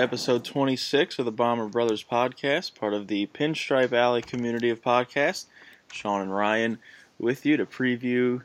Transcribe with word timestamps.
Episode 0.00 0.46
26 0.46 1.18
of 1.18 1.26
the 1.26 1.30
Bomber 1.30 1.68
Brothers 1.68 2.02
podcast, 2.02 2.74
part 2.74 2.94
of 2.94 3.06
the 3.06 3.26
Pinstripe 3.26 3.92
Alley 3.92 4.22
community 4.22 4.70
of 4.70 4.80
podcasts. 4.80 5.44
Sean 5.92 6.22
and 6.22 6.34
Ryan 6.34 6.78
with 7.18 7.44
you 7.44 7.58
to 7.58 7.66
preview 7.66 8.42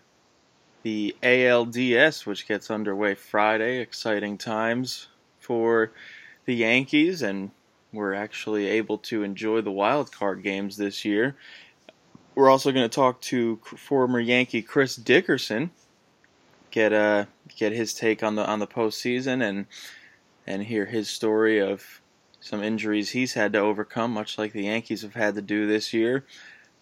the 0.83 1.15
ALDS, 1.23 2.25
which 2.25 2.45
gets 2.45 2.69
underway 2.69 3.15
Friday. 3.15 3.79
Exciting 3.79 4.37
times 4.37 5.07
for 5.39 5.91
the 6.43 6.55
Yankees, 6.55 7.21
and 7.21 7.51
we're 7.93 8.13
actually 8.13 8.67
able 8.67 8.97
to 8.97 9.23
enjoy 9.23 9.61
the 9.61 9.71
wild 9.71 10.11
card 10.11 10.43
games 10.43 10.75
this 10.75 11.05
year. 11.05 11.37
We're 12.35 12.49
also 12.49 12.73
going 12.73 12.89
to 12.89 12.93
talk 12.93 13.21
to 13.21 13.61
former 13.63 14.19
Yankee 14.19 14.61
Chris 14.61 14.97
Dickerson, 14.97 15.71
get 16.69 16.91
uh 16.91 17.25
get 17.55 17.71
his 17.71 17.93
take 17.93 18.23
on 18.23 18.35
the 18.35 18.45
on 18.45 18.59
the 18.59 18.67
postseason 18.67 19.41
and 19.41 19.67
and 20.47 20.63
hear 20.63 20.85
his 20.85 21.09
story 21.09 21.59
of 21.59 22.01
some 22.39 22.63
injuries 22.63 23.09
he's 23.09 23.33
had 23.33 23.53
to 23.53 23.59
overcome, 23.59 24.11
much 24.11 24.37
like 24.37 24.53
the 24.53 24.65
Yankees 24.65 25.01
have 25.01 25.15
had 25.15 25.35
to 25.35 25.41
do 25.41 25.65
this 25.65 25.93
year. 25.93 26.25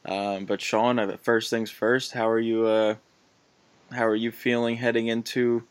Um, 0.05 0.45
but 0.45 0.61
Sean, 0.61 0.99
uh, 0.99 1.17
first 1.21 1.49
things 1.49 1.71
first, 1.71 2.11
how 2.11 2.29
are 2.29 2.39
you? 2.39 2.67
Uh, 2.67 2.95
how 3.91 4.05
are 4.05 4.15
you 4.15 4.31
feeling 4.31 4.75
heading 4.75 5.07
into? 5.07 5.63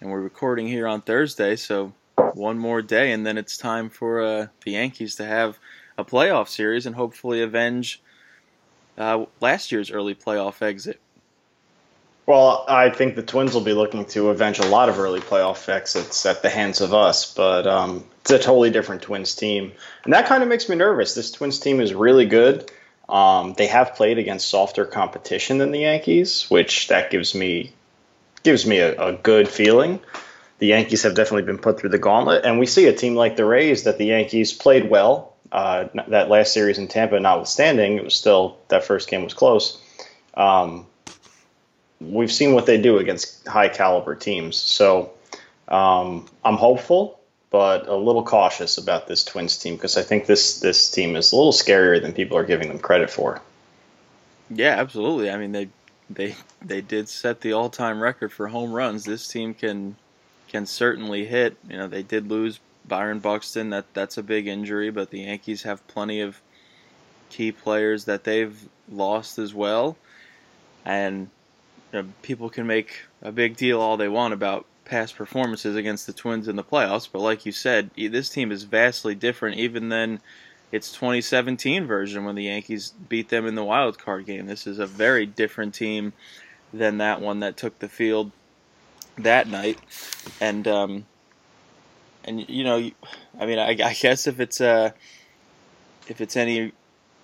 And 0.00 0.10
we're 0.10 0.20
recording 0.20 0.66
here 0.66 0.88
on 0.88 1.02
Thursday, 1.02 1.56
so 1.56 1.92
one 2.34 2.58
more 2.58 2.82
day, 2.82 3.12
and 3.12 3.26
then 3.26 3.38
it's 3.38 3.56
time 3.56 3.90
for 3.90 4.22
uh, 4.22 4.46
the 4.64 4.72
Yankees 4.72 5.16
to 5.16 5.24
have 5.24 5.58
a 5.98 6.04
playoff 6.04 6.48
series 6.48 6.86
and 6.86 6.96
hopefully 6.96 7.42
avenge 7.42 8.02
uh, 8.98 9.24
last 9.40 9.70
year's 9.70 9.90
early 9.90 10.14
playoff 10.14 10.62
exit. 10.62 11.00
Well, 12.26 12.64
I 12.66 12.88
think 12.88 13.16
the 13.16 13.22
Twins 13.22 13.52
will 13.52 13.60
be 13.60 13.74
looking 13.74 14.06
to 14.06 14.30
avenge 14.30 14.58
a 14.58 14.66
lot 14.66 14.88
of 14.88 14.98
early 14.98 15.20
playoff 15.20 15.68
exits 15.68 16.24
at 16.24 16.40
the 16.40 16.48
hands 16.48 16.80
of 16.80 16.94
us, 16.94 17.34
but 17.34 17.66
um, 17.66 18.04
it's 18.22 18.30
a 18.30 18.38
totally 18.38 18.70
different 18.70 19.02
Twins 19.02 19.34
team. 19.34 19.72
And 20.04 20.14
that 20.14 20.26
kind 20.26 20.42
of 20.42 20.48
makes 20.48 20.68
me 20.68 20.76
nervous. 20.76 21.14
This 21.14 21.30
Twins 21.30 21.58
team 21.58 21.80
is 21.80 21.92
really 21.92 22.24
good. 22.24 22.70
Um, 23.08 23.52
they 23.58 23.66
have 23.66 23.94
played 23.94 24.16
against 24.16 24.48
softer 24.48 24.86
competition 24.86 25.58
than 25.58 25.70
the 25.70 25.80
Yankees, 25.80 26.46
which 26.48 26.88
that 26.88 27.10
gives 27.10 27.34
me 27.34 27.72
gives 28.42 28.66
me 28.66 28.78
a, 28.78 29.08
a 29.08 29.12
good 29.12 29.48
feeling. 29.48 30.00
The 30.58 30.68
Yankees 30.68 31.02
have 31.02 31.14
definitely 31.14 31.42
been 31.42 31.58
put 31.58 31.78
through 31.78 31.90
the 31.90 31.98
gauntlet, 31.98 32.46
and 32.46 32.58
we 32.58 32.66
see 32.66 32.86
a 32.86 32.94
team 32.94 33.14
like 33.14 33.36
the 33.36 33.44
Rays 33.44 33.84
that 33.84 33.98
the 33.98 34.06
Yankees 34.06 34.52
played 34.52 34.88
well. 34.88 35.34
Uh, 35.52 35.88
that 36.08 36.30
last 36.30 36.54
series 36.54 36.78
in 36.78 36.88
Tampa, 36.88 37.20
notwithstanding, 37.20 37.98
it 37.98 38.04
was 38.04 38.14
still 38.14 38.56
that 38.68 38.84
first 38.84 39.10
game 39.10 39.22
was 39.22 39.34
close. 39.34 39.78
Um, 40.34 40.86
we've 42.10 42.32
seen 42.32 42.54
what 42.54 42.66
they 42.66 42.80
do 42.80 42.98
against 42.98 43.46
high 43.46 43.68
caliber 43.68 44.14
teams. 44.14 44.56
So 44.56 45.12
um, 45.68 46.26
I'm 46.44 46.56
hopeful, 46.56 47.20
but 47.50 47.86
a 47.86 47.94
little 47.94 48.24
cautious 48.24 48.78
about 48.78 49.06
this 49.06 49.24
Twins 49.24 49.56
team 49.56 49.74
because 49.74 49.96
I 49.96 50.02
think 50.02 50.26
this 50.26 50.60
this 50.60 50.90
team 50.90 51.16
is 51.16 51.32
a 51.32 51.36
little 51.36 51.52
scarier 51.52 52.00
than 52.00 52.12
people 52.12 52.36
are 52.36 52.44
giving 52.44 52.68
them 52.68 52.78
credit 52.78 53.10
for. 53.10 53.40
Yeah, 54.50 54.76
absolutely. 54.78 55.30
I 55.30 55.36
mean, 55.36 55.52
they 55.52 55.68
they 56.10 56.34
they 56.62 56.80
did 56.80 57.08
set 57.08 57.40
the 57.40 57.52
all-time 57.52 58.00
record 58.00 58.32
for 58.32 58.48
home 58.48 58.72
runs. 58.72 59.04
This 59.04 59.26
team 59.28 59.54
can 59.54 59.96
can 60.48 60.66
certainly 60.66 61.24
hit. 61.24 61.56
You 61.68 61.76
know, 61.76 61.88
they 61.88 62.02
did 62.02 62.28
lose 62.28 62.60
Byron 62.86 63.18
Buxton. 63.20 63.70
That 63.70 63.86
that's 63.94 64.18
a 64.18 64.22
big 64.22 64.46
injury, 64.46 64.90
but 64.90 65.10
the 65.10 65.20
Yankees 65.20 65.62
have 65.62 65.86
plenty 65.88 66.20
of 66.20 66.40
key 67.30 67.52
players 67.52 68.04
that 68.04 68.24
they've 68.24 68.56
lost 68.90 69.38
as 69.38 69.54
well. 69.54 69.96
And 70.84 71.30
you 71.94 72.02
know, 72.02 72.08
people 72.22 72.50
can 72.50 72.66
make 72.66 73.02
a 73.22 73.30
big 73.30 73.56
deal 73.56 73.80
all 73.80 73.96
they 73.96 74.08
want 74.08 74.34
about 74.34 74.66
past 74.84 75.16
performances 75.16 75.76
against 75.76 76.06
the 76.06 76.12
Twins 76.12 76.48
in 76.48 76.56
the 76.56 76.64
playoffs, 76.64 77.08
but 77.10 77.20
like 77.20 77.46
you 77.46 77.52
said, 77.52 77.90
this 77.96 78.28
team 78.28 78.50
is 78.50 78.64
vastly 78.64 79.14
different 79.14 79.58
even 79.58 79.88
than 79.88 80.20
its 80.72 80.92
2017 80.92 81.86
version 81.86 82.24
when 82.24 82.34
the 82.34 82.44
Yankees 82.44 82.92
beat 83.08 83.28
them 83.28 83.46
in 83.46 83.54
the 83.54 83.64
wild 83.64 83.98
card 83.98 84.26
game. 84.26 84.46
This 84.46 84.66
is 84.66 84.80
a 84.80 84.86
very 84.86 85.24
different 85.24 85.72
team 85.72 86.12
than 86.72 86.98
that 86.98 87.20
one 87.20 87.40
that 87.40 87.56
took 87.56 87.78
the 87.78 87.88
field 87.88 88.32
that 89.16 89.46
night, 89.46 89.78
and 90.40 90.66
um, 90.66 91.06
and 92.24 92.48
you 92.48 92.64
know, 92.64 92.90
I 93.38 93.46
mean, 93.46 93.60
I, 93.60 93.68
I 93.70 93.94
guess 93.94 94.26
if 94.26 94.40
it's 94.40 94.60
uh, 94.60 94.90
if 96.08 96.20
it's 96.20 96.36
any 96.36 96.72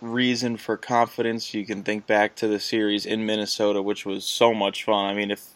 reason 0.01 0.57
for 0.57 0.77
confidence, 0.77 1.55
you 1.55 1.65
can 1.65 1.83
think 1.83 2.07
back 2.07 2.35
to 2.37 2.49
the 2.49 2.61
series 2.61 3.07
in 3.07 3.27
Minnesota, 3.27 3.83
which 3.83 4.05
was 4.07 4.25
so 4.25 4.55
much 4.55 4.85
fun. 4.85 5.07
I 5.07 5.15
mean, 5.15 5.31
if 5.31 5.47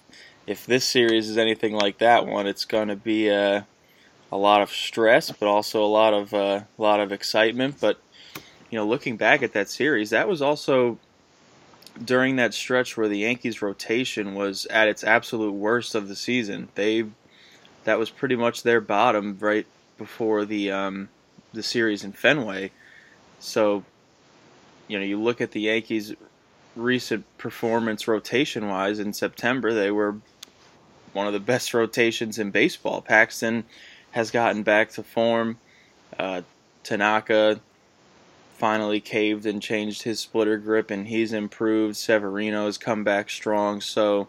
if 0.47 0.67
this 0.67 0.85
series 0.85 1.31
is 1.31 1.39
anything 1.39 1.73
like 1.73 1.99
that 1.99 2.27
one, 2.27 2.47
it's 2.47 2.65
going 2.65 2.89
to 2.89 2.97
be 2.97 3.31
uh, 3.31 3.63
a 4.31 4.37
lot 4.37 4.61
of 4.61 4.71
stress, 4.71 5.31
but 5.31 5.47
also 5.47 5.83
a 5.83 5.87
lot 5.87 6.13
of 6.13 6.35
uh, 6.35 6.63
a 6.79 6.83
lot 6.83 7.01
of 7.01 7.13
excitement. 7.13 7.77
But 7.81 7.99
you 8.71 8.79
know, 8.79 8.87
looking 8.87 9.17
back 9.17 9.43
at 9.43 9.53
that 9.53 9.69
series, 9.69 10.11
that 10.11 10.29
was 10.29 10.43
also 10.43 10.99
during 12.03 12.37
that 12.37 12.53
stretch 12.53 12.97
where 12.97 13.09
the 13.09 13.19
Yankees' 13.19 13.63
rotation 13.63 14.35
was 14.35 14.67
at 14.67 14.89
its 14.89 15.05
absolute 15.05 15.53
worst 15.53 15.95
of 15.95 16.09
the 16.09 16.17
season. 16.17 16.69
They 16.75 17.05
that 17.85 17.99
was 17.99 18.11
pretty 18.11 18.37
much 18.37 18.63
their 18.63 18.81
bottom 18.81 19.37
right 19.41 19.67
before 19.97 20.45
the 20.45 20.71
um, 20.71 21.09
the 21.53 21.63
series 21.63 22.05
in 22.05 22.13
Fenway. 22.13 22.71
So, 23.39 23.85
you 24.89 24.99
know, 24.99 25.05
you 25.05 25.21
look 25.21 25.41
at 25.41 25.53
the 25.53 25.61
Yankees' 25.61 26.15
recent 26.77 27.25
performance 27.39 28.09
rotation 28.09 28.69
wise 28.69 28.99
in 28.99 29.13
September, 29.13 29.73
they 29.73 29.91
were 29.91 30.17
one 31.13 31.27
of 31.27 31.33
the 31.33 31.41
best 31.41 31.73
rotations 31.73 32.39
in 32.39 32.51
baseball. 32.51 33.01
Paxton 33.01 33.65
has 34.11 34.31
gotten 34.31 34.63
back 34.63 34.91
to 34.91 35.03
form. 35.03 35.59
Uh, 36.19 36.43
Tanaka 36.83 37.61
finally 38.57 39.01
caved 39.01 39.47
and 39.47 39.61
changed 39.61 40.03
his 40.03 40.21
splitter 40.21 40.59
grip, 40.59 40.91
and 40.91 41.09
he's 41.09 41.33
improved. 41.33 41.97
Severino 41.97 42.67
has 42.67 42.79
come 42.79 43.05
back 43.05 43.31
strong. 43.31 43.81
So, 43.81 44.29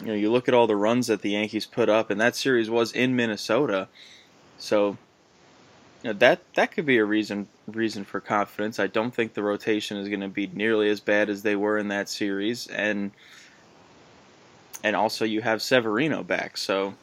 you 0.00 0.06
know, 0.06 0.14
you 0.14 0.30
look 0.30 0.48
at 0.48 0.54
all 0.54 0.66
the 0.66 0.76
runs 0.76 1.06
that 1.08 1.22
the 1.22 1.30
Yankees 1.30 1.66
put 1.66 1.88
up, 1.88 2.10
and 2.10 2.20
that 2.20 2.36
series 2.36 2.70
was 2.70 2.92
in 2.92 3.14
Minnesota. 3.16 3.88
So, 4.58 4.98
that 6.12 6.40
that 6.54 6.72
could 6.72 6.86
be 6.86 6.98
a 6.98 7.04
reason 7.04 7.48
reason 7.66 8.04
for 8.04 8.20
confidence. 8.20 8.78
I 8.78 8.86
don't 8.86 9.14
think 9.14 9.34
the 9.34 9.42
rotation 9.42 9.96
is 9.96 10.08
going 10.08 10.20
to 10.20 10.28
be 10.28 10.46
nearly 10.46 10.88
as 10.88 11.00
bad 11.00 11.30
as 11.30 11.42
they 11.42 11.56
were 11.56 11.78
in 11.78 11.88
that 11.88 12.08
series, 12.08 12.66
and 12.66 13.12
and 14.82 14.96
also 14.96 15.24
you 15.24 15.42
have 15.42 15.62
Severino 15.62 16.22
back, 16.22 16.56
so 16.56 16.94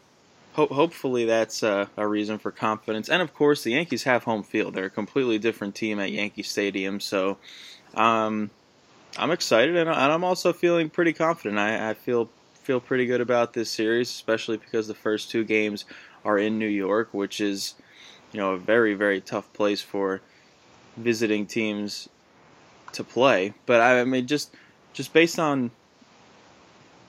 ho- 0.53 0.67
hopefully 0.67 1.25
that's 1.25 1.63
uh, 1.63 1.87
a 1.97 2.07
reason 2.07 2.37
for 2.37 2.51
confidence. 2.51 3.09
And 3.09 3.21
of 3.21 3.33
course, 3.33 3.63
the 3.63 3.71
Yankees 3.71 4.03
have 4.03 4.23
home 4.23 4.43
field; 4.43 4.73
they're 4.73 4.85
a 4.85 4.89
completely 4.89 5.39
different 5.39 5.75
team 5.75 5.99
at 5.99 6.11
Yankee 6.11 6.43
Stadium, 6.43 6.99
so 6.99 7.37
um, 7.95 8.49
I'm 9.17 9.31
excited, 9.31 9.75
and, 9.75 9.89
and 9.89 10.11
I'm 10.11 10.23
also 10.23 10.53
feeling 10.53 10.89
pretty 10.89 11.13
confident. 11.13 11.59
I, 11.59 11.89
I 11.89 11.93
feel 11.93 12.29
feel 12.53 12.79
pretty 12.79 13.05
good 13.05 13.21
about 13.21 13.53
this 13.53 13.69
series, 13.69 14.09
especially 14.09 14.57
because 14.57 14.87
the 14.87 14.93
first 14.93 15.29
two 15.29 15.43
games 15.43 15.85
are 16.23 16.37
in 16.37 16.57
New 16.57 16.67
York, 16.67 17.09
which 17.11 17.41
is 17.41 17.75
you 18.33 18.39
know 18.39 18.53
a 18.53 18.57
very 18.57 18.93
very 18.93 19.21
tough 19.21 19.51
place 19.53 19.81
for 19.81 20.21
visiting 20.97 21.45
teams 21.45 22.09
to 22.91 23.03
play. 23.03 23.53
But 23.65 23.81
I 23.81 24.03
mean, 24.03 24.27
just 24.27 24.53
just 24.93 25.13
based 25.13 25.39
on 25.39 25.71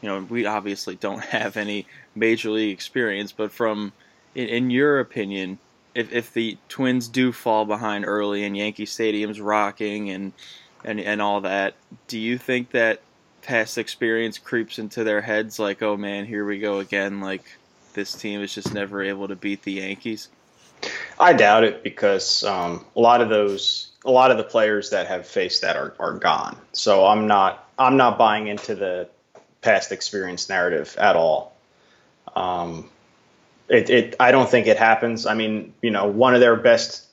you 0.04 0.10
know, 0.10 0.20
we 0.28 0.44
obviously 0.44 0.96
don't 0.96 1.24
have 1.24 1.56
any 1.56 1.86
major 2.14 2.50
league 2.50 2.72
experience, 2.72 3.32
but 3.32 3.50
from 3.50 3.92
in, 4.34 4.48
in 4.48 4.70
your 4.70 5.00
opinion, 5.00 5.58
if 5.94 6.12
if 6.12 6.32
the 6.32 6.58
Twins 6.68 7.08
do 7.08 7.32
fall 7.32 7.64
behind 7.64 8.04
early 8.04 8.44
and 8.44 8.54
Yankee 8.54 8.86
Stadium's 8.86 9.40
rocking 9.40 10.10
and 10.10 10.32
and 10.84 11.00
and 11.00 11.22
all 11.22 11.40
that, 11.40 11.74
do 12.06 12.18
you 12.18 12.36
think 12.36 12.70
that 12.72 13.00
past 13.40 13.78
experience 13.78 14.38
creeps 14.38 14.78
into 14.78 15.04
their 15.04 15.22
heads 15.22 15.58
like, 15.58 15.82
oh 15.82 15.96
man, 15.96 16.26
here 16.26 16.44
we 16.44 16.58
go 16.58 16.80
again, 16.80 17.20
like 17.20 17.44
this 17.94 18.12
team 18.14 18.42
is 18.42 18.54
just 18.54 18.74
never 18.74 19.02
able 19.02 19.28
to 19.28 19.36
beat 19.36 19.62
the 19.62 19.72
Yankees? 19.72 20.28
I 21.18 21.32
doubt 21.32 21.64
it 21.64 21.82
because 21.82 22.42
um, 22.44 22.84
a 22.96 23.00
lot 23.00 23.20
of 23.20 23.28
those, 23.28 23.92
a 24.04 24.10
lot 24.10 24.30
of 24.30 24.36
the 24.36 24.44
players 24.44 24.90
that 24.90 25.06
have 25.06 25.26
faced 25.26 25.62
that 25.62 25.76
are, 25.76 25.94
are 25.98 26.18
gone. 26.18 26.56
So 26.72 27.06
I'm 27.06 27.26
not, 27.26 27.68
I'm 27.78 27.96
not 27.96 28.18
buying 28.18 28.48
into 28.48 28.74
the 28.74 29.08
past 29.60 29.92
experience 29.92 30.48
narrative 30.48 30.96
at 30.98 31.16
all. 31.16 31.54
Um, 32.34 32.90
it, 33.68 33.90
it, 33.90 34.16
I 34.20 34.30
don't 34.30 34.48
think 34.48 34.66
it 34.66 34.76
happens. 34.76 35.26
I 35.26 35.34
mean, 35.34 35.72
you 35.80 35.90
know, 35.90 36.06
one 36.06 36.34
of 36.34 36.40
their 36.40 36.56
best, 36.56 37.06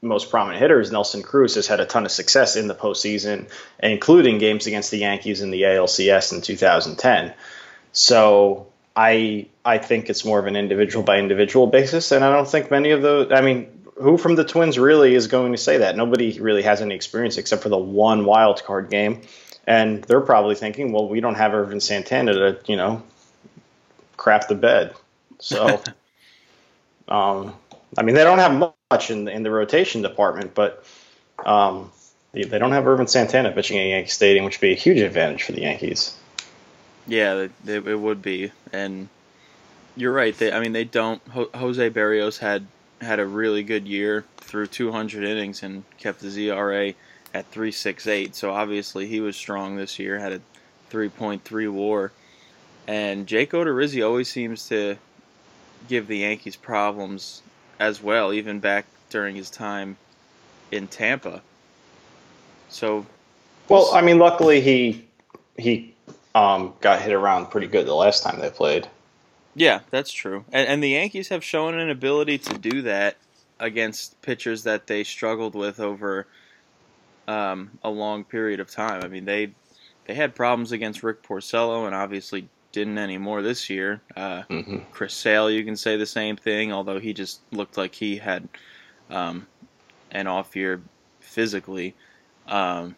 most 0.00 0.30
prominent 0.30 0.60
hitters, 0.60 0.90
Nelson 0.90 1.22
Cruz, 1.22 1.56
has 1.56 1.66
had 1.66 1.80
a 1.80 1.86
ton 1.86 2.04
of 2.04 2.12
success 2.12 2.56
in 2.56 2.68
the 2.68 2.74
postseason, 2.74 3.50
including 3.80 4.38
games 4.38 4.66
against 4.66 4.90
the 4.90 4.98
Yankees 4.98 5.42
in 5.42 5.50
the 5.50 5.62
ALCS 5.62 6.32
in 6.32 6.40
2010. 6.40 7.34
So 7.92 8.68
I 8.98 9.46
I 9.64 9.78
think 9.78 10.10
it's 10.10 10.24
more 10.24 10.40
of 10.40 10.46
an 10.46 10.56
individual 10.56 11.04
by 11.04 11.18
individual 11.18 11.68
basis, 11.68 12.10
and 12.10 12.24
I 12.24 12.32
don't 12.32 12.48
think 12.48 12.68
many 12.68 12.90
of 12.90 13.00
those. 13.00 13.30
I 13.30 13.40
mean, 13.42 13.68
who 13.94 14.18
from 14.18 14.34
the 14.34 14.42
Twins 14.42 14.76
really 14.76 15.14
is 15.14 15.28
going 15.28 15.52
to 15.52 15.58
say 15.58 15.78
that? 15.78 15.96
Nobody 15.96 16.40
really 16.40 16.62
has 16.62 16.80
any 16.80 16.96
experience 16.96 17.38
except 17.38 17.62
for 17.62 17.68
the 17.68 17.78
one 17.78 18.24
wild 18.24 18.64
card 18.64 18.90
game, 18.90 19.22
and 19.68 20.02
they're 20.02 20.20
probably 20.20 20.56
thinking, 20.56 20.90
well, 20.90 21.08
we 21.08 21.20
don't 21.20 21.36
have 21.36 21.54
Ervin 21.54 21.78
Santana 21.78 22.32
to 22.32 22.58
you 22.66 22.76
know 22.76 23.00
crap 24.16 24.48
the 24.48 24.56
bed, 24.56 24.94
so. 25.38 25.80
um, 27.08 27.54
I 27.96 28.02
mean, 28.02 28.16
they 28.16 28.24
don't 28.24 28.38
have 28.38 28.72
much 28.90 29.10
in 29.10 29.24
the, 29.24 29.32
in 29.32 29.44
the 29.44 29.50
rotation 29.50 30.02
department, 30.02 30.54
but 30.54 30.84
um, 31.46 31.90
they, 32.32 32.42
they 32.42 32.58
don't 32.58 32.72
have 32.72 32.86
Ervin 32.86 33.06
Santana 33.06 33.50
pitching 33.52 33.78
at 33.78 33.86
Yankee 33.86 34.10
Stadium, 34.10 34.44
which 34.44 34.56
would 34.56 34.66
be 34.66 34.72
a 34.72 34.76
huge 34.76 34.98
advantage 34.98 35.44
for 35.44 35.52
the 35.52 35.62
Yankees. 35.62 36.14
Yeah, 37.08 37.48
it, 37.66 37.86
it 37.86 37.98
would 37.98 38.20
be, 38.20 38.52
and 38.70 39.08
you're 39.96 40.12
right. 40.12 40.36
They, 40.36 40.52
I 40.52 40.60
mean, 40.60 40.72
they 40.72 40.84
don't. 40.84 41.22
Jose 41.28 41.90
Berrios 41.90 42.38
had 42.38 42.66
had 43.00 43.18
a 43.18 43.26
really 43.26 43.62
good 43.62 43.88
year 43.88 44.24
through 44.36 44.66
200 44.66 45.24
innings 45.24 45.62
and 45.62 45.84
kept 45.98 46.20
the 46.20 46.50
ERA 46.50 46.92
at 47.32 47.50
3.68. 47.50 48.34
So 48.34 48.50
obviously 48.50 49.06
he 49.06 49.20
was 49.20 49.36
strong 49.36 49.76
this 49.76 49.98
year. 49.98 50.18
Had 50.18 50.32
a 50.32 50.40
3.3 50.90 51.72
WAR, 51.72 52.12
and 52.86 53.26
Jake 53.26 53.52
Odorizzi 53.52 54.06
always 54.06 54.28
seems 54.28 54.68
to 54.68 54.96
give 55.88 56.08
the 56.08 56.18
Yankees 56.18 56.56
problems 56.56 57.42
as 57.80 58.02
well, 58.02 58.34
even 58.34 58.60
back 58.60 58.84
during 59.08 59.34
his 59.34 59.48
time 59.48 59.96
in 60.70 60.86
Tampa. 60.88 61.40
So, 62.68 63.06
well, 63.68 63.94
I 63.94 64.02
mean, 64.02 64.18
luckily 64.18 64.60
he 64.60 65.06
he 65.56 65.94
um, 66.38 66.72
got 66.80 67.02
hit 67.02 67.12
around 67.12 67.46
pretty 67.46 67.66
good 67.66 67.84
the 67.86 67.94
last 67.94 68.22
time 68.22 68.38
they 68.38 68.50
played. 68.50 68.88
Yeah, 69.56 69.80
that's 69.90 70.12
true. 70.12 70.44
And, 70.52 70.68
and 70.68 70.82
the 70.82 70.90
Yankees 70.90 71.28
have 71.30 71.42
shown 71.42 71.76
an 71.76 71.90
ability 71.90 72.38
to 72.38 72.56
do 72.56 72.82
that 72.82 73.16
against 73.58 74.22
pitchers 74.22 74.62
that 74.62 74.86
they 74.86 75.02
struggled 75.02 75.56
with 75.56 75.80
over 75.80 76.28
um, 77.26 77.72
a 77.82 77.90
long 77.90 78.22
period 78.22 78.60
of 78.60 78.70
time. 78.70 79.02
I 79.02 79.08
mean, 79.08 79.24
they 79.24 79.50
they 80.04 80.14
had 80.14 80.36
problems 80.36 80.70
against 80.70 81.02
Rick 81.02 81.24
Porcello, 81.24 81.86
and 81.86 81.94
obviously 81.94 82.48
didn't 82.70 82.98
anymore 82.98 83.42
this 83.42 83.68
year. 83.68 84.00
Uh, 84.14 84.42
mm-hmm. 84.44 84.78
Chris 84.92 85.14
Sale, 85.14 85.50
you 85.50 85.64
can 85.64 85.76
say 85.76 85.96
the 85.96 86.06
same 86.06 86.36
thing, 86.36 86.72
although 86.72 87.00
he 87.00 87.12
just 87.12 87.40
looked 87.50 87.76
like 87.76 87.96
he 87.96 88.16
had 88.16 88.48
um, 89.10 89.44
an 90.12 90.28
off 90.28 90.54
year 90.54 90.80
physically. 91.18 91.96
Um, 92.46 92.94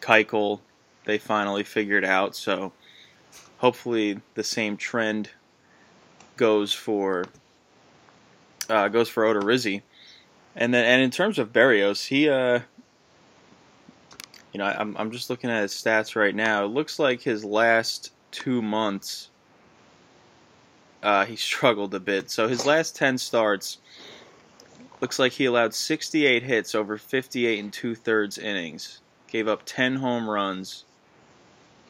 Keuchel, 0.00 0.60
they 1.04 1.18
finally 1.18 1.64
figured 1.64 2.04
out. 2.04 2.36
So 2.36 2.72
hopefully 3.58 4.20
the 4.34 4.44
same 4.44 4.76
trend 4.76 5.30
goes 6.36 6.72
for 6.72 7.24
uh, 8.68 8.88
goes 8.88 9.08
for 9.08 9.24
Odorizzi. 9.24 9.82
And 10.54 10.72
then 10.72 10.84
and 10.84 11.02
in 11.02 11.10
terms 11.10 11.38
of 11.38 11.52
Berrios, 11.52 12.06
he 12.06 12.28
uh 12.28 12.60
you 14.52 14.58
know, 14.58 14.64
I'm 14.64 14.96
I'm 14.96 15.10
just 15.10 15.28
looking 15.30 15.50
at 15.50 15.62
his 15.62 15.72
stats 15.72 16.16
right 16.16 16.34
now. 16.34 16.64
It 16.64 16.68
looks 16.68 16.98
like 16.98 17.20
his 17.20 17.44
last 17.44 18.12
two 18.30 18.62
months 18.62 19.28
uh, 21.02 21.24
he 21.24 21.36
struggled 21.50 21.94
a 21.94 22.00
bit. 22.00 22.30
So 22.30 22.48
his 22.48 22.66
last 22.66 22.96
ten 22.96 23.18
starts 23.18 23.78
looks 25.00 25.18
like 25.18 25.32
he 25.32 25.44
allowed 25.44 25.74
68 25.74 26.42
hits 26.42 26.74
over 26.74 26.96
58 26.96 27.58
and 27.58 27.72
two 27.72 27.94
thirds 27.94 28.38
innings, 28.38 29.00
gave 29.28 29.46
up 29.46 29.62
10 29.66 29.96
home 29.96 30.28
runs, 30.28 30.85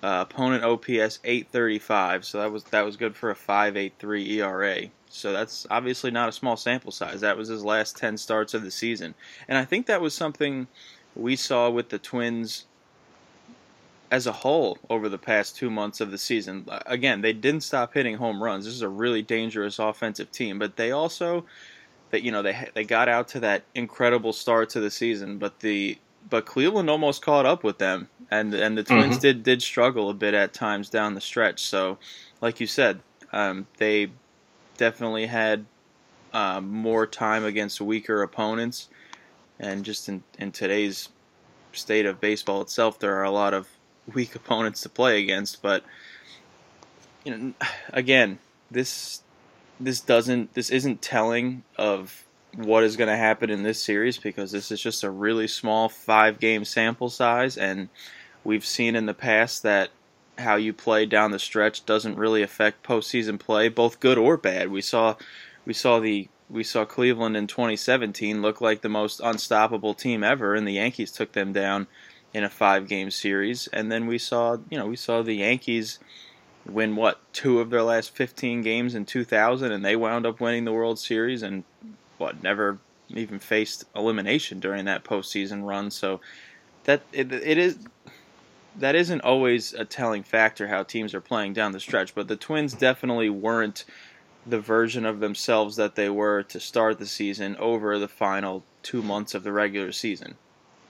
uh, 0.02 0.24
opponent 0.28 0.64
OPS 0.64 1.20
835, 1.24 2.24
so 2.24 2.38
that 2.38 2.52
was 2.52 2.64
that 2.64 2.84
was 2.84 2.96
good 2.96 3.16
for 3.16 3.30
a 3.30 3.34
5.83 3.34 4.28
ERA. 4.28 4.90
So 5.08 5.32
that's 5.32 5.66
obviously 5.70 6.10
not 6.10 6.28
a 6.28 6.32
small 6.32 6.56
sample 6.56 6.92
size. 6.92 7.20
That 7.20 7.36
was 7.36 7.48
his 7.48 7.64
last 7.64 7.96
10 7.96 8.16
starts 8.18 8.54
of 8.54 8.62
the 8.62 8.70
season, 8.70 9.14
and 9.48 9.56
I 9.56 9.64
think 9.64 9.86
that 9.86 10.00
was 10.00 10.14
something 10.14 10.66
we 11.14 11.36
saw 11.36 11.70
with 11.70 11.88
the 11.88 11.98
Twins 11.98 12.66
as 14.10 14.26
a 14.26 14.32
whole 14.32 14.78
over 14.88 15.08
the 15.08 15.18
past 15.18 15.56
two 15.56 15.70
months 15.70 16.00
of 16.00 16.10
the 16.10 16.18
season. 16.18 16.66
Again, 16.86 17.22
they 17.22 17.32
didn't 17.32 17.62
stop 17.62 17.94
hitting 17.94 18.16
home 18.16 18.42
runs. 18.42 18.64
This 18.64 18.74
is 18.74 18.82
a 18.82 18.88
really 18.88 19.22
dangerous 19.22 19.78
offensive 19.78 20.30
team, 20.30 20.58
but 20.58 20.76
they 20.76 20.92
also 20.92 21.44
that 22.10 22.22
you 22.22 22.30
know 22.30 22.42
they 22.42 22.68
they 22.74 22.84
got 22.84 23.08
out 23.08 23.28
to 23.28 23.40
that 23.40 23.64
incredible 23.74 24.32
start 24.32 24.70
to 24.70 24.80
the 24.80 24.90
season, 24.90 25.38
but 25.38 25.60
the 25.60 25.98
but 26.28 26.46
Cleveland 26.46 26.90
almost 26.90 27.22
caught 27.22 27.46
up 27.46 27.62
with 27.64 27.78
them, 27.78 28.08
and 28.30 28.52
and 28.54 28.76
the 28.76 28.82
Twins 28.82 29.16
mm-hmm. 29.16 29.20
did 29.20 29.42
did 29.42 29.62
struggle 29.62 30.10
a 30.10 30.14
bit 30.14 30.34
at 30.34 30.52
times 30.52 30.90
down 30.90 31.14
the 31.14 31.20
stretch. 31.20 31.62
So, 31.62 31.98
like 32.40 32.60
you 32.60 32.66
said, 32.66 33.00
um, 33.32 33.66
they 33.78 34.10
definitely 34.76 35.26
had 35.26 35.66
um, 36.32 36.68
more 36.68 37.06
time 37.06 37.44
against 37.44 37.80
weaker 37.80 38.22
opponents, 38.22 38.88
and 39.58 39.84
just 39.84 40.08
in 40.08 40.22
in 40.38 40.52
today's 40.52 41.08
state 41.72 42.06
of 42.06 42.20
baseball 42.20 42.62
itself, 42.62 42.98
there 42.98 43.16
are 43.16 43.24
a 43.24 43.30
lot 43.30 43.54
of 43.54 43.68
weak 44.14 44.34
opponents 44.34 44.82
to 44.82 44.88
play 44.88 45.22
against. 45.22 45.62
But 45.62 45.84
you 47.24 47.36
know, 47.36 47.54
again, 47.92 48.38
this 48.70 49.22
this 49.78 50.00
doesn't 50.00 50.54
this 50.54 50.70
isn't 50.70 51.02
telling 51.02 51.62
of 51.76 52.25
what 52.56 52.84
is 52.84 52.96
going 52.96 53.10
to 53.10 53.16
happen 53.16 53.50
in 53.50 53.62
this 53.62 53.82
series 53.82 54.16
because 54.16 54.50
this 54.50 54.70
is 54.70 54.80
just 54.80 55.04
a 55.04 55.10
really 55.10 55.46
small 55.46 55.88
five 55.88 56.40
game 56.40 56.64
sample 56.64 57.10
size 57.10 57.56
and 57.56 57.88
we've 58.44 58.64
seen 58.64 58.96
in 58.96 59.06
the 59.06 59.14
past 59.14 59.62
that 59.62 59.90
how 60.38 60.56
you 60.56 60.72
play 60.72 61.06
down 61.06 61.30
the 61.30 61.38
stretch 61.38 61.84
doesn't 61.86 62.16
really 62.16 62.42
affect 62.42 62.86
postseason 62.86 63.38
play 63.38 63.68
both 63.68 64.00
good 64.00 64.18
or 64.18 64.36
bad. 64.36 64.70
We 64.70 64.82
saw 64.82 65.16
we 65.64 65.72
saw 65.72 65.98
the 65.98 66.28
we 66.48 66.62
saw 66.62 66.84
Cleveland 66.84 67.36
in 67.36 67.46
2017 67.46 68.40
look 68.40 68.60
like 68.60 68.82
the 68.82 68.88
most 68.88 69.20
unstoppable 69.20 69.94
team 69.94 70.22
ever 70.22 70.54
and 70.54 70.66
the 70.66 70.74
Yankees 70.74 71.10
took 71.10 71.32
them 71.32 71.52
down 71.52 71.86
in 72.32 72.44
a 72.44 72.50
five 72.50 72.86
game 72.86 73.10
series. 73.10 73.66
And 73.68 73.90
then 73.90 74.06
we 74.06 74.18
saw 74.18 74.58
you 74.70 74.78
know 74.78 74.86
we 74.86 74.96
saw 74.96 75.22
the 75.22 75.34
Yankees 75.34 75.98
win 76.66 76.96
what 76.96 77.20
two 77.32 77.60
of 77.60 77.70
their 77.70 77.82
last 77.82 78.14
15 78.14 78.62
games 78.62 78.94
in 78.94 79.04
2000 79.04 79.70
and 79.70 79.84
they 79.84 79.96
wound 79.96 80.26
up 80.26 80.40
winning 80.40 80.64
the 80.64 80.72
World 80.72 80.98
Series 80.98 81.42
and 81.42 81.64
what 82.18 82.42
never 82.42 82.78
even 83.08 83.38
faced 83.38 83.84
elimination 83.94 84.60
during 84.60 84.84
that 84.86 85.04
postseason 85.04 85.64
run. 85.64 85.90
So 85.90 86.20
that 86.84 87.02
it, 87.12 87.32
it 87.32 87.58
is 87.58 87.78
that 88.78 88.94
isn't 88.94 89.22
always 89.22 89.72
a 89.72 89.84
telling 89.84 90.22
factor 90.22 90.68
how 90.68 90.82
teams 90.82 91.14
are 91.14 91.20
playing 91.20 91.52
down 91.54 91.72
the 91.72 91.80
stretch, 91.80 92.14
but 92.14 92.28
the 92.28 92.36
Twins 92.36 92.74
definitely 92.74 93.30
weren't 93.30 93.84
the 94.46 94.60
version 94.60 95.04
of 95.04 95.20
themselves 95.20 95.76
that 95.76 95.94
they 95.94 96.08
were 96.08 96.42
to 96.44 96.60
start 96.60 96.98
the 96.98 97.06
season 97.06 97.56
over 97.56 97.98
the 97.98 98.08
final 98.08 98.62
two 98.82 99.02
months 99.02 99.34
of 99.34 99.42
the 99.42 99.52
regular 99.52 99.92
season. 99.92 100.36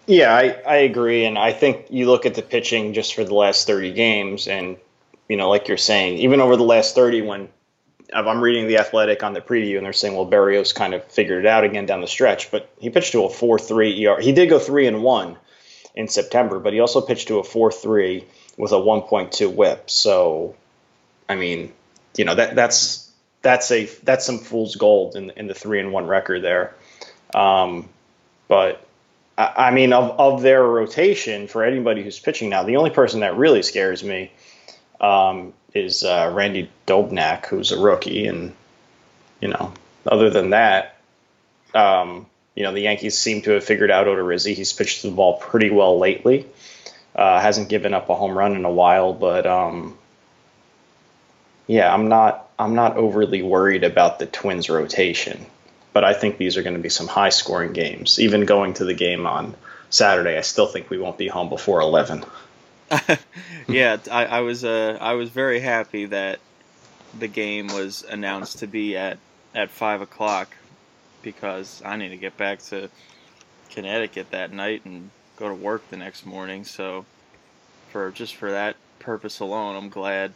Yeah, 0.06 0.34
I, 0.34 0.60
I 0.66 0.76
agree. 0.76 1.24
And 1.24 1.38
I 1.38 1.52
think 1.52 1.86
you 1.90 2.06
look 2.06 2.26
at 2.26 2.34
the 2.34 2.42
pitching 2.42 2.92
just 2.92 3.14
for 3.14 3.24
the 3.24 3.34
last 3.34 3.66
30 3.66 3.92
games, 3.92 4.46
and, 4.46 4.76
you 5.28 5.36
know, 5.36 5.48
like 5.48 5.68
you're 5.68 5.76
saying, 5.76 6.18
even 6.18 6.40
over 6.40 6.56
the 6.56 6.62
last 6.62 6.94
30, 6.94 7.22
when 7.22 7.48
I'm 8.14 8.40
reading 8.40 8.68
the 8.68 8.78
Athletic 8.78 9.22
on 9.22 9.32
the 9.32 9.40
preview, 9.40 9.76
and 9.76 9.84
they're 9.84 9.92
saying, 9.92 10.14
well, 10.14 10.26
Berrios 10.26 10.74
kind 10.74 10.94
of 10.94 11.04
figured 11.04 11.44
it 11.44 11.48
out 11.48 11.64
again 11.64 11.86
down 11.86 12.00
the 12.00 12.06
stretch, 12.06 12.50
but 12.50 12.70
he 12.78 12.90
pitched 12.90 13.12
to 13.12 13.24
a 13.24 13.28
4-3 13.28 14.06
ER. 14.06 14.20
He 14.20 14.32
did 14.32 14.48
go 14.48 14.58
three 14.58 14.86
and 14.86 15.02
one 15.02 15.36
in 15.96 16.08
September, 16.08 16.60
but 16.60 16.72
he 16.72 16.80
also 16.80 17.00
pitched 17.00 17.28
to 17.28 17.38
a 17.38 17.42
four 17.42 17.72
three 17.72 18.24
with 18.56 18.72
a 18.72 18.76
1.2 18.76 19.52
WHIP. 19.52 19.90
So, 19.90 20.54
I 21.28 21.34
mean, 21.34 21.72
you 22.16 22.24
know 22.24 22.34
that 22.34 22.54
that's 22.54 23.10
that's 23.42 23.70
a 23.70 23.86
that's 24.04 24.24
some 24.24 24.38
fool's 24.38 24.76
gold 24.76 25.16
in 25.16 25.30
in 25.30 25.46
the 25.46 25.54
three 25.54 25.80
and 25.80 25.92
one 25.92 26.06
record 26.06 26.42
there. 26.42 26.74
Um, 27.34 27.88
but 28.46 28.86
I, 29.36 29.52
I 29.56 29.70
mean, 29.70 29.92
of 29.92 30.18
of 30.18 30.42
their 30.42 30.62
rotation 30.62 31.48
for 31.48 31.64
anybody 31.64 32.02
who's 32.02 32.18
pitching 32.18 32.50
now, 32.50 32.62
the 32.62 32.76
only 32.76 32.90
person 32.90 33.20
that 33.20 33.36
really 33.36 33.62
scares 33.62 34.04
me 34.04 34.30
um, 35.00 35.54
is 35.76 36.02
uh, 36.04 36.30
Randy 36.34 36.70
Dobnak, 36.86 37.46
who's 37.46 37.72
a 37.72 37.80
rookie, 37.80 38.26
and 38.26 38.54
you 39.40 39.48
know, 39.48 39.72
other 40.06 40.30
than 40.30 40.50
that, 40.50 40.96
um, 41.74 42.26
you 42.54 42.62
know, 42.62 42.72
the 42.72 42.80
Yankees 42.80 43.18
seem 43.18 43.42
to 43.42 43.52
have 43.52 43.64
figured 43.64 43.90
out 43.90 44.06
Odorizzi. 44.06 44.54
He's 44.54 44.72
pitched 44.72 45.02
the 45.02 45.10
ball 45.10 45.34
pretty 45.38 45.70
well 45.70 45.98
lately. 45.98 46.46
Uh, 47.14 47.40
hasn't 47.40 47.68
given 47.68 47.94
up 47.94 48.08
a 48.08 48.14
home 48.14 48.36
run 48.36 48.56
in 48.56 48.64
a 48.64 48.70
while, 48.70 49.12
but 49.12 49.46
um, 49.46 49.96
yeah, 51.66 51.92
I'm 51.92 52.08
not 52.08 52.48
I'm 52.58 52.74
not 52.74 52.96
overly 52.96 53.42
worried 53.42 53.84
about 53.84 54.18
the 54.18 54.26
Twins 54.26 54.68
rotation. 54.68 55.46
But 55.92 56.04
I 56.04 56.12
think 56.12 56.36
these 56.36 56.58
are 56.58 56.62
going 56.62 56.76
to 56.76 56.82
be 56.82 56.90
some 56.90 57.06
high 57.06 57.30
scoring 57.30 57.72
games. 57.72 58.18
Even 58.18 58.44
going 58.44 58.74
to 58.74 58.84
the 58.84 58.92
game 58.92 59.26
on 59.26 59.54
Saturday, 59.88 60.36
I 60.36 60.42
still 60.42 60.66
think 60.66 60.90
we 60.90 60.98
won't 60.98 61.16
be 61.16 61.26
home 61.26 61.48
before 61.48 61.80
11. 61.80 62.22
yeah, 63.68 63.96
I, 64.10 64.26
I 64.26 64.40
was 64.40 64.64
uh, 64.64 64.98
I 65.00 65.14
was 65.14 65.30
very 65.30 65.60
happy 65.60 66.06
that 66.06 66.38
the 67.18 67.28
game 67.28 67.68
was 67.68 68.04
announced 68.08 68.60
to 68.60 68.66
be 68.66 68.96
at 68.96 69.18
at 69.54 69.70
five 69.70 70.00
o'clock 70.00 70.54
because 71.22 71.82
I 71.84 71.96
need 71.96 72.10
to 72.10 72.16
get 72.16 72.36
back 72.36 72.60
to 72.64 72.88
Connecticut 73.70 74.30
that 74.30 74.52
night 74.52 74.84
and 74.84 75.10
go 75.36 75.48
to 75.48 75.54
work 75.54 75.88
the 75.90 75.96
next 75.96 76.24
morning. 76.24 76.64
So 76.64 77.04
for 77.90 78.10
just 78.10 78.36
for 78.36 78.50
that 78.50 78.76
purpose 78.98 79.40
alone, 79.40 79.76
I'm 79.76 79.88
glad 79.88 80.32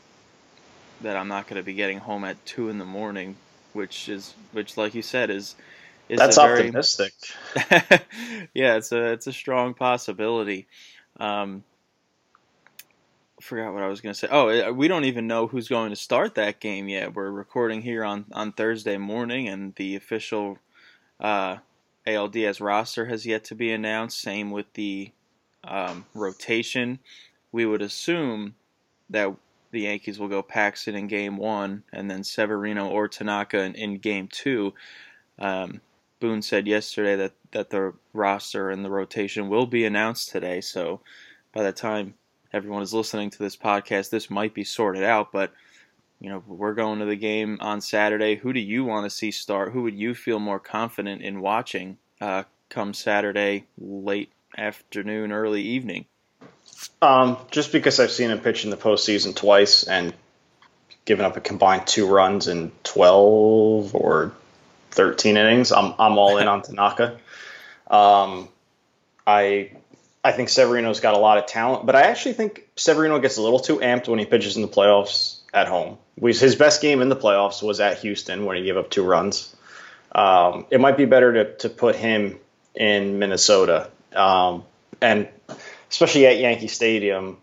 that 1.03 1.17
I'm 1.17 1.29
not 1.29 1.47
going 1.47 1.57
to 1.57 1.65
be 1.65 1.75
getting 1.75 1.99
home 1.99 2.25
at 2.25 2.45
two 2.45 2.69
in 2.69 2.79
the 2.79 2.85
morning, 2.85 3.37
which 3.73 4.09
is 4.09 4.35
which, 4.53 4.77
like 4.77 4.95
you 4.95 5.03
said, 5.03 5.31
is 5.31 5.55
is 6.09 6.19
That's 6.19 6.37
a 6.37 6.41
very, 6.41 6.61
optimistic. 6.61 7.13
yeah, 8.55 8.77
it's 8.77 8.93
a 8.93 9.13
it's 9.13 9.27
a 9.27 9.33
strong 9.33 9.75
possibility. 9.75 10.67
Um, 11.19 11.63
forgot 13.41 13.73
what 13.73 13.83
I 13.83 13.89
was 13.89 14.01
going 14.01 14.13
to 14.13 14.19
say. 14.19 14.29
Oh, 14.31 14.73
we 14.73 14.89
don't 14.89 15.05
even 15.05 15.27
know 15.27 15.47
who's 15.47 15.69
going 15.69 15.91
to 15.91 15.97
start 15.97 16.35
that 16.35 16.61
game 16.61 16.89
yet. 16.89 17.15
We're 17.15 17.31
recording 17.31 17.83
here 17.83 18.05
on 18.05 18.27
on 18.33 18.53
Thursday 18.53 18.97
morning, 18.97 19.49
and 19.49 19.75
the 19.77 19.97
official 19.97 20.59
uh, 21.19 21.57
ALDS 22.07 22.61
roster 22.61 23.07
has 23.07 23.27
yet 23.27 23.45
to 23.45 23.55
be 23.55 23.73
announced. 23.73 24.21
Same 24.21 24.51
with 24.51 24.73
the 24.75 25.13
um, 25.65 26.07
rotation. 26.15 26.99
We 27.53 27.67
would 27.67 27.83
assume 27.83 28.55
that 29.11 29.35
the 29.71 29.83
Yankees 29.83 30.19
will 30.19 30.29
go 30.29 30.43
Paxton 30.43 30.95
in 30.95 31.07
game 31.07 31.37
one, 31.37 31.85
and 31.93 32.11
then 32.11 32.25
Severino 32.25 32.89
or 32.89 33.09
Tanaka 33.09 33.61
in, 33.61 33.75
in 33.75 33.99
game 33.99 34.29
two. 34.29 34.75
Um, 35.39 35.81
Boone 36.21 36.43
said 36.43 36.67
yesterday 36.67 37.17
that, 37.17 37.33
that 37.53 37.71
the 37.71 37.95
roster 38.13 38.71
and 38.71 38.85
the 38.85 38.91
rotation 38.91 39.49
will 39.49 39.67
be 39.67 39.87
announced 39.87 40.29
today. 40.29 40.61
So 40.61 41.01
by 41.53 41.63
the 41.63 41.73
time 41.73 42.15
everyone 42.53 42.83
is 42.83 42.95
listening 42.95 43.31
to 43.31 43.39
this 43.39 43.57
podcast, 43.57 44.11
this 44.11 44.31
might 44.31 44.55
be 44.55 44.65
sorted 44.65 45.05
out. 45.05 45.33
But 45.33 45.53
you 46.21 46.29
know, 46.29 46.43
we're 46.47 46.75
going 46.75 46.99
to 46.99 47.07
the 47.07 47.17
game 47.17 47.59
on 47.61 47.81
Saturday. 47.81 48.37
Who 48.37 48.53
do 48.53 48.61
you 48.61 48.85
want 48.85 49.05
to 49.05 49.11
see 49.11 49.31
start? 49.31 49.73
Who 49.73 49.83
would 49.83 49.99
you 49.99 50.15
feel 50.15 50.39
more 50.39 50.61
confident 50.61 51.23
in 51.23 51.41
watching 51.41 51.97
uh, 52.21 52.45
come 52.69 52.93
Saturday 52.93 53.65
late 53.79 54.31
afternoon, 54.57 55.33
early 55.33 55.63
evening? 55.63 56.05
Um, 57.01 57.39
just 57.51 57.73
because 57.73 57.99
I've 57.99 58.11
seen 58.11 58.31
him 58.31 58.41
pitch 58.41 58.65
in 58.65 58.71
the 58.71 58.77
postseason 58.77 59.35
twice 59.35 59.85
and 59.85 60.13
given 61.07 61.25
up 61.25 61.37
a 61.37 61.41
combined 61.41 61.87
two 61.87 62.07
runs 62.07 62.47
in 62.47 62.71
12 62.85 63.95
or 63.95 64.33
13 64.91 65.39
innings, 65.39 65.73
I'm, 65.73 65.95
I'm 65.99 66.19
all 66.19 66.37
in 66.37 66.49
on 66.49 66.63
Tanaka. 66.63 67.19
Um, 67.91 68.49
I 69.27 69.71
I 70.23 70.33
think 70.33 70.49
Severino's 70.51 71.01
got 71.01 71.15
a 71.15 71.19
lot 71.19 71.39
of 71.39 71.47
talent, 71.47 71.87
but 71.87 71.97
I 71.97 72.03
actually 72.03 72.35
think 72.35 72.69
Severino 72.77 73.19
gets 73.19 73.39
a 73.39 73.43
little 73.43 73.59
too 73.59 73.79
amped 73.79 74.07
when 74.07 74.19
he 74.19 74.27
pitches 74.27 74.57
in 74.57 74.63
the 74.63 74.69
playoffs 74.69 75.39
at 75.55 75.67
home. 75.67 75.97
His 76.21 76.57
best 76.57 76.83
game 76.83 77.01
in 77.01 77.09
the 77.09 77.17
playoffs 77.17 77.63
was 77.63 77.81
at 77.81 77.99
Houston 77.99 78.45
when 78.45 78.57
he 78.57 78.65
gave 78.65 78.77
up 78.77 78.91
two 78.91 79.03
runs. 79.03 79.55
Um, 80.13 80.67
it 80.71 80.81
might 80.81 80.97
be 80.97 81.07
better 81.07 81.33
to, 81.33 81.57
to 81.59 81.69
put 81.71 81.97
him 81.97 82.39
in 82.75 83.19
Minnesota. 83.19 83.91
Um, 84.15 84.65
and 85.01 85.29
especially 85.91 86.27
at 86.27 86.39
Yankee 86.39 86.69
Stadium, 86.69 87.39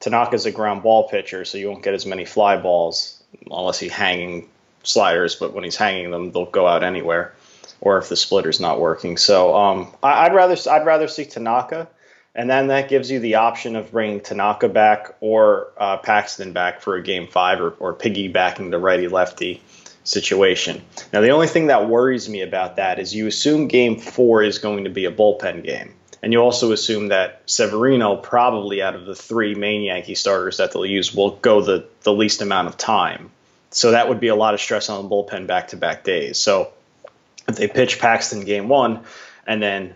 Tanaka's 0.00 0.46
a 0.46 0.50
ground 0.50 0.82
ball 0.82 1.08
pitcher, 1.08 1.44
so 1.44 1.58
you 1.58 1.70
won't 1.70 1.84
get 1.84 1.94
as 1.94 2.06
many 2.06 2.24
fly 2.24 2.56
balls 2.56 3.22
unless 3.46 3.78
he's 3.78 3.92
hanging 3.92 4.48
sliders. 4.82 5.36
But 5.36 5.52
when 5.52 5.64
he's 5.64 5.76
hanging 5.76 6.10
them, 6.10 6.32
they'll 6.32 6.46
go 6.46 6.66
out 6.66 6.82
anywhere, 6.82 7.34
or 7.80 7.98
if 7.98 8.08
the 8.08 8.16
splitter's 8.16 8.60
not 8.60 8.80
working. 8.80 9.16
So 9.16 9.54
um, 9.54 9.92
I, 10.02 10.28
would 10.28 10.34
rather 10.34 10.56
I'd 10.70 10.86
rather 10.86 11.08
see 11.08 11.24
Tanaka, 11.24 11.88
and 12.34 12.48
then 12.48 12.68
that 12.68 12.88
gives 12.88 13.10
you 13.10 13.20
the 13.20 13.36
option 13.36 13.76
of 13.76 13.92
bringing 13.92 14.20
Tanaka 14.20 14.68
back 14.68 15.16
or 15.20 15.68
uh, 15.76 15.98
Paxton 15.98 16.52
back 16.52 16.80
for 16.80 16.96
a 16.96 17.02
game 17.02 17.26
five, 17.26 17.60
or, 17.60 17.70
or 17.78 17.94
piggybacking 17.94 18.70
the 18.70 18.78
righty 18.78 19.08
lefty 19.08 19.62
situation. 20.04 20.82
Now 21.12 21.20
the 21.20 21.30
only 21.30 21.46
thing 21.46 21.68
that 21.68 21.88
worries 21.88 22.28
me 22.28 22.42
about 22.42 22.76
that 22.76 22.98
is 22.98 23.14
you 23.14 23.26
assume 23.26 23.68
game 23.68 23.98
four 23.98 24.42
is 24.42 24.58
going 24.58 24.84
to 24.84 24.90
be 24.90 25.04
a 25.04 25.12
bullpen 25.12 25.62
game. 25.62 25.94
And 26.22 26.32
you 26.32 26.38
also 26.38 26.70
assume 26.70 27.08
that 27.08 27.42
Severino, 27.46 28.16
probably 28.16 28.80
out 28.80 28.94
of 28.94 29.06
the 29.06 29.14
three 29.14 29.56
main 29.56 29.82
Yankee 29.82 30.14
starters 30.14 30.58
that 30.58 30.72
they'll 30.72 30.86
use, 30.86 31.12
will 31.12 31.32
go 31.32 31.60
the, 31.60 31.86
the 32.02 32.12
least 32.12 32.42
amount 32.42 32.68
of 32.68 32.76
time. 32.76 33.30
So 33.70 33.90
that 33.90 34.08
would 34.08 34.20
be 34.20 34.28
a 34.28 34.36
lot 34.36 34.54
of 34.54 34.60
stress 34.60 34.88
on 34.88 35.02
the 35.02 35.08
bullpen 35.08 35.46
back 35.48 35.68
to 35.68 35.76
back 35.76 36.04
days. 36.04 36.38
So 36.38 36.72
if 37.48 37.56
they 37.56 37.66
pitch 37.66 37.98
Paxton 37.98 38.44
game 38.44 38.68
one 38.68 39.00
and 39.46 39.60
then 39.60 39.94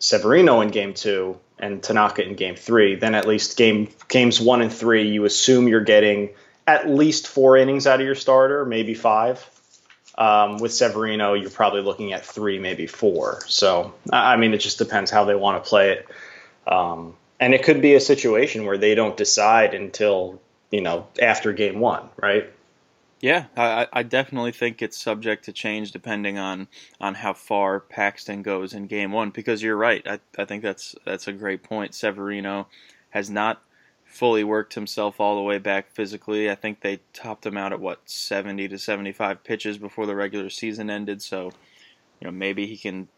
Severino 0.00 0.60
in 0.62 0.70
game 0.70 0.94
two 0.94 1.38
and 1.58 1.82
Tanaka 1.82 2.26
in 2.26 2.34
game 2.34 2.56
three, 2.56 2.94
then 2.94 3.14
at 3.14 3.26
least 3.26 3.56
game 3.56 3.88
games 4.08 4.40
one 4.40 4.62
and 4.62 4.72
three, 4.72 5.08
you 5.10 5.24
assume 5.24 5.68
you're 5.68 5.80
getting 5.80 6.30
at 6.66 6.88
least 6.88 7.26
four 7.26 7.56
innings 7.56 7.86
out 7.86 8.00
of 8.00 8.06
your 8.06 8.14
starter, 8.14 8.64
maybe 8.64 8.94
five. 8.94 9.48
Um, 10.16 10.58
with 10.58 10.72
Severino, 10.72 11.34
you're 11.34 11.48
probably 11.48 11.82
looking 11.82 12.12
at 12.12 12.26
three, 12.26 12.58
maybe 12.58 12.88
four. 12.88 13.40
So, 13.46 13.94
I 14.12 14.36
mean, 14.36 14.52
it 14.52 14.58
just 14.58 14.78
depends 14.78 15.12
how 15.12 15.24
they 15.24 15.36
want 15.36 15.62
to 15.62 15.68
play 15.68 15.92
it. 15.92 16.08
Um, 16.66 17.14
and 17.38 17.54
it 17.54 17.62
could 17.62 17.80
be 17.80 17.94
a 17.94 18.00
situation 18.00 18.64
where 18.64 18.78
they 18.78 18.96
don't 18.96 19.16
decide 19.16 19.74
until, 19.74 20.40
you 20.72 20.80
know, 20.80 21.06
after 21.22 21.52
game 21.52 21.78
one, 21.78 22.08
right? 22.16 22.52
Yeah, 23.20 23.46
I, 23.56 23.88
I 23.92 24.02
definitely 24.04 24.52
think 24.52 24.80
it's 24.80 24.96
subject 24.96 25.44
to 25.46 25.52
change 25.52 25.90
depending 25.90 26.38
on, 26.38 26.68
on 27.00 27.14
how 27.14 27.32
far 27.32 27.80
Paxton 27.80 28.42
goes 28.42 28.72
in 28.74 28.86
game 28.86 29.10
one. 29.10 29.30
Because 29.30 29.62
you're 29.62 29.76
right, 29.76 30.06
I, 30.06 30.20
I 30.38 30.44
think 30.44 30.62
that's 30.62 30.94
that's 31.04 31.26
a 31.26 31.32
great 31.32 31.62
point. 31.64 31.94
Severino 31.94 32.68
has 33.10 33.28
not 33.28 33.62
fully 34.04 34.44
worked 34.44 34.74
himself 34.74 35.20
all 35.20 35.34
the 35.36 35.42
way 35.42 35.58
back 35.58 35.90
physically. 35.90 36.50
I 36.50 36.54
think 36.54 36.80
they 36.80 37.00
topped 37.12 37.44
him 37.44 37.56
out 37.56 37.72
at 37.72 37.80
what 37.80 38.08
70 38.08 38.68
to 38.68 38.78
75 38.78 39.42
pitches 39.44 39.78
before 39.78 40.06
the 40.06 40.16
regular 40.16 40.48
season 40.48 40.88
ended. 40.88 41.20
So, 41.20 41.46
you 42.20 42.26
know, 42.26 42.30
maybe 42.30 42.66
he 42.66 42.76
can, 42.76 43.08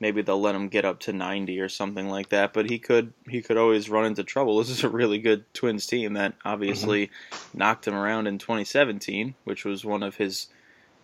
maybe 0.00 0.22
they'll 0.22 0.40
let 0.40 0.54
him 0.54 0.68
get 0.68 0.86
up 0.86 0.98
to 1.00 1.12
90 1.12 1.60
or 1.60 1.68
something 1.68 2.08
like 2.08 2.30
that. 2.30 2.52
But 2.52 2.68
he 2.68 2.78
could, 2.78 3.12
he 3.28 3.42
could 3.42 3.58
always 3.58 3.90
run 3.90 4.06
into 4.06 4.24
trouble. 4.24 4.58
This 4.58 4.70
is 4.70 4.84
a 4.84 4.88
really 4.88 5.18
good 5.18 5.44
Twins 5.54 5.86
team 5.86 6.14
that 6.14 6.34
obviously 6.44 7.08
mm-hmm. 7.08 7.58
knocked 7.58 7.86
him 7.86 7.94
around 7.94 8.26
in 8.26 8.38
2017, 8.38 9.34
which 9.44 9.64
was 9.64 9.84
one 9.84 10.02
of 10.02 10.16
his 10.16 10.48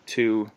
two 0.06 0.50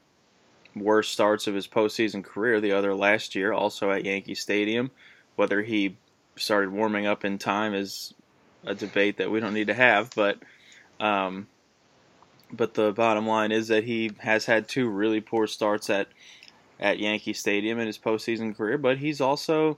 worst 0.76 1.12
starts 1.12 1.48
of 1.48 1.54
his 1.56 1.68
postseason 1.68 2.24
career. 2.24 2.62
The 2.62 2.72
other 2.72 2.96
last 2.96 3.36
year, 3.36 3.52
also 3.52 3.92
at 3.92 4.06
Yankee 4.06 4.36
Stadium. 4.36 4.92
Whether 5.36 5.62
he 5.62 5.98
started 6.36 6.72
warming 6.72 7.06
up 7.06 7.26
in 7.26 7.38
time 7.38 7.74
is 7.74 8.14
a 8.66 8.76
debate 8.76 9.18
that 9.18 9.32
we 9.32 9.40
don't 9.40 9.54
need 9.54 9.68
to 9.68 9.74
have, 9.74 10.12
but 10.16 10.38
um, 11.00 11.48
but 12.52 12.74
the 12.74 12.92
bottom 12.92 13.28
line 13.28 13.52
is 13.52 13.68
that 13.68 13.84
he 13.84 14.12
has 14.20 14.46
had 14.46 14.68
two 14.68 14.90
really 14.90 15.22
poor 15.22 15.48
starts 15.48 15.90
at 15.90 16.08
at 16.80 17.00
Yankee 17.00 17.34
Stadium 17.34 17.80
in 17.80 17.88
his 17.88 17.98
postseason 17.98 18.56
career, 18.56 18.78
but 18.78 18.98
he's 18.98 19.22
also 19.22 19.78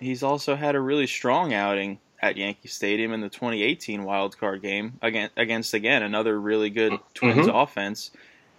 he's 0.00 0.22
also 0.22 0.56
had 0.56 0.74
a 0.74 0.80
really 0.80 1.06
strong 1.06 1.52
outing 1.52 1.98
at 2.20 2.36
Yankee 2.36 2.68
Stadium 2.68 3.12
in 3.12 3.20
the 3.20 3.28
2018 3.28 4.04
wild 4.04 4.38
card 4.38 4.62
game 4.62 4.98
against 5.02 5.36
against 5.36 5.74
again 5.74 6.02
another 6.02 6.40
really 6.40 6.70
good 6.70 6.98
Twins 7.14 7.46
mm-hmm. 7.46 7.56
offense, 7.56 8.10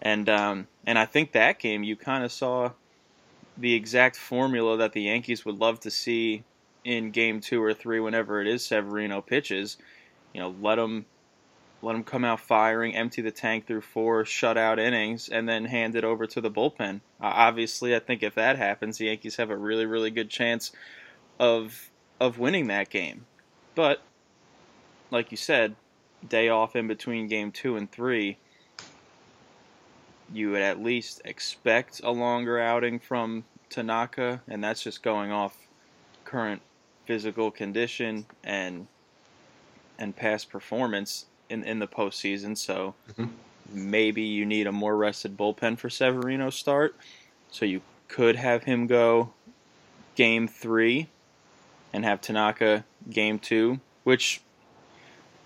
and 0.01 0.27
um, 0.29 0.67
and 0.85 0.99
I 0.99 1.05
think 1.05 1.31
that 1.31 1.59
game 1.59 1.83
you 1.83 1.95
kind 1.95 2.23
of 2.23 2.31
saw 2.31 2.71
the 3.57 3.73
exact 3.73 4.15
formula 4.15 4.77
that 4.77 4.93
the 4.93 5.03
Yankees 5.03 5.45
would 5.45 5.59
love 5.59 5.79
to 5.81 5.91
see 5.91 6.43
in 6.83 7.11
game 7.11 7.39
two 7.39 7.61
or 7.63 7.73
three, 7.73 7.99
whenever 7.99 8.41
it 8.41 8.47
is 8.47 8.65
Severino 8.65 9.21
pitches, 9.21 9.77
you 10.33 10.41
know, 10.41 10.53
let 10.61 10.79
him 10.79 11.05
let 11.83 11.95
him 11.95 12.03
come 12.03 12.23
out 12.23 12.39
firing, 12.39 12.95
empty 12.95 13.21
the 13.21 13.31
tank 13.31 13.67
through 13.67 13.81
four 13.81 14.23
shutout 14.23 14.79
innings, 14.79 15.27
and 15.27 15.47
then 15.47 15.65
hand 15.65 15.95
it 15.95 16.05
over 16.05 16.25
to 16.25 16.39
the 16.39 16.49
bullpen. 16.49 17.01
Uh, 17.19 17.25
obviously, 17.25 17.93
I 17.93 17.99
think 17.99 18.23
if 18.23 18.35
that 18.35 18.57
happens, 18.57 18.97
the 18.97 19.05
Yankees 19.05 19.35
have 19.35 19.49
a 19.49 19.57
really, 19.57 19.85
really 19.85 20.09
good 20.09 20.29
chance 20.29 20.71
of 21.39 21.89
of 22.21 22.39
winning 22.39 22.67
that 22.67 22.89
game. 22.89 23.25
But 23.75 24.01
like 25.11 25.29
you 25.31 25.37
said, 25.37 25.75
day 26.27 26.47
off 26.47 26.75
in 26.75 26.87
between 26.87 27.27
game 27.27 27.51
2 27.51 27.75
and 27.75 27.91
3, 27.91 28.37
you 30.31 30.51
would 30.51 30.61
at 30.61 30.81
least 30.81 31.21
expect 31.25 31.99
a 32.03 32.11
longer 32.11 32.59
outing 32.59 32.99
from 32.99 33.43
Tanaka 33.69 34.41
and 34.47 34.63
that's 34.63 34.83
just 34.83 35.03
going 35.03 35.31
off 35.31 35.57
current 36.23 36.61
physical 37.05 37.51
condition 37.51 38.25
and 38.43 38.87
and 39.99 40.15
past 40.15 40.49
performance 40.49 41.25
in 41.53 41.63
in 41.63 41.79
the 41.79 41.87
postseason. 41.87 42.57
So 42.57 42.95
Mhm. 43.11 43.29
maybe 43.69 44.23
you 44.23 44.45
need 44.45 44.67
a 44.67 44.71
more 44.71 44.97
rested 44.97 45.37
bullpen 45.37 45.77
for 45.77 45.89
Severino 45.89 46.49
start. 46.49 46.95
So 47.51 47.65
you 47.65 47.81
could 48.07 48.35
have 48.35 48.63
him 48.63 48.87
go 48.87 49.33
game 50.15 50.47
three 50.47 51.07
and 51.93 52.03
have 52.03 52.19
Tanaka 52.21 52.83
game 53.09 53.39
two, 53.39 53.79
which 54.03 54.41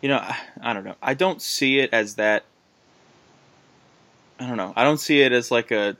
you 0.02 0.10
know 0.10 0.18
I, 0.18 0.38
I 0.62 0.74
don't 0.74 0.84
know. 0.84 0.96
I 1.02 1.14
don't 1.14 1.42
see 1.42 1.80
it 1.80 1.94
as 1.94 2.16
that. 2.16 2.44
I 4.40 4.48
don't 4.48 4.58
know. 4.58 4.74
I 4.76 4.84
don't 4.84 5.00
see 5.00 5.22
it 5.22 5.32
as 5.32 5.52
like 5.52 5.72
a 5.72 5.98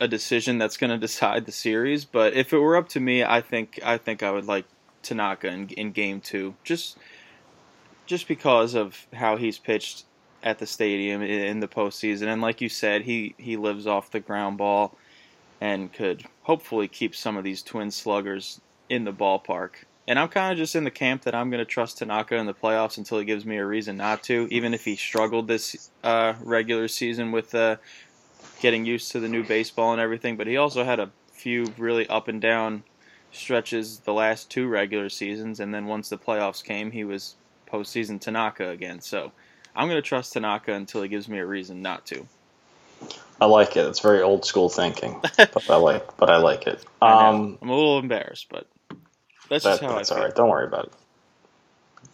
a 0.00 0.08
decision 0.08 0.58
that's 0.58 0.76
going 0.76 0.90
to 0.96 0.98
decide 0.98 1.46
the 1.46 1.52
series. 1.52 2.04
But 2.04 2.34
if 2.34 2.52
it 2.52 2.58
were 2.58 2.76
up 2.76 2.88
to 2.90 3.00
me, 3.00 3.22
I 3.22 3.40
think 3.40 3.78
I 3.84 3.98
think 3.98 4.22
I 4.22 4.30
would 4.30 4.46
like 4.46 4.64
Tanaka 5.02 5.48
in, 5.48 5.68
in 5.70 5.92
game 5.92 6.20
two, 6.20 6.54
just 6.64 6.96
just 8.06 8.28
because 8.28 8.74
of 8.74 9.06
how 9.12 9.36
he's 9.36 9.58
pitched 9.58 10.04
at 10.42 10.58
the 10.58 10.66
stadium 10.66 11.22
in, 11.22 11.60
the 11.60 11.68
postseason, 11.68 12.26
and 12.26 12.42
like 12.42 12.60
you 12.60 12.68
said, 12.68 13.02
he 13.02 13.34
he 13.38 13.56
lives 13.56 13.86
off 13.86 14.10
the 14.10 14.20
ground 14.20 14.58
ball 14.58 14.96
and 15.60 15.92
could 15.92 16.24
hopefully 16.42 16.86
keep 16.86 17.16
some 17.16 17.36
of 17.36 17.44
these 17.44 17.62
twin 17.62 17.90
sluggers 17.90 18.60
in 18.90 19.04
the 19.04 19.12
ballpark. 19.12 19.70
And 20.06 20.18
I'm 20.18 20.28
kind 20.28 20.52
of 20.52 20.58
just 20.58 20.76
in 20.76 20.84
the 20.84 20.90
camp 20.90 21.22
that 21.22 21.34
I'm 21.34 21.48
going 21.48 21.60
to 21.60 21.64
trust 21.64 21.98
Tanaka 21.98 22.36
in 22.36 22.44
the 22.44 22.52
playoffs 22.52 22.98
until 22.98 23.18
he 23.18 23.24
gives 23.24 23.46
me 23.46 23.56
a 23.56 23.64
reason 23.64 23.96
not 23.96 24.22
to, 24.24 24.46
even 24.50 24.74
if 24.74 24.84
he 24.84 24.96
struggled 24.96 25.48
this 25.48 25.90
uh, 26.02 26.34
regular 26.42 26.88
season 26.88 27.32
with 27.32 27.54
uh, 27.54 27.76
getting 28.60 28.84
used 28.84 29.12
to 29.12 29.20
the 29.20 29.28
new 29.28 29.42
baseball 29.42 29.92
and 29.92 30.00
everything. 30.02 30.36
But 30.36 30.46
he 30.46 30.58
also 30.58 30.84
had 30.84 31.00
a 31.00 31.10
few 31.32 31.72
really 31.78 32.06
up 32.08 32.28
and 32.28 32.42
down 32.42 32.84
stretches 33.32 34.00
the 34.00 34.12
last 34.12 34.50
two 34.50 34.68
regular 34.68 35.08
seasons, 35.08 35.58
and 35.58 35.74
then 35.74 35.86
once 35.86 36.10
the 36.10 36.18
playoffs 36.18 36.62
came, 36.62 36.90
he 36.90 37.04
was 37.04 37.36
postseason 37.74 38.20
Tanaka 38.20 38.68
again. 38.68 39.00
So 39.00 39.32
I'm 39.74 39.88
going 39.88 40.00
to 40.00 40.08
trust 40.08 40.32
Tanaka 40.34 40.72
until 40.72 41.02
he 41.02 41.08
gives 41.08 41.28
me 41.28 41.38
a 41.38 41.46
reason 41.46 41.82
not 41.82 42.06
to. 42.06 42.26
I 43.40 43.46
like 43.46 43.76
it. 43.76 43.86
It's 43.86 44.00
very 44.00 44.22
old 44.22 44.44
school 44.44 44.68
thinking, 44.68 45.20
but 45.36 45.68
I 45.68 45.76
like, 45.76 46.16
but 46.16 46.30
I 46.30 46.36
like 46.36 46.66
it. 46.66 46.84
I. 47.02 47.28
Um, 47.28 47.58
I'm 47.60 47.68
a 47.68 47.74
little 47.74 47.98
embarrassed, 47.98 48.46
but 48.48 48.66
that's 49.50 49.64
that, 49.64 49.80
just 49.80 49.82
how 49.82 49.96
that's 49.96 50.12
I 50.12 50.14
all 50.14 50.20
feel. 50.20 50.26
right. 50.28 50.36
Don't 50.36 50.48
worry 50.48 50.66
about 50.66 50.86
it. 50.86 50.92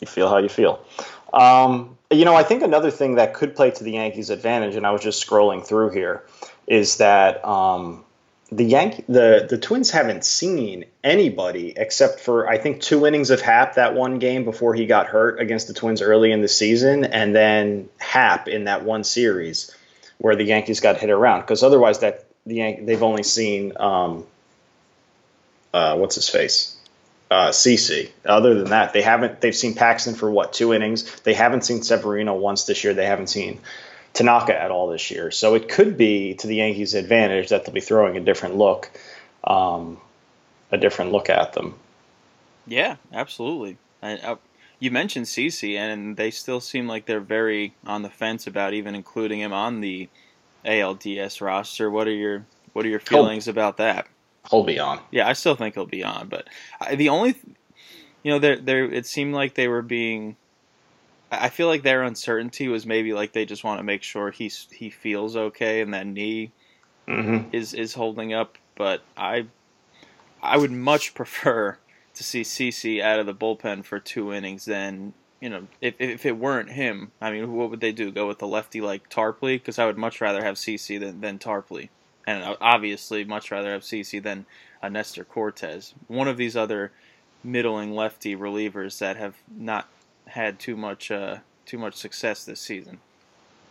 You 0.00 0.07
feel 0.07 0.29
how 0.29 0.38
you 0.38 0.49
feel. 0.49 0.85
Um, 1.33 1.99
you 2.11 2.25
know, 2.25 2.35
I 2.35 2.43
think 2.43 2.62
another 2.62 2.90
thing 2.90 3.17
that 3.17 3.35
could 3.35 3.55
play 3.55 3.71
to 3.71 3.85
the 3.85 3.93
Yankees' 3.93 4.31
advantage, 4.31 4.76
and 4.76 4.87
I 4.87 4.90
was 4.90 5.02
just 5.02 5.25
scrolling 5.25 5.64
through 5.64 5.90
here, 5.90 6.25
is 6.67 6.97
that 6.97 7.45
um, 7.45 8.05
the 8.52 8.64
Yankee, 8.64 9.04
the 9.09 9.47
the 9.49 9.59
Twins 9.59 9.90
haven't 9.90 10.25
seen 10.25 10.85
anybody 11.04 11.73
except 11.76 12.21
for 12.21 12.49
I 12.49 12.59
think 12.59 12.80
two 12.80 13.07
innings 13.07 13.30
of 13.30 13.40
Hap 13.40 13.75
that 13.75 13.95
one 13.95 14.19
game 14.19 14.45
before 14.45 14.75
he 14.75 14.87
got 14.87 15.07
hurt 15.07 15.40
against 15.40 15.69
the 15.69 15.75
Twins 15.75 16.02
early 16.02 16.33
in 16.33 16.42
the 16.42 16.49
season, 16.49 17.04
and 17.04 17.35
then 17.35 17.88
Hap 17.99 18.49
in 18.49 18.64
that 18.64 18.85
one 18.85 19.04
series 19.04 19.75
where 20.19 20.37
the 20.37 20.45
Yankees 20.45 20.80
got 20.80 20.99
hit 20.99 21.11
around. 21.11 21.42
Because 21.42 21.62
otherwise, 21.62 22.00
that 22.00 22.25
the 22.45 22.57
Yan- 22.57 22.87
they've 22.87 23.02
only 23.02 23.23
seen 23.23 23.73
um, 23.78 24.26
uh, 25.73 25.97
what's 25.97 26.16
his 26.16 26.28
face 26.28 26.76
uh, 27.30 27.50
CC. 27.50 28.11
Other 28.25 28.54
than 28.54 28.71
that, 28.71 28.92
they 28.92 29.02
haven't. 29.02 29.40
They've 29.40 29.54
seen 29.54 29.75
Paxton 29.75 30.14
for 30.14 30.30
what 30.30 30.52
two 30.52 30.75
innings. 30.75 31.21
They 31.21 31.35
haven't 31.35 31.64
seen 31.64 31.83
Severino 31.83 32.35
once 32.35 32.64
this 32.64 32.83
year. 32.83 32.95
They 32.95 33.07
haven't 33.07 33.28
seen 33.28 33.61
Tanaka 34.12 34.61
at 34.61 34.71
all 34.71 34.88
this 34.88 35.11
year. 35.11 35.31
So 35.31 35.55
it 35.55 35.69
could 35.69 35.96
be 35.96 36.35
to 36.35 36.46
the 36.46 36.57
Yankees' 36.57 36.94
advantage 36.94 37.51
that 37.51 37.64
they'll 37.64 37.75
be 37.75 37.81
throwing 37.81 38.16
a 38.16 38.20
different 38.20 38.57
look, 38.57 38.90
um, 39.44 40.01
a 40.73 40.79
different 40.79 41.12
look 41.12 41.31
at 41.31 41.53
them. 41.53 41.75
Yeah, 42.66 42.96
absolutely. 43.12 43.79
I, 44.03 44.12
I, 44.12 44.37
you 44.79 44.90
mentioned 44.90 45.27
CC, 45.27 45.77
and 45.77 46.16
they 46.16 46.31
still 46.31 46.61
seem 46.61 46.88
like 46.88 47.07
they're 47.07 47.20
very 47.20 47.75
on 47.87 48.03
the 48.03 48.11
fence 48.11 48.46
about 48.46 48.73
even 48.75 48.94
including 48.94 49.40
him 49.40 49.53
on 49.53 49.81
the 49.81 50.09
ALDS 50.64 51.40
roster. 51.40 51.90
What 51.90 52.09
are 52.09 52.14
your 52.14 52.46
What 52.73 52.85
are 52.85 52.88
your 52.88 53.01
feelings 53.01 53.46
about 53.49 53.77
that? 53.77 54.07
He'll 54.51 54.64
be 54.64 54.79
on. 54.79 55.01
Yeah, 55.11 55.29
I 55.29 55.35
still 55.35 55.55
think 55.55 55.75
he'll 55.75 55.87
be 55.87 56.03
on, 56.03 56.29
but 56.29 56.49
I, 56.81 56.94
the 56.94 57.11
only, 57.11 57.35
th- 57.35 57.57
you 58.23 58.33
know, 58.33 58.38
there 58.38 58.57
there 58.57 58.85
it 58.85 59.07
seemed 59.07 59.35
like 59.35 59.55
they 59.55 59.68
were 59.68 59.83
being. 59.83 60.37
I 61.31 61.49
feel 61.49 61.69
like 61.69 61.83
their 61.83 62.03
uncertainty 62.03 62.69
was 62.69 62.87
maybe 62.87 63.12
like 63.12 63.33
they 63.33 63.45
just 63.45 63.62
want 63.64 63.79
to 63.79 63.85
make 63.85 64.03
sure 64.03 64.31
he's 64.31 64.66
he 64.73 64.90
feels 64.90 65.37
okay 65.37 65.81
and 65.81 65.95
that 65.95 66.07
knee 66.07 66.53
hmm 67.07 67.38
is 67.53 67.75
is 67.75 67.95
holding 67.95 68.33
up. 68.33 68.59
But 68.77 69.03
I, 69.16 69.47
I 70.43 70.57
would 70.57 70.73
much 70.73 71.14
prefer 71.14 71.79
to 72.14 72.25
see 72.25 72.43
CC 72.43 73.03
out 73.03 73.21
of 73.21 73.27
the 73.27 73.35
bullpen 73.35 73.85
for 73.85 73.99
two 73.99 74.33
innings 74.33 74.64
than 74.64 75.12
you 75.40 75.49
know 75.49 75.66
if 75.81 75.95
if 75.99 76.27
it 76.27 76.37
weren't 76.37 76.71
him. 76.71 77.12
I 77.21 77.31
mean, 77.31 77.53
what 77.53 77.71
would 77.71 77.81
they 77.81 77.93
do? 77.93 78.11
Go 78.11 78.27
with 78.27 78.38
the 78.38 78.47
lefty 78.47 78.81
like 78.81 79.09
Tarpley? 79.09 79.55
Because 79.55 79.79
I 79.79 79.87
would 79.87 79.99
much 79.99 80.21
rather 80.21 80.43
have 80.43 80.57
CC 80.57 80.99
than 80.99 81.21
than 81.21 81.38
Tarpley, 81.38 81.90
and 82.27 82.57
obviously 82.61 83.25
much 83.25 83.51
rather 83.51 83.73
have 83.73 83.83
CC 83.83 84.23
than 84.23 84.47
a 84.83 84.90
Nestor 84.90 85.25
Cortes. 85.25 85.95
One 86.09 86.29
of 86.29 86.37
these 86.37 86.57
other 86.57 86.93
middling 87.43 87.93
lefty 87.93 88.37
relievers 88.37 88.99
that 88.99 89.16
have 89.16 89.37
not 89.55 89.88
had 90.31 90.59
too 90.59 90.77
much 90.77 91.11
uh, 91.11 91.38
too 91.66 91.79
much 91.79 91.95
success 91.95 92.45
this 92.45 92.61
season. 92.61 92.99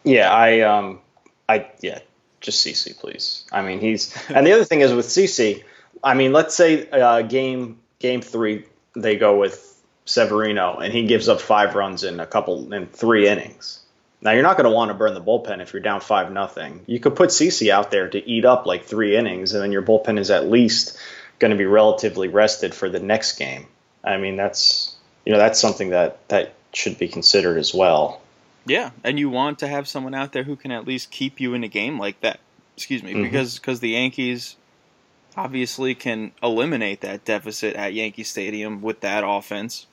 Yeah, 0.04 0.32
I 0.32 0.62
um, 0.62 1.00
I 1.48 1.70
yeah, 1.82 2.00
just 2.42 2.66
CC, 2.66 2.98
please. 2.98 3.46
I 3.52 3.62
mean, 3.62 3.80
he's 3.80 4.16
and 4.30 4.46
the 4.46 4.54
other 4.54 4.66
thing 4.66 4.82
is 4.82 4.94
with 4.94 5.08
CC. 5.08 5.64
I 6.04 6.14
mean, 6.14 6.32
let's 6.32 6.56
say 6.56 6.90
uh, 6.90 7.22
game 7.24 7.80
game 8.00 8.22
three 8.22 8.66
they 8.96 9.16
go 9.18 9.38
with 9.38 9.82
Severino 10.06 10.78
and 10.78 10.92
he 10.92 11.06
gives 11.06 11.30
up 11.30 11.40
five 11.42 11.76
runs 11.76 12.04
in 12.04 12.20
a 12.20 12.26
couple 12.26 12.74
in 12.74 12.88
three 12.88 13.28
innings. 13.28 13.80
Now 14.22 14.32
you're 14.32 14.44
not 14.44 14.58
going 14.58 14.70
to 14.70 14.76
want 14.76 14.90
to 14.90 14.96
burn 14.96 15.14
the 15.14 15.22
bullpen 15.22 15.62
if 15.62 15.72
you're 15.72 15.82
down 15.82 16.02
five 16.02 16.32
nothing. 16.32 16.82
You 16.88 17.00
could 17.00 17.16
put 17.16 17.30
CC 17.30 17.70
out 17.70 17.90
there 17.90 18.10
to 18.10 18.30
eat 18.30 18.44
up 18.44 18.66
like 18.66 18.84
three 18.84 19.16
innings, 19.16 19.54
and 19.54 19.64
then 19.64 19.72
your 19.72 19.82
bullpen 19.82 20.20
is 20.20 20.30
at 20.30 20.50
least 20.50 20.98
going 21.40 21.52
to 21.52 21.58
be 21.58 21.66
relatively 21.66 22.28
rested 22.28 22.76
for 22.76 22.90
the 22.90 23.00
next 23.00 23.38
game. 23.38 23.68
I 24.04 24.18
mean, 24.18 24.36
that's 24.36 24.96
you 25.26 25.32
know 25.32 25.38
that's 25.40 25.60
something 25.60 25.90
that 25.90 26.28
that 26.30 26.54
should 26.74 26.98
be 26.98 27.08
considered 27.08 27.58
as 27.58 27.74
well. 27.74 28.22
Yeah, 28.66 28.92
and 29.04 29.18
you 29.18 29.30
want 29.30 29.60
to 29.60 29.68
have 29.68 29.88
someone 29.88 30.14
out 30.14 30.32
there 30.34 30.44
who 30.44 30.56
can 30.56 30.72
at 30.72 30.86
least 30.86 31.10
keep 31.12 31.40
you 31.40 31.54
in 31.54 31.64
a 31.64 31.68
game 31.68 31.98
like 32.00 32.20
that. 32.22 32.40
Excuse 32.76 33.04
me, 33.04 33.14
Mhm. 33.14 33.24
because 33.24 33.58
because 33.60 33.80
the 33.80 33.90
Yankees 33.90 34.56
obviously 35.36 35.96
can 35.96 36.32
eliminate 36.44 37.02
that 37.02 37.26
deficit 37.26 37.76
at 37.76 37.94
Yankee 37.94 38.24
Stadium 38.24 38.82
with 38.82 39.02
that 39.02 39.24
offense. 39.26 39.86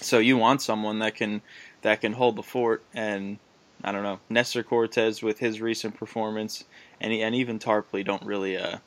So 0.00 0.18
you 0.18 0.36
want 0.36 0.62
someone 0.62 0.98
that 1.00 1.14
can 1.14 1.42
that 1.82 2.00
can 2.00 2.12
hold 2.14 2.36
the 2.36 2.42
fort, 2.42 2.82
and 2.94 3.38
I 3.82 3.92
don't 3.92 4.02
know 4.02 4.20
Nestor 4.28 4.62
Cortes 4.62 5.22
with 5.22 5.38
his 5.38 5.60
recent 5.60 5.96
performance, 5.96 6.64
and 7.00 7.12
and 7.12 7.34
even 7.34 7.58
Tarpley 7.58 8.04
don't 8.04 8.22
really 8.24 8.56
uh 8.56 8.78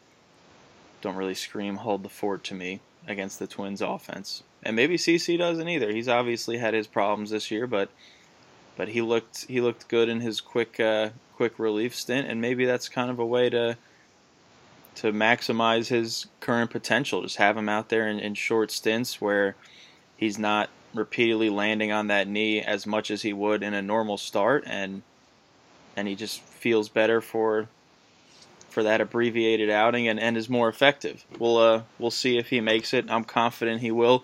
don't 1.01 1.15
really 1.15 1.33
scream 1.35 1.77
hold 1.77 2.03
the 2.03 2.09
fort 2.09 2.43
to 2.45 2.53
me 2.53 2.79
against 3.07 3.39
the 3.39 3.47
Twins 3.47 3.81
offense, 3.81 4.43
and 4.63 4.75
maybe 4.75 4.97
CC 4.97 5.37
doesn't 5.37 5.67
either. 5.67 5.91
He's 5.91 6.07
obviously 6.07 6.57
had 6.57 6.73
his 6.73 6.87
problems 6.87 7.29
this 7.29 7.51
year, 7.51 7.67
but 7.67 7.89
but 8.75 8.89
he 8.89 9.01
looked 9.01 9.45
he 9.45 9.61
looked 9.61 9.87
good 9.87 10.09
in 10.09 10.21
his 10.21 10.41
quick 10.41 10.79
uh, 10.79 11.09
quick 11.35 11.57
relief 11.59 11.95
stint, 11.95 12.27
and 12.27 12.41
maybe 12.41 12.65
that's 12.65 12.89
kind 12.89 13.09
of 13.09 13.19
a 13.19 13.25
way 13.25 13.49
to 13.49 13.77
to 14.95 15.11
maximize 15.11 15.87
his 15.87 16.27
current 16.39 16.69
potential. 16.69 17.21
Just 17.21 17.37
have 17.37 17.57
him 17.57 17.69
out 17.69 17.89
there 17.89 18.07
in, 18.07 18.19
in 18.19 18.33
short 18.33 18.71
stints 18.71 19.21
where 19.21 19.55
he's 20.17 20.37
not 20.37 20.69
repeatedly 20.93 21.49
landing 21.49 21.91
on 21.91 22.07
that 22.07 22.27
knee 22.27 22.61
as 22.61 22.85
much 22.85 23.09
as 23.09 23.21
he 23.21 23.33
would 23.33 23.63
in 23.63 23.73
a 23.73 23.81
normal 23.81 24.17
start, 24.17 24.63
and 24.67 25.01
and 25.95 26.07
he 26.07 26.15
just 26.15 26.41
feels 26.41 26.89
better 26.89 27.21
for 27.21 27.67
for 28.69 28.83
that 28.83 29.01
abbreviated 29.01 29.69
outing 29.69 30.07
and, 30.07 30.19
and 30.19 30.37
is 30.37 30.49
more 30.49 30.69
effective. 30.69 31.25
We'll 31.37 31.57
uh, 31.57 31.81
we'll 31.99 32.11
see 32.11 32.37
if 32.37 32.49
he 32.49 32.61
makes 32.61 32.93
it. 32.93 33.09
I'm 33.09 33.23
confident 33.23 33.81
he 33.81 33.91
will. 33.91 34.23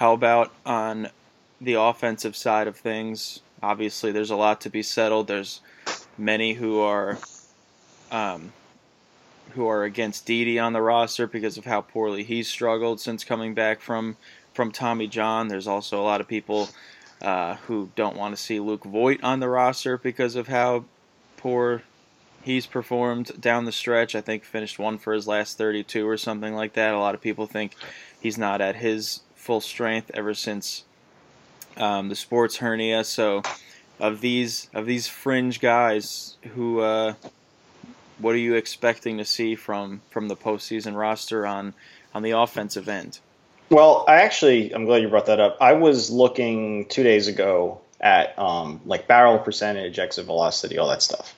How 0.00 0.14
about 0.14 0.50
on 0.64 1.10
the 1.60 1.74
offensive 1.74 2.34
side 2.34 2.66
of 2.66 2.74
things? 2.74 3.40
Obviously, 3.62 4.12
there's 4.12 4.30
a 4.30 4.36
lot 4.36 4.62
to 4.62 4.70
be 4.70 4.82
settled. 4.82 5.26
There's 5.26 5.60
many 6.16 6.54
who 6.54 6.80
are 6.80 7.18
um, 8.10 8.54
who 9.50 9.68
are 9.68 9.84
against 9.84 10.24
Didi 10.24 10.58
on 10.58 10.72
the 10.72 10.80
roster 10.80 11.26
because 11.26 11.58
of 11.58 11.66
how 11.66 11.82
poorly 11.82 12.24
he's 12.24 12.48
struggled 12.48 12.98
since 12.98 13.24
coming 13.24 13.52
back 13.52 13.82
from 13.82 14.16
from 14.54 14.72
Tommy 14.72 15.06
John. 15.06 15.48
There's 15.48 15.66
also 15.66 16.00
a 16.00 16.02
lot 16.02 16.22
of 16.22 16.26
people 16.26 16.70
uh, 17.20 17.56
who 17.66 17.90
don't 17.94 18.16
want 18.16 18.34
to 18.34 18.42
see 18.42 18.58
Luke 18.58 18.84
Voit 18.84 19.22
on 19.22 19.40
the 19.40 19.50
roster 19.50 19.98
because 19.98 20.34
of 20.34 20.48
how 20.48 20.86
poor 21.36 21.82
he's 22.42 22.64
performed 22.64 23.38
down 23.38 23.66
the 23.66 23.70
stretch. 23.70 24.14
I 24.14 24.22
think 24.22 24.44
finished 24.44 24.78
one 24.78 24.96
for 24.96 25.12
his 25.12 25.28
last 25.28 25.58
32 25.58 26.08
or 26.08 26.16
something 26.16 26.54
like 26.54 26.72
that. 26.72 26.94
A 26.94 26.98
lot 26.98 27.14
of 27.14 27.20
people 27.20 27.46
think 27.46 27.74
he's 28.18 28.38
not 28.38 28.62
at 28.62 28.76
his 28.76 29.20
full 29.40 29.60
strength 29.60 30.10
ever 30.12 30.34
since 30.34 30.84
um, 31.76 32.08
the 32.08 32.14
sports 32.14 32.58
hernia. 32.58 33.02
So, 33.04 33.42
of 33.98 34.20
these 34.20 34.68
of 34.74 34.86
these 34.86 35.08
fringe 35.08 35.60
guys, 35.60 36.36
who 36.54 36.80
uh, 36.80 37.14
what 38.18 38.34
are 38.34 38.38
you 38.38 38.54
expecting 38.54 39.18
to 39.18 39.24
see 39.24 39.54
from 39.54 40.02
from 40.10 40.28
the 40.28 40.36
postseason 40.36 40.96
roster 40.96 41.46
on 41.46 41.74
on 42.14 42.22
the 42.22 42.32
offensive 42.32 42.88
end? 42.88 43.18
Well, 43.70 44.04
I 44.08 44.16
actually, 44.16 44.74
I'm 44.74 44.84
glad 44.84 45.00
you 45.00 45.08
brought 45.08 45.26
that 45.26 45.38
up. 45.38 45.56
I 45.60 45.74
was 45.74 46.10
looking 46.10 46.86
two 46.86 47.04
days 47.04 47.28
ago 47.28 47.80
at 48.00 48.36
um, 48.36 48.80
like 48.84 49.06
barrel 49.06 49.38
percentage, 49.38 49.98
exit 49.98 50.26
velocity, 50.26 50.76
all 50.76 50.88
that 50.88 51.02
stuff. 51.02 51.36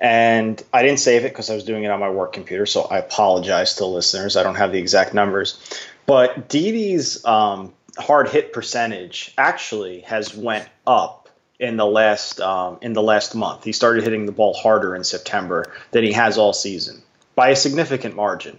And 0.00 0.62
I 0.72 0.82
didn't 0.82 1.00
save 1.00 1.24
it 1.24 1.30
because 1.30 1.50
I 1.50 1.54
was 1.54 1.64
doing 1.64 1.84
it 1.84 1.90
on 1.90 1.98
my 1.98 2.10
work 2.10 2.32
computer, 2.32 2.66
so 2.66 2.82
I 2.82 2.98
apologize 2.98 3.74
to 3.76 3.86
listeners. 3.86 4.36
I 4.36 4.42
don't 4.42 4.56
have 4.56 4.70
the 4.70 4.78
exact 4.78 5.14
numbers, 5.14 5.58
but 6.06 6.48
Didi's 6.48 7.24
um, 7.24 7.72
hard 7.98 8.28
hit 8.28 8.52
percentage 8.52 9.32
actually 9.38 10.00
has 10.00 10.34
went 10.34 10.68
up 10.86 11.28
in 11.58 11.76
the 11.76 11.86
last 11.86 12.40
um, 12.40 12.78
in 12.82 12.92
the 12.92 13.02
last 13.02 13.34
month. 13.34 13.64
He 13.64 13.72
started 13.72 14.04
hitting 14.04 14.26
the 14.26 14.32
ball 14.32 14.54
harder 14.54 14.94
in 14.94 15.04
September 15.04 15.72
than 15.92 16.04
he 16.04 16.12
has 16.12 16.38
all 16.38 16.52
season 16.52 17.02
by 17.34 17.50
a 17.50 17.56
significant 17.56 18.16
margin. 18.16 18.58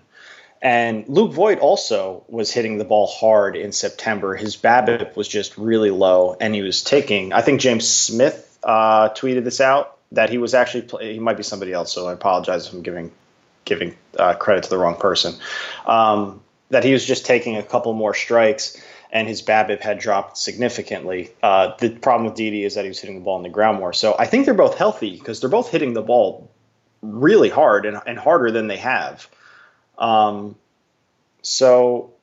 And 0.61 1.07
Luke 1.07 1.33
Voit 1.33 1.59
also 1.59 2.23
was 2.27 2.51
hitting 2.51 2.77
the 2.77 2.85
ball 2.85 3.07
hard 3.07 3.55
in 3.55 3.71
September. 3.71 4.35
His 4.35 4.57
BABIP 4.57 5.15
was 5.15 5.27
just 5.27 5.57
really 5.57 5.91
low, 5.91 6.35
and 6.39 6.55
he 6.55 6.61
was 6.61 6.83
taking. 6.83 7.33
I 7.33 7.41
think 7.41 7.61
James 7.61 7.87
Smith 7.87 8.57
uh, 8.63 9.09
tweeted 9.09 9.43
this 9.43 9.61
out 9.61 9.97
that 10.13 10.29
he 10.29 10.37
was 10.37 10.53
actually. 10.53 10.83
Play, 10.83 11.13
he 11.13 11.19
might 11.19 11.37
be 11.37 11.43
somebody 11.43 11.73
else, 11.73 11.93
so 11.93 12.07
I 12.07 12.13
apologize 12.13 12.67
if 12.67 12.73
I'm 12.73 12.81
giving 12.81 13.11
giving 13.65 13.95
uh, 14.17 14.35
credit 14.35 14.63
to 14.63 14.69
the 14.69 14.77
wrong 14.77 14.95
person. 14.95 15.35
Um, 15.85 16.41
that 16.69 16.83
he 16.83 16.93
was 16.93 17.05
just 17.05 17.25
taking 17.25 17.57
a 17.57 17.63
couple 17.63 17.93
more 17.93 18.13
strikes, 18.13 18.81
and 19.11 19.27
his 19.27 19.41
BABIP 19.41 19.81
had 19.81 19.99
dropped 19.99 20.37
significantly. 20.37 21.31
Uh, 21.41 21.73
the 21.79 21.89
problem 21.89 22.25
with 22.25 22.35
Didi 22.35 22.63
is 22.63 22.75
that 22.75 22.83
he 22.83 22.89
was 22.89 22.99
hitting 22.99 23.15
the 23.15 23.21
ball 23.21 23.37
on 23.37 23.43
the 23.43 23.49
ground 23.49 23.79
more. 23.79 23.93
So 23.93 24.15
I 24.17 24.25
think 24.25 24.45
they're 24.45 24.53
both 24.53 24.77
healthy 24.77 25.17
because 25.17 25.39
they're 25.39 25.49
both 25.49 25.69
hitting 25.69 25.93
the 25.93 26.01
ball 26.01 26.51
really 27.01 27.49
hard 27.49 27.85
and, 27.85 28.01
and 28.05 28.17
harder 28.17 28.51
than 28.51 28.67
they 28.67 28.77
have. 28.77 29.27
Um, 29.97 30.55
so 31.41 32.13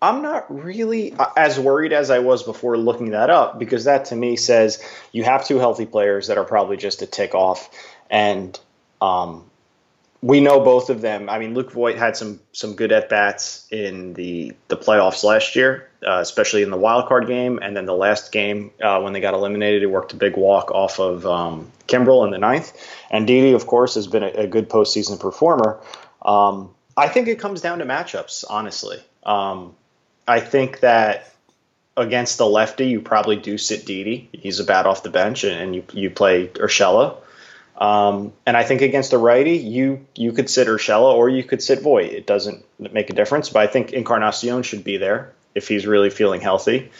I'm 0.00 0.22
not 0.22 0.54
really 0.54 1.14
as 1.36 1.58
worried 1.58 1.92
as 1.92 2.10
I 2.10 2.18
was 2.18 2.42
before 2.42 2.76
looking 2.76 3.10
that 3.10 3.30
up 3.30 3.58
because 3.58 3.84
that 3.84 4.06
to 4.06 4.16
me 4.16 4.36
says 4.36 4.82
you 5.10 5.24
have 5.24 5.46
two 5.46 5.58
healthy 5.58 5.86
players 5.86 6.26
that 6.26 6.36
are 6.38 6.44
probably 6.44 6.76
just 6.76 7.02
a 7.02 7.06
tick 7.06 7.34
off, 7.34 7.70
and 8.10 8.58
um, 9.00 9.50
we 10.22 10.40
know 10.40 10.60
both 10.60 10.90
of 10.90 11.00
them. 11.00 11.28
I 11.28 11.38
mean, 11.38 11.54
Luke 11.54 11.72
Voit 11.72 11.96
had 11.96 12.16
some 12.16 12.40
some 12.52 12.74
good 12.74 12.92
at 12.92 13.08
bats 13.08 13.66
in 13.70 14.14
the 14.14 14.54
the 14.68 14.76
playoffs 14.76 15.22
last 15.24 15.56
year, 15.56 15.88
uh, 16.06 16.18
especially 16.20 16.62
in 16.62 16.70
the 16.70 16.76
wild 16.76 17.06
card 17.06 17.26
game, 17.26 17.58
and 17.62 17.76
then 17.76 17.86
the 17.86 17.94
last 17.94 18.32
game 18.32 18.70
uh, 18.82 19.00
when 19.00 19.12
they 19.12 19.20
got 19.20 19.34
eliminated, 19.34 19.82
he 19.82 19.86
worked 19.86 20.12
a 20.12 20.16
big 20.16 20.36
walk 20.36 20.70
off 20.70 20.98
of 20.98 21.26
um, 21.26 21.70
Kimbrel 21.86 22.24
in 22.24 22.30
the 22.30 22.38
ninth. 22.38 22.72
And 23.10 23.26
Didi, 23.26 23.52
of 23.52 23.66
course, 23.66 23.94
has 23.94 24.06
been 24.06 24.22
a, 24.22 24.28
a 24.28 24.46
good 24.46 24.68
postseason 24.68 25.20
performer. 25.20 25.78
Um, 26.22 26.74
I 26.96 27.08
think 27.08 27.28
it 27.28 27.38
comes 27.38 27.60
down 27.60 27.78
to 27.80 27.84
matchups, 27.84 28.44
honestly. 28.48 28.98
Um, 29.22 29.74
I 30.26 30.40
think 30.40 30.80
that 30.80 31.32
against 31.96 32.38
the 32.38 32.46
lefty, 32.46 32.86
you 32.86 33.00
probably 33.00 33.36
do 33.36 33.58
sit 33.58 33.86
Didi. 33.86 34.28
He's 34.32 34.60
a 34.60 34.64
bat 34.64 34.86
off 34.86 35.02
the 35.02 35.10
bench, 35.10 35.44
and, 35.44 35.60
and 35.60 35.74
you 35.74 35.84
you 35.92 36.10
play 36.10 36.48
Urshela. 36.48 37.16
Um, 37.78 38.32
and 38.46 38.56
I 38.56 38.64
think 38.64 38.80
against 38.80 39.12
a 39.12 39.18
righty, 39.18 39.58
you 39.58 40.06
you 40.14 40.32
could 40.32 40.48
sit 40.48 40.66
Urshela 40.66 41.12
or 41.12 41.28
you 41.28 41.44
could 41.44 41.62
sit 41.62 41.82
Voit. 41.82 42.10
It 42.10 42.26
doesn't 42.26 42.64
make 42.78 43.10
a 43.10 43.12
difference, 43.12 43.50
but 43.50 43.60
I 43.60 43.66
think 43.66 43.92
Encarnacion 43.92 44.62
should 44.62 44.82
be 44.82 44.96
there 44.96 45.32
if 45.54 45.68
he's 45.68 45.86
really 45.86 46.10
feeling 46.10 46.40
healthy. 46.40 46.90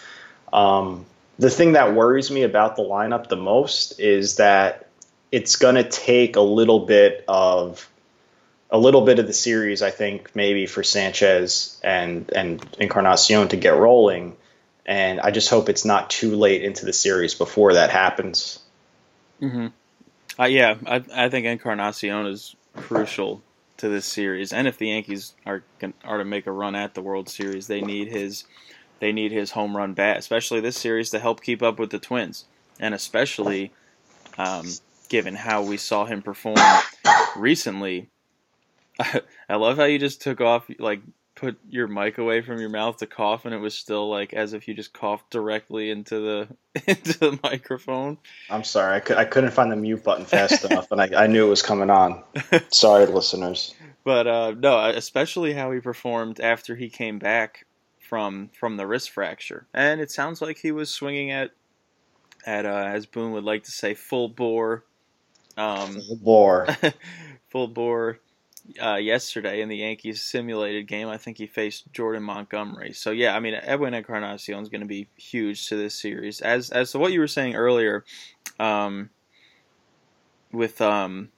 Um, 0.53 1.07
the 1.39 1.51
thing 1.51 1.73
that 1.73 1.95
worries 1.95 2.31
me 2.31 2.43
about 2.43 2.77
the 2.77 2.83
lineup 2.83 3.29
the 3.29 3.37
most 3.37 3.99
is 4.01 4.37
that 4.37 4.89
it's 5.33 5.57
going 5.57 5.75
to 5.75 5.85
take 5.85 6.37
a 6.37 6.41
little 6.41 6.81
bit 6.81 7.25
of 7.27 7.89
a 8.71 8.79
little 8.79 9.03
bit 9.03 9.19
of 9.19 9.27
the 9.27 9.33
series, 9.33 9.81
I 9.81 9.91
think, 9.91 10.35
maybe 10.35 10.67
for 10.67 10.83
Sanchez 10.83 11.81
and 11.83 12.31
and 12.35 12.63
Encarnacion 12.79 13.49
to 13.49 13.57
get 13.57 13.77
rolling. 13.77 14.37
And 14.85 15.21
I 15.21 15.31
just 15.31 15.49
hope 15.49 15.69
it's 15.69 15.85
not 15.85 16.11
too 16.11 16.37
late 16.37 16.63
into 16.63 16.85
the 16.85 16.93
series 16.93 17.35
before 17.35 17.75
that 17.75 17.91
happens. 17.91 18.61
Mm-hmm. 19.41 19.69
Uh, 20.39 20.45
yeah, 20.45 20.77
I, 20.87 21.03
I 21.15 21.29
think 21.29 21.47
Encarnacion 21.47 22.27
is 22.27 22.57
crucial 22.77 23.43
to 23.79 23.89
this 23.89 24.05
series, 24.07 24.53
and 24.53 24.69
if 24.69 24.79
the 24.79 24.89
Yankees 24.89 25.35
are 25.47 25.63
are 26.05 26.19
to 26.19 26.25
make 26.25 26.47
a 26.47 26.53
run 26.53 26.75
at 26.75 26.95
the 26.95 27.03
World 27.03 27.29
Series, 27.29 27.67
they 27.67 27.81
need 27.81 28.09
his 28.09 28.45
they 29.01 29.13
need 29.13 29.33
his 29.33 29.51
home 29.53 29.77
run 29.77 29.95
bat, 29.95 30.19
especially 30.19 30.61
this 30.61 30.77
series, 30.77 31.11
to 31.11 31.19
help 31.19 31.43
keep 31.43 31.63
up 31.63 31.79
with 31.79 31.91
the 31.91 31.99
Twins, 31.99 32.45
and 32.79 32.95
especially 32.95 33.73
um, 34.39 34.67
given 35.09 35.35
how 35.35 35.63
we 35.63 35.77
saw 35.77 36.05
him 36.05 36.23
perform 36.23 36.57
recently. 37.37 38.09
I 39.49 39.57
love 39.57 39.77
how 39.77 39.85
you 39.85 39.99
just 39.99 40.23
took 40.23 40.41
off, 40.41 40.71
like, 40.79 41.01
put 41.37 41.59
your 41.69 41.87
mic 41.87 42.19
away 42.19 42.41
from 42.41 42.59
your 42.59 42.71
mouth 42.71 42.97
to 42.97 43.07
cough, 43.07 43.45
and 43.45 43.55
it 43.55 43.59
was 43.59 43.75
still 43.75 44.11
like 44.11 44.33
as 44.33 44.55
if 44.55 44.67
you 44.67 44.75
just 44.75 44.93
coughed 44.93 45.31
directly 45.31 45.91
into 45.91 46.19
the 46.19 46.83
into 46.87 47.19
the 47.19 47.39
microphone. 47.45 48.19
I'm 48.51 48.65
sorry, 48.65 48.97
I, 48.97 49.01
could, 49.01 49.17
I 49.19 49.25
couldn't 49.25 49.53
find 49.53 49.71
the 49.71 49.77
mute 49.77 50.03
button 50.03 50.25
fast 50.25 50.65
enough, 50.65 50.91
and 50.91 51.01
I, 51.01 51.25
I 51.25 51.27
knew 51.29 51.47
it 51.47 51.51
was 51.51 51.63
coming 51.63 51.91
on. 51.91 52.25
Sorry, 52.73 53.07
listeners. 53.07 53.75
But 54.03 54.27
uh, 54.27 54.55
no, 54.59 54.85
especially 54.87 55.53
how 55.53 55.71
he 55.71 55.81
performed 55.81 56.41
after 56.41 56.75
he 56.75 56.89
came 56.89 57.19
back 57.19 57.67
from 58.01 58.51
from 58.59 58.77
the 58.77 58.87
wrist 58.87 59.11
fracture, 59.11 59.67
and 59.73 60.01
it 60.01 60.11
sounds 60.11 60.43
like 60.43 60.59
he 60.59 60.73
was 60.73 60.91
swinging 60.91 61.31
at 61.31 61.51
at 62.45 62.67
uh, 62.67 62.91
as 62.93 63.07
Boone 63.07 63.33
would 63.33 63.45
like 63.45 63.65
to 63.65 63.71
say 63.71 63.95
full 63.95 64.29
bore. 64.29 64.85
Um, 65.57 66.01
full 66.01 66.17
bore. 66.17 66.67
full 67.51 67.69
bore 67.69 68.21
uh, 68.83 68.97
yesterday 68.97 69.61
in 69.61 69.69
the 69.69 69.77
Yankees 69.77 70.23
simulated 70.23 70.87
game. 70.87 71.09
I 71.09 71.17
think 71.17 71.39
he 71.39 71.47
faced 71.47 71.93
Jordan 71.93 72.23
Montgomery. 72.23 72.93
So 72.93 73.11
yeah, 73.11 73.37
I 73.37 73.41
mean 73.41 73.55
Edwin 73.55 73.95
Encarnacion 73.95 74.61
is 74.61 74.69
going 74.69 74.81
to 74.81 74.87
be 74.87 75.09
huge 75.17 75.69
to 75.69 75.77
this 75.77 75.95
series. 75.95 76.41
As 76.41 76.71
as 76.71 76.93
to 76.93 76.99
what 76.99 77.13
you 77.13 77.21
were 77.21 77.27
saying 77.27 77.55
earlier, 77.55 78.05
um, 78.59 79.11
with 80.53 80.81
um, 80.81 81.31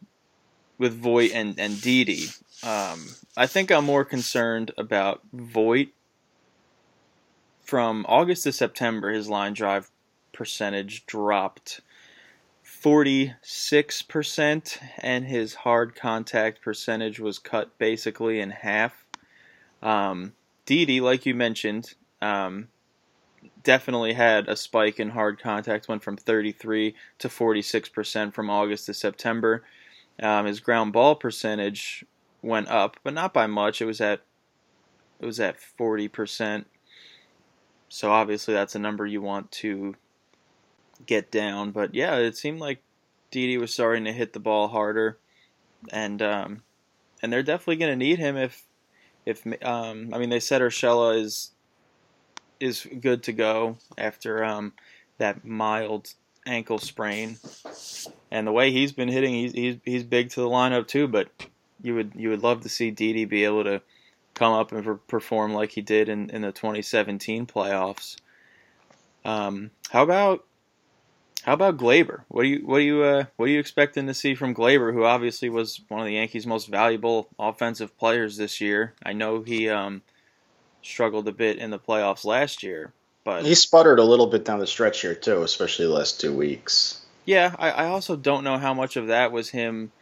with 0.78 0.94
Voit 0.94 1.32
and 1.32 1.58
and 1.58 1.80
Didi, 1.80 2.26
um, 2.62 3.06
I 3.36 3.46
think 3.46 3.70
I'm 3.70 3.84
more 3.84 4.04
concerned 4.04 4.72
about 4.78 5.22
Voit. 5.32 5.88
From 7.62 8.06
August 8.08 8.44
to 8.44 8.52
September, 8.52 9.10
his 9.12 9.28
line 9.28 9.52
drive 9.52 9.90
percentage 10.32 11.04
dropped 11.04 11.82
46%, 12.82 14.78
and 14.98 15.24
his 15.24 15.54
hard 15.54 15.94
contact 15.96 16.62
percentage 16.62 17.18
was 17.18 17.38
cut 17.38 17.76
basically 17.78 18.40
in 18.40 18.50
half. 18.50 19.04
Um, 19.82 20.34
Didi, 20.64 21.00
like 21.00 21.26
you 21.26 21.34
mentioned, 21.34 21.94
um, 22.20 22.68
definitely 23.62 24.12
had 24.12 24.48
a 24.48 24.56
spike 24.56 25.00
in 25.00 25.10
hard 25.10 25.40
contact, 25.40 25.88
went 25.88 26.02
from 26.02 26.16
33 26.16 26.94
to 27.18 27.28
46% 27.28 28.32
from 28.32 28.50
August 28.50 28.86
to 28.86 28.94
September. 28.94 29.64
Um, 30.20 30.46
his 30.46 30.60
ground 30.60 30.92
ball 30.92 31.14
percentage 31.14 32.04
went 32.42 32.68
up, 32.68 32.96
but 33.02 33.14
not 33.14 33.34
by 33.34 33.46
much. 33.46 33.80
It 33.80 33.86
was 33.86 34.00
at 34.00 34.22
it 35.20 35.26
was 35.26 35.40
at 35.40 35.56
40%. 35.78 36.64
So 37.88 38.12
obviously 38.12 38.54
that's 38.54 38.76
a 38.76 38.78
number 38.78 39.04
you 39.04 39.20
want 39.20 39.50
to 39.52 39.96
get 41.06 41.30
down. 41.30 41.70
But 41.70 41.94
yeah, 41.94 42.16
it 42.16 42.36
seemed 42.36 42.60
like 42.60 42.82
Didi 43.30 43.58
was 43.58 43.72
starting 43.72 44.04
to 44.04 44.12
hit 44.12 44.32
the 44.32 44.40
ball 44.40 44.68
harder, 44.68 45.18
and 45.90 46.20
um, 46.22 46.62
and 47.22 47.32
they're 47.32 47.42
definitely 47.42 47.76
going 47.76 47.92
to 47.92 48.04
need 48.04 48.18
him 48.18 48.36
if 48.36 48.64
if 49.26 49.46
um, 49.62 50.12
I 50.12 50.18
mean 50.18 50.30
they 50.30 50.40
said 50.40 50.62
Urshela 50.62 51.20
is 51.20 51.50
is 52.60 52.86
good 53.00 53.22
to 53.24 53.32
go 53.32 53.78
after 53.96 54.44
um, 54.44 54.72
that 55.18 55.44
mild 55.44 56.14
ankle 56.46 56.78
sprain, 56.78 57.38
and 58.30 58.46
the 58.46 58.52
way 58.52 58.72
he's 58.72 58.92
been 58.92 59.08
hitting, 59.08 59.34
he's 59.34 59.52
he's 59.52 59.76
he's 59.84 60.04
big 60.04 60.30
to 60.30 60.40
the 60.40 60.48
lineup 60.48 60.88
too. 60.88 61.08
But 61.08 61.28
you 61.82 61.94
would 61.94 62.12
you 62.14 62.30
would 62.30 62.42
love 62.42 62.62
to 62.62 62.68
see 62.68 62.90
Didi 62.90 63.24
be 63.24 63.44
able 63.44 63.64
to 63.64 63.82
come 64.34 64.52
up 64.52 64.72
and 64.72 65.06
perform 65.08 65.52
like 65.52 65.72
he 65.72 65.82
did 65.82 66.08
in, 66.08 66.30
in 66.30 66.42
the 66.42 66.52
2017 66.52 67.46
playoffs. 67.46 68.16
Um, 69.24 69.72
how 69.90 70.04
about 70.04 70.44
how 71.44 71.52
about 71.52 71.76
Gleyber? 71.76 72.22
What 72.28 72.42
do 72.42 72.48
you 72.48 72.66
what 72.66 72.78
do 72.78 72.84
you 72.84 73.02
uh, 73.02 73.24
what 73.36 73.46
are 73.46 73.52
you 73.52 73.60
expecting 73.60 74.06
to 74.06 74.14
see 74.14 74.34
from 74.34 74.54
Gleyber, 74.54 74.92
who 74.92 75.04
obviously 75.04 75.48
was 75.48 75.80
one 75.88 76.00
of 76.00 76.06
the 76.06 76.14
Yankees' 76.14 76.46
most 76.46 76.68
valuable 76.68 77.28
offensive 77.38 77.96
players 77.98 78.36
this 78.36 78.60
year? 78.60 78.94
I 79.02 79.12
know 79.12 79.42
he 79.42 79.68
um, 79.68 80.02
struggled 80.82 81.28
a 81.28 81.32
bit 81.32 81.58
in 81.58 81.70
the 81.70 81.78
playoffs 81.78 82.24
last 82.24 82.62
year, 82.62 82.92
but 83.24 83.44
he 83.44 83.54
sputtered 83.54 83.98
a 83.98 84.04
little 84.04 84.26
bit 84.26 84.44
down 84.44 84.58
the 84.58 84.66
stretch 84.66 85.00
here 85.00 85.14
too, 85.14 85.42
especially 85.42 85.86
the 85.86 85.92
last 85.92 86.20
two 86.20 86.34
weeks. 86.34 87.02
Yeah, 87.24 87.54
I, 87.58 87.70
I 87.70 87.86
also 87.86 88.16
don't 88.16 88.44
know 88.44 88.58
how 88.58 88.74
much 88.74 88.96
of 88.96 89.06
that 89.08 89.32
was 89.32 89.50
him 89.50 89.92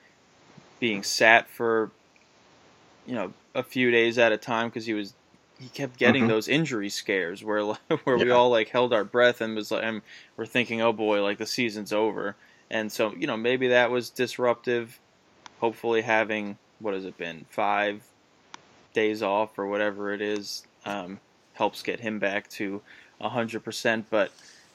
being 0.79 1.03
sat 1.03 1.49
for 1.49 1.91
you 3.07 3.15
know 3.15 3.33
a 3.55 3.63
few 3.63 3.91
days 3.91 4.19
at 4.19 4.33
a 4.33 4.37
time 4.37 4.69
because 4.69 4.87
he 4.87 4.95
was 4.95 5.15
he 5.59 5.69
kept 5.69 5.97
getting 5.99 6.25
Mhm. 6.25 6.29
those 6.29 6.49
injury 6.49 6.89
scares 6.91 7.43
where 7.43 7.65
where 8.05 8.17
we 8.19 8.31
all 8.31 8.51
like 8.51 8.69
held 8.69 8.93
our 8.93 9.05
breath 9.05 9.41
and 9.41 9.55
was 9.57 9.71
like, 9.71 9.83
and 9.85 10.03
we're 10.37 10.47
thinking, 10.47 10.81
oh 10.83 10.93
boy, 10.93 11.23
like 11.23 11.39
the 11.39 11.47
season's 11.47 11.93
over. 11.93 12.37
And 12.71 12.91
so 12.91 13.15
you 13.15 13.27
know 13.27 13.37
maybe 13.37 13.69
that 13.69 13.91
was 13.91 14.11
disruptive. 14.11 14.99
Hopefully, 15.61 16.03
having 16.03 16.59
what 16.81 16.95
has 16.95 17.05
it 17.05 17.17
been 17.17 17.47
five 17.51 18.03
days 18.93 19.23
off 19.23 19.59
or 19.59 19.67
whatever 19.67 20.13
it 20.13 20.21
is 20.21 20.67
um, 20.85 21.19
helps 21.55 21.83
get 21.83 22.01
him 22.01 22.19
back 22.19 22.49
to 22.51 22.83
hundred 23.21 23.65
percent. 23.65 24.07
But 24.11 24.31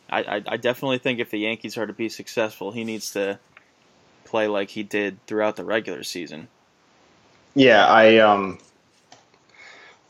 I, 0.10 0.24
I, 0.24 0.44
I 0.48 0.58
definitely 0.58 0.98
think 0.98 1.20
if 1.20 1.30
the 1.30 1.40
Yankees 1.40 1.78
are 1.78 1.86
to 1.86 1.94
be 1.94 2.10
successful, 2.10 2.72
he 2.72 2.84
needs 2.84 3.12
to 3.12 3.40
play 4.26 4.48
like 4.48 4.70
he 4.70 4.84
did 4.84 5.24
throughout 5.28 5.56
the 5.56 5.64
regular 5.64 6.04
season. 6.04 6.48
Yeah, 7.54 7.86
I 7.86 8.18
um, 8.18 8.60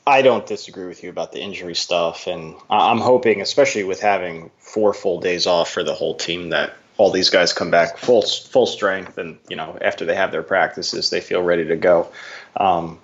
I 0.06 0.22
don't 0.24 0.46
disagree 0.46 0.88
with 0.88 1.04
you 1.04 1.10
about 1.10 1.32
the 1.32 1.40
injury 1.40 1.76
stuff, 1.76 2.28
and 2.28 2.56
I'm 2.70 2.98
hoping, 2.98 3.42
especially 3.42 3.84
with 3.84 4.02
having 4.02 4.50
four 4.60 4.94
full 4.94 5.20
days 5.20 5.46
off 5.46 5.72
for 5.72 5.84
the 5.84 5.94
whole 5.94 6.16
team, 6.16 6.50
that 6.50 6.74
all 6.98 7.12
these 7.12 7.30
guys 7.30 7.54
come 7.54 7.72
back 7.72 7.98
full 7.98 8.22
full 8.24 8.66
strength, 8.66 9.18
and 9.18 9.38
you 9.50 9.56
know, 9.56 9.78
after 9.82 10.06
they 10.06 10.16
have 10.16 10.32
their 10.32 10.44
practices, 10.44 11.10
they 11.10 11.22
feel 11.22 11.42
ready 11.42 11.66
to 11.66 11.76
go. 11.76 12.08
Um, 12.56 13.00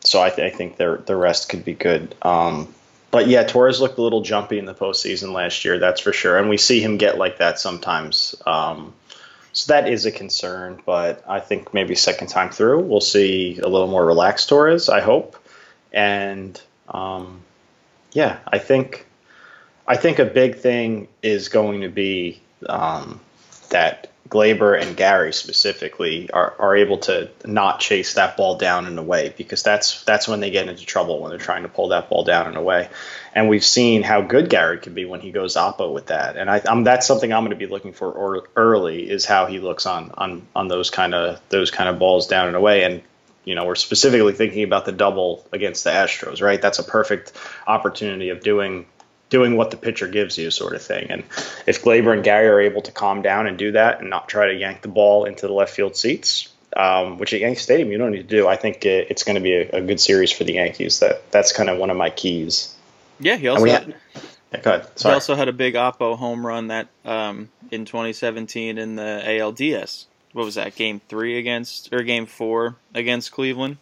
so 0.00 0.22
I, 0.22 0.30
th- 0.30 0.52
I 0.52 0.56
think 0.56 0.76
their 0.76 0.98
the 0.98 1.16
rest 1.16 1.48
could 1.48 1.64
be 1.64 1.74
good. 1.74 2.14
Um, 2.22 2.72
but 3.10 3.26
yeah, 3.26 3.42
Torres 3.44 3.80
looked 3.80 3.98
a 3.98 4.02
little 4.02 4.20
jumpy 4.20 4.58
in 4.58 4.64
the 4.64 4.74
postseason 4.74 5.32
last 5.32 5.64
year, 5.64 5.78
that's 5.78 6.00
for 6.00 6.12
sure, 6.12 6.38
and 6.38 6.48
we 6.48 6.56
see 6.56 6.80
him 6.80 6.98
get 6.98 7.18
like 7.18 7.38
that 7.38 7.58
sometimes. 7.58 8.34
Um, 8.46 8.92
so 9.52 9.72
that 9.72 9.88
is 9.88 10.06
a 10.06 10.12
concern, 10.12 10.80
but 10.84 11.24
I 11.26 11.40
think 11.40 11.72
maybe 11.74 11.94
second 11.94 12.28
time 12.28 12.50
through, 12.50 12.80
we'll 12.82 13.00
see 13.00 13.58
a 13.58 13.66
little 13.66 13.88
more 13.88 14.04
relaxed 14.04 14.48
Torres. 14.48 14.88
I 14.88 15.00
hope, 15.00 15.36
and 15.92 16.60
um, 16.88 17.40
yeah, 18.12 18.38
I 18.46 18.58
think 18.58 19.06
I 19.86 19.96
think 19.96 20.18
a 20.18 20.24
big 20.24 20.56
thing 20.56 21.08
is 21.22 21.48
going 21.48 21.80
to 21.82 21.88
be 21.88 22.40
um, 22.68 23.20
that 23.70 24.10
Gleyber 24.28 24.80
and 24.80 24.96
Gary 24.96 25.32
specifically 25.32 26.30
are, 26.30 26.54
are 26.58 26.76
able 26.76 26.98
to 26.98 27.30
not 27.46 27.80
chase 27.80 28.14
that 28.14 28.36
ball 28.36 28.56
down 28.58 28.86
and 28.86 28.98
away 28.98 29.32
because 29.36 29.62
that's 29.62 30.04
that's 30.04 30.28
when 30.28 30.40
they 30.40 30.50
get 30.50 30.68
into 30.68 30.84
trouble 30.84 31.20
when 31.20 31.30
they're 31.30 31.38
trying 31.38 31.62
to 31.62 31.68
pull 31.68 31.88
that 31.88 32.10
ball 32.10 32.24
down 32.24 32.46
and 32.46 32.56
away. 32.56 32.88
And 33.34 33.48
we've 33.48 33.64
seen 33.64 34.02
how 34.02 34.20
good 34.20 34.50
Gary 34.50 34.78
can 34.78 34.92
be 34.94 35.04
when 35.04 35.20
he 35.20 35.30
goes 35.30 35.56
oppo 35.56 35.92
with 35.92 36.06
that. 36.06 36.36
And 36.36 36.50
I, 36.50 36.60
I'm, 36.68 36.84
that's 36.84 37.06
something 37.06 37.32
I'm 37.32 37.44
going 37.44 37.56
to 37.58 37.66
be 37.66 37.70
looking 37.70 37.92
for 37.92 38.10
or, 38.10 38.48
early 38.56 39.08
is 39.08 39.24
how 39.24 39.46
he 39.46 39.60
looks 39.60 39.86
on 39.86 40.10
on 40.18 40.46
on 40.54 40.68
those 40.68 40.90
kind 40.90 41.14
of 41.14 41.40
those 41.48 41.70
kind 41.70 41.88
of 41.88 41.98
balls 41.98 42.26
down 42.26 42.48
and 42.48 42.56
away. 42.56 42.84
And 42.84 43.02
you 43.48 43.54
know, 43.54 43.64
we're 43.64 43.76
specifically 43.76 44.34
thinking 44.34 44.62
about 44.62 44.84
the 44.84 44.92
double 44.92 45.48
against 45.52 45.82
the 45.82 45.88
Astros, 45.90 46.42
right? 46.42 46.60
That's 46.60 46.78
a 46.78 46.84
perfect 46.84 47.32
opportunity 47.66 48.28
of 48.28 48.42
doing 48.42 48.84
doing 49.30 49.56
what 49.56 49.70
the 49.70 49.78
pitcher 49.78 50.06
gives 50.06 50.36
you, 50.36 50.50
sort 50.50 50.74
of 50.74 50.82
thing. 50.82 51.10
And 51.10 51.22
if 51.66 51.82
Gleyber 51.82 52.12
and 52.12 52.22
Gary 52.22 52.48
are 52.48 52.60
able 52.60 52.82
to 52.82 52.92
calm 52.92 53.22
down 53.22 53.46
and 53.46 53.56
do 53.56 53.72
that 53.72 54.00
and 54.00 54.10
not 54.10 54.28
try 54.28 54.48
to 54.48 54.54
yank 54.54 54.82
the 54.82 54.88
ball 54.88 55.24
into 55.24 55.46
the 55.46 55.52
left 55.54 55.74
field 55.74 55.96
seats, 55.96 56.52
um, 56.76 57.16
which 57.16 57.32
at 57.32 57.40
Yankee 57.40 57.60
Stadium 57.60 57.90
you 57.90 57.96
don't 57.96 58.12
need 58.12 58.28
to 58.28 58.36
do, 58.36 58.46
I 58.46 58.56
think 58.56 58.84
it, 58.84 59.06
it's 59.10 59.24
going 59.24 59.36
to 59.36 59.40
be 59.40 59.54
a, 59.54 59.78
a 59.78 59.80
good 59.80 59.98
series 60.00 60.30
for 60.30 60.44
the 60.44 60.54
Yankees. 60.54 61.00
That 61.00 61.30
that's 61.30 61.52
kind 61.52 61.70
of 61.70 61.78
one 61.78 61.88
of 61.88 61.96
my 61.96 62.10
keys. 62.10 62.74
Yeah, 63.18 63.36
he 63.36 63.48
also 63.48 63.64
had, 63.64 63.94
yeah, 64.52 64.60
go 64.60 64.74
ahead. 64.74 64.90
he 64.98 65.08
also 65.08 65.34
had 65.34 65.48
a 65.48 65.54
big 65.54 65.72
Oppo 65.72 66.18
home 66.18 66.46
run 66.46 66.68
that 66.68 66.88
um, 67.06 67.48
in 67.70 67.86
2017 67.86 68.76
in 68.76 68.96
the 68.96 69.22
ALDS. 69.24 70.04
What 70.38 70.44
was 70.44 70.54
that? 70.54 70.76
Game 70.76 71.00
three 71.08 71.36
against 71.36 71.92
or 71.92 72.04
game 72.04 72.24
four 72.24 72.76
against 72.94 73.32
Cleveland? 73.32 73.78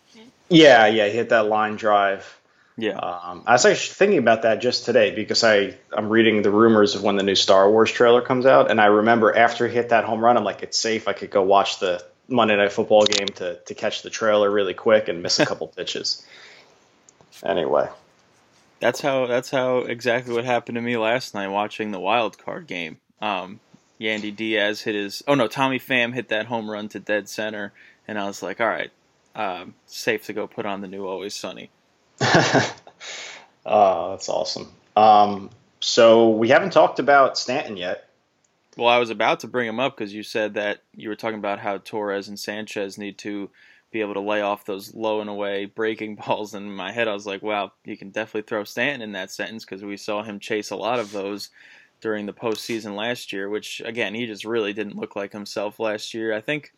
yeah, 0.49 0.87
yeah, 0.87 1.07
he 1.07 1.12
hit 1.14 1.29
that 1.29 1.49
line 1.49 1.77
drive. 1.77 2.40
Yeah, 2.79 2.97
Um, 2.97 3.42
I 3.47 3.53
was 3.53 3.66
actually 3.66 3.92
thinking 3.92 4.19
about 4.19 4.40
that 4.42 4.62
just 4.62 4.87
today 4.87 5.14
because 5.14 5.45
I 5.45 5.77
I'm 5.92 6.09
reading 6.09 6.40
the 6.40 6.51
rumors 6.51 6.95
of 6.95 7.03
when 7.03 7.16
the 7.16 7.23
new 7.23 7.35
Star 7.35 7.71
Wars 7.71 7.92
trailer 7.92 8.23
comes 8.23 8.47
out, 8.47 8.71
and 8.71 8.81
I 8.81 8.87
remember 8.87 9.37
after 9.37 9.69
he 9.69 9.75
hit 9.75 9.90
that 9.90 10.05
home 10.05 10.25
run, 10.25 10.38
I'm 10.38 10.45
like, 10.45 10.62
it's 10.62 10.79
safe. 10.79 11.09
I 11.09 11.12
could 11.12 11.31
go 11.31 11.42
watch 11.42 11.79
the 11.79 12.03
Monday 12.27 12.57
Night 12.57 12.73
Football 12.73 13.05
game 13.05 13.29
to 13.35 13.57
to 13.57 13.75
catch 13.75 14.01
the 14.01 14.09
trailer 14.09 14.51
really 14.51 14.73
quick 14.73 15.09
and 15.09 15.23
miss 15.23 15.38
a 15.38 15.45
couple 15.53 15.69
pitches. 15.69 16.27
Anyway, 17.45 17.87
that's 18.81 19.03
how 19.03 19.27
that's 19.27 19.51
how 19.51 19.81
exactly 19.81 20.33
what 20.33 20.47
happened 20.47 20.77
to 20.77 20.81
me 20.81 20.97
last 20.97 21.35
night 21.35 21.49
watching 21.49 21.90
the 21.90 22.01
wild 22.01 22.38
card 22.38 22.66
game. 22.66 22.97
Um, 23.21 23.61
Yandy 24.01 24.35
Diaz 24.35 24.83
hit 24.83 24.95
his 24.95 25.23
oh 25.27 25.35
no 25.35 25.49
Tommy 25.49 25.79
Pham 25.79 26.15
hit 26.15 26.29
that 26.29 26.47
home 26.47 26.71
run 26.71 26.89
to 26.91 27.01
dead 27.01 27.29
center, 27.29 27.73
and 28.07 28.19
I 28.19 28.27
was 28.27 28.43
like, 28.43 28.61
all 28.61 28.67
right, 28.67 28.91
um, 29.35 29.75
safe 29.87 30.25
to 30.27 30.33
go 30.33 30.47
put 30.47 30.67
on 30.67 30.81
the 30.81 30.89
new 30.89 31.07
Always 31.07 31.35
Sunny. 31.35 31.71
oh, 32.21 34.11
that's 34.11 34.29
awesome. 34.29 34.69
Um, 34.97 35.51
so 35.81 36.31
we 36.31 36.49
haven't 36.49 36.73
talked 36.73 36.99
about 36.99 37.39
Stanton 37.39 37.77
yet. 37.77 38.09
Well, 38.77 38.89
I 38.89 38.99
was 38.99 39.11
about 39.11 39.41
to 39.41 39.47
bring 39.47 39.69
him 39.69 39.81
up 39.81 39.97
because 39.97 40.13
you 40.13 40.23
said 40.23 40.55
that 40.55 40.83
you 40.95 41.09
were 41.09 41.17
talking 41.17 41.39
about 41.39 41.59
how 41.59 41.79
Torres 41.79 42.29
and 42.29 42.39
Sanchez 42.39 42.99
need 42.99 43.17
to 43.19 43.51
be 43.91 44.01
able 44.03 44.15
to 44.15 44.21
lay 44.21 44.43
off 44.43 44.67
those 44.67 44.95
low 44.95 45.21
and 45.21 45.31
away 45.31 45.65
breaking 45.65 46.17
balls. 46.27 46.55
And 46.55 46.67
in 46.67 46.73
my 46.73 46.93
head, 46.93 47.09
I 47.09 47.15
was 47.15 47.27
like, 47.27 47.43
wow, 47.43 47.73
you 47.85 47.97
can 47.97 48.11
definitely 48.11 48.43
throw 48.43 48.65
Stanton 48.65 49.01
in 49.03 49.13
that 49.13 49.31
sentence 49.31 49.65
because 49.65 49.83
we 49.83 49.97
saw 49.97 50.23
him 50.23 50.41
chase 50.41 50.71
a 50.71 50.77
lot 50.77 50.99
of 50.99 51.13
those 51.13 51.51
during 52.01 52.27
the 52.27 52.33
postseason 52.33 52.97
last 52.97 53.33
year. 53.33 53.49
Which 53.49 53.83
again, 53.85 54.15
he 54.15 54.27
just 54.27 54.45
really 54.45 54.73
didn't 54.73 54.97
look 54.97 55.17
like 55.17 55.33
himself 55.33 55.81
last 55.81 56.15
year. 56.15 56.35
I 56.35 56.41
think, 56.41 56.73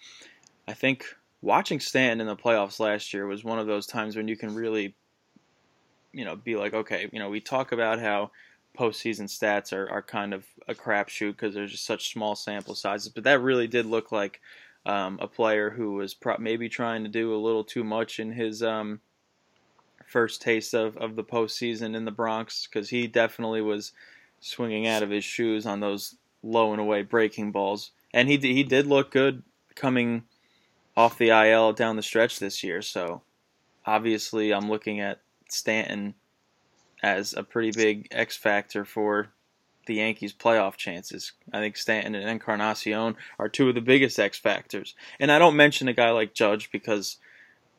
I 0.67 0.75
think 0.75 1.05
watching 1.41 1.81
Stanton 1.81 2.21
in 2.21 2.27
the 2.27 2.37
playoffs 2.37 2.81
last 2.81 3.13
year 3.13 3.27
was 3.27 3.45
one 3.45 3.59
of 3.59 3.67
those 3.67 3.87
times 3.87 4.17
when 4.17 4.29
you 4.29 4.37
can 4.37 4.55
really, 4.55 4.95
you 6.13 6.25
know, 6.25 6.37
be 6.37 6.57
like, 6.57 6.75
okay, 6.75 7.09
you 7.13 7.19
know, 7.19 7.29
we 7.29 7.41
talk 7.41 7.73
about 7.73 8.01
how 8.01 8.31
postseason 8.79 9.25
stats 9.25 9.73
are, 9.73 9.91
are 9.91 10.03
kind 10.03 10.33
of 10.33 10.45
a 10.69 10.75
crapshoot 10.75 11.33
because 11.33 11.55
there's 11.55 11.73
just 11.73 11.87
such 11.87 12.13
small 12.13 12.37
sample 12.37 12.75
sizes. 12.75 13.09
But 13.09 13.25
that 13.25 13.41
really 13.41 13.67
did 13.67 13.87
look 13.87 14.13
like 14.13 14.41
um, 14.87 15.19
a 15.21 15.27
player 15.27 15.71
who 15.71 15.95
was 15.95 16.15
pro- 16.15 16.39
maybe 16.39 16.69
trying 16.69 17.03
to 17.03 17.11
do 17.11 17.35
a 17.35 17.37
little 17.37 17.65
too 17.65 17.85
much 17.85 18.21
in 18.21 18.33
his 18.33 18.63
um, 18.63 19.01
first 20.07 20.41
taste 20.41 20.75
of, 20.75 20.97
of 20.97 21.17
the 21.17 21.25
postseason 21.25 21.95
in 21.95 22.05
the 22.05 22.11
Bronx 22.11 22.67
because 22.67 22.89
he 22.89 23.07
definitely 23.07 23.61
was 23.61 23.93
swinging 24.41 24.87
out 24.87 25.03
of 25.03 25.11
his 25.11 25.25
shoes 25.25 25.67
on 25.67 25.81
those 25.81 26.17
low 26.43 26.73
and 26.73 26.81
away 26.81 27.03
breaking 27.03 27.53
balls. 27.53 27.91
And 28.13 28.29
he, 28.29 28.37
he 28.39 28.65
did 28.65 28.87
look 28.87 29.11
good 29.11 29.43
coming 29.75 30.25
off 30.97 31.19
the 31.19 31.31
IL 31.31 31.73
down 31.73 31.97
the 31.97 32.03
stretch 32.03 32.39
this 32.39 32.63
year. 32.63 32.83
So 32.83 33.23
obviously, 33.87 34.53
I'm 34.53 34.69
looking 34.69 35.01
at 35.01 35.21
Stanton 35.49 36.15
as 37.03 37.35
a 37.35 37.43
pretty 37.43 37.71
big 37.71 38.09
X 38.11 38.37
factor 38.37 38.85
for 38.85 39.29
the 39.87 39.95
Yankees' 39.95 40.35
playoff 40.35 40.77
chances. 40.77 41.33
I 41.53 41.61
think 41.61 41.77
Stanton 41.77 42.15
and 42.15 42.29
Encarnacion 42.29 43.17
are 43.39 43.49
two 43.49 43.69
of 43.69 43.75
the 43.75 43.81
biggest 43.81 44.19
X 44.19 44.39
factors. 44.39 44.95
And 45.19 45.33
I 45.33 45.39
don't 45.39 45.57
mention 45.57 45.89
a 45.89 45.95
guy 45.95 46.11
like 46.11 46.35
Judge 46.35 46.71
because 46.71 47.17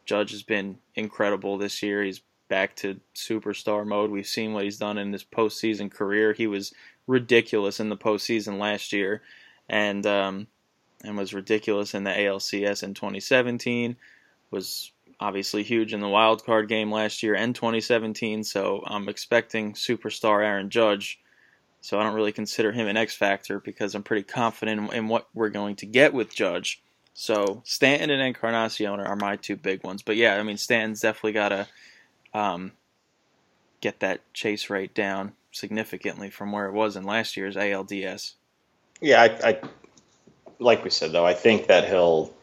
Judge 0.06 0.32
has 0.32 0.44
been 0.44 0.80
incredible 0.96 1.58
this 1.58 1.84
year. 1.84 2.04
He's 2.04 2.22
back 2.50 2.76
to 2.78 3.00
superstar 3.16 3.86
mode. 3.86 4.12
We've 4.12 4.28
seen 4.28 4.54
what 4.54 4.66
he's 4.66 4.78
done 4.78 4.98
in 4.98 5.14
his 5.14 5.24
postseason 5.24 5.90
career. 5.90 6.34
He 6.34 6.48
was 6.48 6.74
ridiculous 7.08 7.80
in 7.80 7.90
the 7.90 7.98
postseason 7.98 8.60
last 8.60 8.92
year, 8.92 9.22
and 9.70 10.06
um, 10.06 10.48
and 11.04 11.18
was 11.18 11.34
ridiculous 11.34 11.94
in 11.94 12.04
the 12.04 12.12
ALCS 12.12 12.84
in 12.84 12.94
2017. 12.94 13.96
Was 14.52 14.92
obviously 15.20 15.64
huge 15.64 15.94
in 15.94 16.00
the 16.00 16.08
wild 16.08 16.46
card 16.46 16.68
game 16.70 16.92
last 16.92 17.24
year 17.24 17.36
and 17.36 17.54
2017. 17.54 18.44
So 18.44 18.84
I'm 18.86 19.10
expecting 19.10 19.74
superstar 19.74 20.44
Aaron 20.44 20.70
Judge. 20.70 21.20
So 21.82 22.00
I 22.00 22.04
don't 22.04 22.16
really 22.16 22.32
consider 22.32 22.72
him 22.72 22.88
an 22.88 22.98
X 22.98 23.16
factor 23.16 23.60
because 23.60 23.96
I'm 23.96 24.04
pretty 24.04 24.24
confident 24.24 24.94
in, 24.94 25.08
what 25.08 25.28
we're 25.34 25.50
going 25.50 25.78
to 25.78 25.86
get 25.86 26.14
with 26.14 26.34
Judge. 26.34 26.82
So 27.14 27.62
Stanton 27.66 28.10
and 28.10 28.22
Encarnacion 28.22 29.00
are 29.00 29.16
my 29.16 29.38
two 29.38 29.56
big 29.56 29.84
ones. 29.84 30.02
But 30.02 30.18
yeah, 30.18 30.36
I 30.36 30.44
mean 30.44 30.58
Stanton's 30.58 31.02
definitely 31.02 31.34
got 31.34 31.50
to 31.50 31.68
um, 32.34 32.74
get 33.82 34.00
that 34.00 34.22
chase 34.34 34.70
rate 34.70 34.94
down 34.94 35.34
significantly 35.52 36.30
from 36.30 36.52
where 36.52 36.68
it 36.68 36.74
was 36.74 36.96
in 36.96 37.04
last 37.04 37.38
year's 37.38 37.56
ALDS. 37.56 38.34
Yeah, 39.02 39.22
I, 39.22 39.50
I 39.50 39.60
like 40.60 40.84
we 40.84 40.90
said 40.90 41.12
though, 41.12 41.26
I 41.26 41.34
think 41.34 41.68
that 41.68 41.88
he'll 41.88 42.34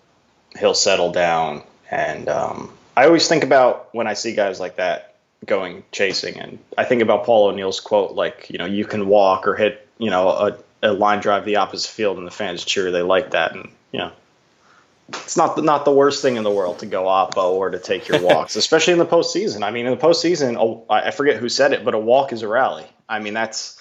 he'll 0.58 0.74
settle 0.74 1.12
down, 1.12 1.62
and 1.90 2.28
um, 2.28 2.72
I 2.96 3.06
always 3.06 3.28
think 3.28 3.44
about 3.44 3.94
when 3.94 4.06
I 4.06 4.14
see 4.14 4.34
guys 4.34 4.58
like 4.58 4.76
that 4.76 5.14
going 5.44 5.84
chasing, 5.92 6.38
and 6.38 6.58
I 6.78 6.84
think 6.84 7.02
about 7.02 7.24
Paul 7.24 7.48
O'Neill's 7.48 7.80
quote, 7.80 8.12
like 8.12 8.48
you 8.50 8.58
know, 8.58 8.64
you 8.64 8.84
can 8.84 9.06
walk 9.06 9.46
or 9.46 9.54
hit 9.54 9.86
you 9.98 10.10
know 10.10 10.28
a, 10.30 10.58
a 10.82 10.92
line 10.92 11.20
drive 11.20 11.44
the 11.44 11.56
opposite 11.56 11.90
field, 11.90 12.16
and 12.18 12.26
the 12.26 12.30
fans 12.30 12.64
cheer. 12.64 12.90
They 12.90 13.02
like 13.02 13.32
that, 13.32 13.54
and 13.54 13.70
you 13.92 13.98
know. 13.98 14.12
It's 15.08 15.36
not 15.36 15.54
the, 15.56 15.62
not 15.62 15.84
the 15.84 15.92
worst 15.92 16.20
thing 16.22 16.36
in 16.36 16.42
the 16.42 16.50
world 16.50 16.80
to 16.80 16.86
go 16.86 17.04
oppo 17.04 17.52
or 17.52 17.70
to 17.70 17.78
take 17.78 18.08
your 18.08 18.20
walks, 18.22 18.56
especially 18.56 18.92
in 18.94 18.98
the 18.98 19.06
postseason. 19.06 19.62
I 19.62 19.70
mean, 19.70 19.86
in 19.86 19.92
the 19.96 20.04
postseason, 20.04 20.56
a- 20.88 20.92
I 20.92 21.10
forget 21.12 21.36
who 21.36 21.48
said 21.48 21.72
it, 21.72 21.84
but 21.84 21.94
a 21.94 21.98
walk 21.98 22.32
is 22.32 22.42
a 22.42 22.48
rally. 22.48 22.86
I 23.08 23.20
mean, 23.20 23.34
that's 23.34 23.78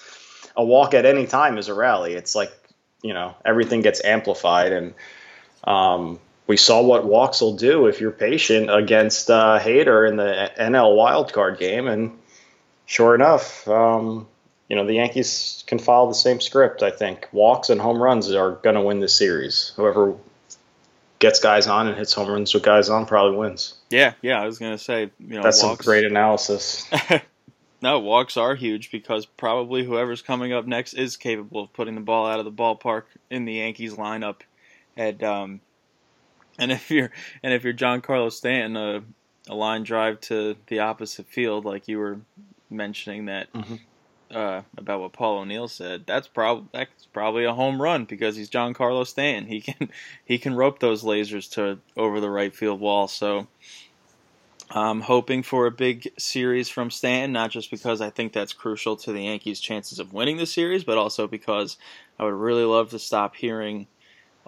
a 0.56 0.64
walk 0.64 0.94
at 0.94 1.04
any 1.04 1.26
time 1.26 1.58
is 1.58 1.68
a 1.68 1.74
rally. 1.74 2.14
It's 2.14 2.34
like 2.34 2.52
you 3.02 3.12
know 3.12 3.34
everything 3.44 3.82
gets 3.82 4.04
amplified, 4.04 4.72
and 4.72 4.94
um, 5.64 6.20
we 6.46 6.56
saw 6.56 6.80
what 6.82 7.04
walks 7.04 7.40
will 7.40 7.56
do 7.56 7.86
if 7.86 8.00
you're 8.00 8.12
patient 8.12 8.70
against 8.70 9.28
uh, 9.28 9.58
Hader 9.60 10.08
in 10.08 10.16
the 10.16 10.50
NL 10.58 10.96
wildcard 10.96 11.58
game, 11.58 11.88
and 11.88 12.16
sure 12.86 13.16
enough, 13.16 13.66
um, 13.66 14.28
you 14.68 14.76
know, 14.76 14.86
the 14.86 14.94
Yankees 14.94 15.64
can 15.66 15.78
follow 15.80 16.08
the 16.08 16.14
same 16.14 16.40
script. 16.40 16.82
I 16.84 16.90
think 16.90 17.28
walks 17.32 17.68
and 17.70 17.80
home 17.80 18.00
runs 18.00 18.32
are 18.32 18.52
going 18.52 18.76
to 18.76 18.82
win 18.82 19.00
this 19.00 19.14
series. 19.14 19.72
Whoever 19.76 20.14
gets 21.18 21.40
guys 21.40 21.66
on 21.66 21.88
and 21.88 21.96
hits 21.96 22.12
home 22.12 22.28
runs 22.28 22.52
with 22.52 22.62
guys 22.62 22.88
on 22.88 23.06
probably 23.06 23.36
wins. 23.38 23.74
Yeah, 23.90 24.14
yeah. 24.22 24.40
I 24.40 24.46
was 24.46 24.58
gonna 24.58 24.78
say, 24.78 25.10
you 25.18 25.36
know, 25.36 25.42
That's 25.42 25.62
walks, 25.62 25.84
some 25.84 25.90
great 25.90 26.04
analysis. 26.04 26.88
no, 27.82 27.98
walks 28.00 28.36
are 28.36 28.54
huge 28.54 28.90
because 28.90 29.26
probably 29.26 29.84
whoever's 29.84 30.22
coming 30.22 30.52
up 30.52 30.66
next 30.66 30.94
is 30.94 31.16
capable 31.16 31.62
of 31.62 31.72
putting 31.72 31.94
the 31.94 32.00
ball 32.00 32.26
out 32.26 32.38
of 32.38 32.44
the 32.44 32.52
ballpark 32.52 33.04
in 33.30 33.44
the 33.44 33.54
Yankees 33.54 33.94
lineup, 33.94 34.40
and 34.96 35.22
um, 35.22 35.60
and 36.58 36.72
if 36.72 36.90
you're 36.90 37.10
and 37.42 37.52
if 37.52 37.64
you're 37.64 37.74
Giancarlo 37.74 38.30
Stanton, 38.32 38.76
a, 38.76 39.02
a 39.52 39.54
line 39.54 39.82
drive 39.84 40.20
to 40.22 40.56
the 40.66 40.80
opposite 40.80 41.26
field, 41.26 41.64
like 41.64 41.88
you 41.88 41.98
were 41.98 42.18
mentioning 42.70 43.26
that 43.26 43.52
Mhm. 43.52 43.80
Uh, 44.28 44.62
about 44.76 45.00
what 45.00 45.12
Paul 45.12 45.38
O'Neill 45.38 45.68
said, 45.68 46.04
that's 46.04 46.26
probably 46.26 46.66
that's 46.72 47.06
probably 47.12 47.44
a 47.44 47.54
home 47.54 47.80
run 47.80 48.06
because 48.06 48.34
he's 48.34 48.50
Giancarlo 48.50 49.06
Stanton. 49.06 49.48
He 49.48 49.60
can 49.60 49.88
he 50.24 50.38
can 50.38 50.54
rope 50.56 50.80
those 50.80 51.04
lasers 51.04 51.48
to 51.52 51.78
over 51.96 52.20
the 52.20 52.28
right 52.28 52.54
field 52.54 52.80
wall. 52.80 53.06
So 53.06 53.46
I'm 54.70 55.00
hoping 55.00 55.42
for 55.42 55.66
a 55.66 55.70
big 55.70 56.12
series 56.18 56.68
from 56.68 56.90
Stanton, 56.90 57.32
not 57.32 57.50
just 57.50 57.70
because 57.70 58.00
I 58.00 58.10
think 58.10 58.32
that's 58.32 58.52
crucial 58.52 58.96
to 58.96 59.12
the 59.12 59.22
Yankees' 59.22 59.60
chances 59.60 60.00
of 60.00 60.12
winning 60.12 60.38
the 60.38 60.46
series, 60.46 60.82
but 60.82 60.98
also 60.98 61.28
because 61.28 61.76
I 62.18 62.24
would 62.24 62.34
really 62.34 62.64
love 62.64 62.90
to 62.90 62.98
stop 62.98 63.36
hearing 63.36 63.86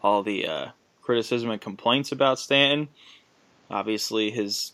all 0.03 0.23
the 0.23 0.47
uh, 0.47 0.67
criticism 1.03 1.51
and 1.51 1.61
complaints 1.61 2.11
about 2.11 2.41
Stanton. 2.41 2.89
Obviously, 3.71 4.31
his 4.31 4.73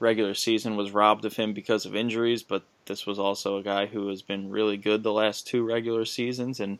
regular 0.00 0.34
season 0.34 0.76
was 0.76 0.90
robbed 0.90 1.24
of 1.24 1.36
him 1.36 1.52
because 1.52 1.86
of 1.86 1.94
injuries, 1.94 2.42
but 2.42 2.64
this 2.86 3.06
was 3.06 3.18
also 3.18 3.58
a 3.58 3.62
guy 3.62 3.86
who 3.86 4.08
has 4.08 4.22
been 4.22 4.50
really 4.50 4.76
good 4.76 5.02
the 5.02 5.12
last 5.12 5.46
two 5.46 5.64
regular 5.64 6.04
seasons 6.04 6.58
and 6.58 6.78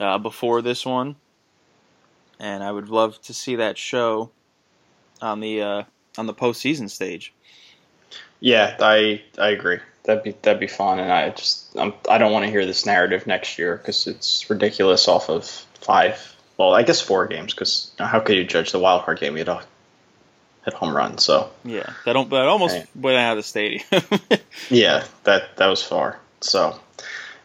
uh, 0.00 0.18
before 0.18 0.62
this 0.62 0.84
one. 0.84 1.14
And 2.40 2.64
I 2.64 2.72
would 2.72 2.88
love 2.88 3.20
to 3.22 3.34
see 3.34 3.56
that 3.56 3.76
show 3.76 4.30
on 5.20 5.40
the 5.40 5.62
uh, 5.62 5.82
on 6.16 6.26
the 6.26 6.34
postseason 6.34 6.90
stage. 6.90 7.32
Yeah, 8.40 8.76
I 8.80 9.22
I 9.38 9.50
agree. 9.50 9.78
That'd 10.04 10.22
be 10.24 10.34
that'd 10.40 10.58
be 10.58 10.66
fun, 10.66 10.98
and 10.98 11.12
I 11.12 11.28
just 11.30 11.76
I'm, 11.76 11.92
I 12.08 12.16
don't 12.16 12.32
want 12.32 12.46
to 12.46 12.50
hear 12.50 12.64
this 12.64 12.86
narrative 12.86 13.26
next 13.26 13.58
year 13.58 13.76
because 13.76 14.06
it's 14.06 14.48
ridiculous. 14.48 15.06
Off 15.06 15.28
of 15.28 15.46
five, 15.74 16.34
well, 16.56 16.74
I 16.74 16.82
guess 16.82 17.02
four 17.02 17.26
games. 17.26 17.52
Because 17.52 17.90
how 17.98 18.20
could 18.20 18.36
you 18.36 18.44
judge 18.44 18.72
the 18.72 18.78
wild 18.78 19.04
card 19.04 19.20
game? 19.20 19.36
You 19.36 19.44
a 19.44 19.62
hit 20.64 20.74
home 20.74 20.96
run, 20.96 21.18
so 21.18 21.50
Yeah, 21.64 21.90
that 22.04 22.12
don't 22.12 22.30
that 22.30 22.46
almost 22.48 22.76
Right. 22.76 22.86
went 22.96 23.16
out 23.18 23.32
of 23.32 23.36
the 23.38 23.42
stadium. 23.42 23.82
yeah, 24.70 25.04
that 25.24 25.56
that 25.56 25.66
was 25.66 25.82
far. 25.82 26.18
So 26.40 26.78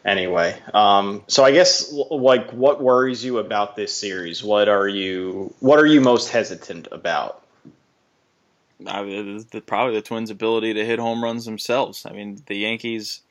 anyway, 0.04 0.58
um, 0.74 1.24
so 1.28 1.44
I 1.44 1.52
guess 1.52 1.92
like 1.92 2.52
what 2.52 2.82
worries 2.82 3.24
you 3.24 3.40
about 3.40 3.76
this 3.76 3.96
series? 3.96 4.44
What 4.44 4.68
are 4.70 4.88
you 4.88 5.54
what 5.60 5.80
are 5.80 5.86
you 5.86 6.02
most 6.02 6.30
hesitant 6.30 6.88
about? 6.92 7.42
I 8.86 9.04
mean, 9.04 9.46
the, 9.52 9.62
probably 9.62 9.96
the 9.96 10.02
Twins' 10.02 10.30
ability 10.30 10.74
to 10.74 10.86
hit 10.86 11.00
home 11.00 11.24
runs 11.24 11.46
themselves. 11.46 12.06
I 12.06 12.12
mean, 12.12 12.42
the 12.48 12.56
Yankees. 12.58 13.22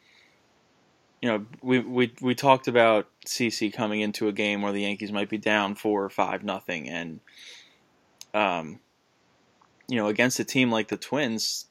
You 1.21 1.31
know, 1.31 1.47
we 1.63 1.79
we 1.79 2.13
we 2.21 2.35
talked 2.35 2.69
about 2.69 3.07
CC 3.27 3.73
coming 3.73 4.01
into 4.01 4.29
a 4.29 4.33
game 4.33 4.61
where 4.61 4.73
the 4.73 4.83
Yankees 4.83 5.13
might 5.13 5.31
be 5.31 5.39
down 5.39 5.75
four 5.75 6.05
or 6.05 6.11
five 6.11 6.45
nothing, 6.45 6.89
and 6.89 7.21
um, 8.35 8.81
you 9.89 9.97
know, 9.97 10.09
against 10.09 10.41
a 10.41 10.45
team 10.45 10.71
like 10.71 10.89
the 10.89 10.97
Twins, 10.97 11.67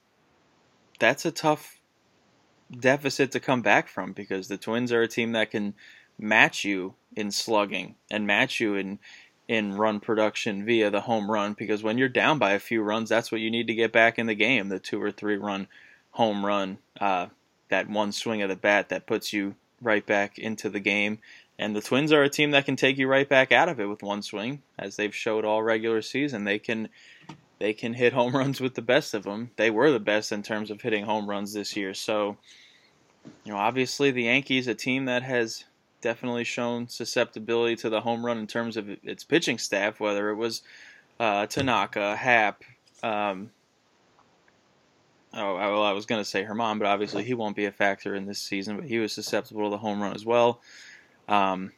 that's 0.99 1.25
a 1.25 1.31
tough 1.31 1.79
deficit 2.71 3.31
to 3.31 3.39
come 3.39 3.61
back 3.61 3.87
from 3.87 4.13
because 4.13 4.47
the 4.47 4.57
Twins 4.57 4.91
are 4.91 5.01
a 5.01 5.07
team 5.07 5.33
that 5.33 5.51
can 5.51 5.73
match 6.19 6.63
you 6.63 6.93
in 7.15 7.31
slugging 7.31 7.95
and 8.09 8.27
match 8.27 8.59
you 8.59 8.75
in 8.75 8.99
in 9.47 9.75
run 9.75 9.99
production 9.99 10.65
via 10.65 10.89
the 10.89 11.01
home 11.01 11.29
run 11.29 11.53
because 11.53 11.83
when 11.83 11.97
you're 11.97 12.07
down 12.07 12.39
by 12.39 12.53
a 12.53 12.59
few 12.59 12.81
runs, 12.81 13.09
that's 13.09 13.31
what 13.31 13.41
you 13.41 13.51
need 13.51 13.67
to 13.67 13.73
get 13.73 13.91
back 13.91 14.17
in 14.17 14.25
the 14.25 14.35
game. 14.35 14.69
The 14.69 14.79
two 14.79 15.01
or 15.01 15.11
three 15.11 15.35
run 15.35 15.67
home 16.11 16.45
run, 16.45 16.77
uh, 17.01 17.27
that 17.69 17.89
one 17.89 18.13
swing 18.13 18.41
of 18.41 18.49
the 18.49 18.55
bat 18.55 18.89
that 18.89 19.05
puts 19.05 19.33
you 19.33 19.55
right 19.81 20.05
back 20.05 20.39
into 20.39 20.69
the 20.69 20.79
game. 20.79 21.19
And 21.59 21.75
the 21.75 21.81
Twins 21.81 22.11
are 22.11 22.23
a 22.23 22.29
team 22.29 22.51
that 22.51 22.65
can 22.65 22.75
take 22.75 22.97
you 22.97 23.07
right 23.07 23.27
back 23.27 23.51
out 23.51 23.69
of 23.69 23.79
it 23.79 23.85
with 23.85 24.01
one 24.01 24.21
swing, 24.21 24.61
as 24.79 24.95
they've 24.95 25.13
showed 25.13 25.45
all 25.45 25.61
regular 25.61 26.01
season. 26.01 26.45
They 26.45 26.57
can 26.57 26.89
they 27.63 27.73
can 27.73 27.93
hit 27.93 28.11
home 28.11 28.35
runs 28.35 28.59
with 28.59 28.73
the 28.75 28.81
best 28.81 29.13
of 29.13 29.23
them. 29.23 29.49
They 29.55 29.71
were 29.71 29.89
the 29.89 29.97
best 29.97 30.33
in 30.33 30.43
terms 30.43 30.69
of 30.69 30.81
hitting 30.81 31.05
home 31.05 31.29
runs 31.29 31.53
this 31.53 31.77
year. 31.77 31.93
So, 31.93 32.35
you 33.45 33.53
know, 33.53 33.57
obviously 33.57 34.11
the 34.11 34.23
Yankees, 34.23 34.67
a 34.67 34.75
team 34.75 35.05
that 35.05 35.23
has 35.23 35.63
definitely 36.01 36.43
shown 36.43 36.89
susceptibility 36.89 37.77
to 37.77 37.89
the 37.89 38.01
home 38.01 38.25
run 38.25 38.37
in 38.37 38.47
terms 38.47 38.75
of 38.75 38.89
its 38.89 39.23
pitching 39.23 39.57
staff, 39.57 40.01
whether 40.01 40.29
it 40.29 40.35
was 40.35 40.61
uh, 41.21 41.45
Tanaka, 41.45 42.17
Happ. 42.17 42.63
Um, 43.01 43.49
oh, 45.33 45.55
well, 45.55 45.83
I 45.83 45.93
was 45.93 46.05
going 46.05 46.19
to 46.19 46.29
say 46.29 46.43
Germán, 46.43 46.79
but 46.79 46.87
obviously 46.89 47.23
he 47.23 47.33
won't 47.33 47.55
be 47.55 47.63
a 47.63 47.71
factor 47.71 48.13
in 48.13 48.25
this 48.25 48.39
season. 48.39 48.75
But 48.75 48.87
he 48.87 48.99
was 48.99 49.13
susceptible 49.13 49.63
to 49.63 49.69
the 49.69 49.77
home 49.77 50.01
run 50.01 50.13
as 50.13 50.25
well. 50.25 50.59
Um, 51.29 51.71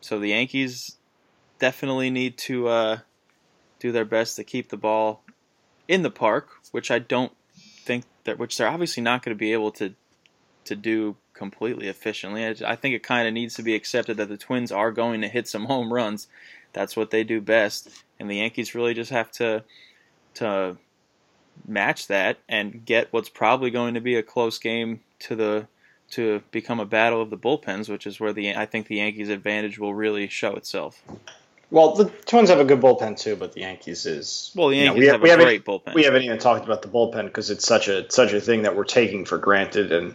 so 0.00 0.18
the 0.18 0.30
Yankees 0.30 0.96
definitely 1.60 2.10
need 2.10 2.38
to 2.38 2.66
uh, 2.66 2.98
do 3.82 3.90
their 3.90 4.04
best 4.04 4.36
to 4.36 4.44
keep 4.44 4.68
the 4.68 4.76
ball 4.76 5.24
in 5.88 6.02
the 6.02 6.10
park, 6.10 6.50
which 6.70 6.90
I 6.90 7.00
don't 7.00 7.32
think 7.56 8.04
that 8.24 8.38
which 8.38 8.56
they're 8.56 8.68
obviously 8.68 9.02
not 9.02 9.24
going 9.24 9.34
to 9.34 9.38
be 9.38 9.52
able 9.52 9.72
to 9.72 9.94
to 10.64 10.76
do 10.76 11.16
completely 11.34 11.88
efficiently. 11.88 12.46
I, 12.46 12.54
I 12.64 12.76
think 12.76 12.94
it 12.94 13.02
kind 13.02 13.26
of 13.26 13.34
needs 13.34 13.56
to 13.56 13.62
be 13.62 13.74
accepted 13.74 14.16
that 14.18 14.28
the 14.28 14.36
Twins 14.36 14.70
are 14.70 14.92
going 14.92 15.20
to 15.22 15.28
hit 15.28 15.48
some 15.48 15.64
home 15.64 15.92
runs. 15.92 16.28
That's 16.72 16.96
what 16.96 17.10
they 17.10 17.24
do 17.24 17.40
best, 17.40 17.90
and 18.20 18.30
the 18.30 18.36
Yankees 18.36 18.74
really 18.74 18.94
just 18.94 19.10
have 19.10 19.32
to 19.32 19.64
to 20.34 20.76
match 21.66 22.06
that 22.06 22.38
and 22.48 22.84
get 22.86 23.12
what's 23.12 23.28
probably 23.28 23.70
going 23.70 23.94
to 23.94 24.00
be 24.00 24.14
a 24.14 24.22
close 24.22 24.58
game 24.58 25.00
to 25.18 25.34
the 25.34 25.66
to 26.12 26.42
become 26.52 26.78
a 26.78 26.86
battle 26.86 27.20
of 27.20 27.30
the 27.30 27.36
bullpens, 27.36 27.88
which 27.88 28.06
is 28.06 28.20
where 28.20 28.32
the 28.32 28.54
I 28.54 28.64
think 28.64 28.86
the 28.86 28.96
Yankees' 28.96 29.28
advantage 29.28 29.80
will 29.80 29.94
really 29.94 30.28
show 30.28 30.52
itself. 30.52 31.02
Well, 31.72 31.94
the 31.94 32.04
Twins 32.26 32.50
have 32.50 32.60
a 32.60 32.66
good 32.66 32.82
bullpen 32.82 33.18
too, 33.18 33.34
but 33.34 33.54
the 33.54 33.60
Yankees 33.60 34.04
is 34.04 34.52
Well, 34.54 34.68
the 34.68 34.76
you 34.76 34.84
know, 34.84 34.94
Yankees 34.94 35.00
we, 35.00 35.06
have 35.06 35.22
we 35.22 35.30
a 35.30 35.36
great 35.36 35.64
bullpen. 35.64 35.94
We 35.94 36.04
haven't 36.04 36.22
even 36.22 36.36
talked 36.36 36.66
about 36.66 36.82
the 36.82 36.88
bullpen 36.88 37.24
because 37.24 37.48
it's 37.48 37.66
such 37.66 37.88
a 37.88 38.10
such 38.10 38.34
a 38.34 38.42
thing 38.42 38.62
that 38.62 38.76
we're 38.76 38.84
taking 38.84 39.24
for 39.24 39.38
granted, 39.38 39.90
and 39.90 40.14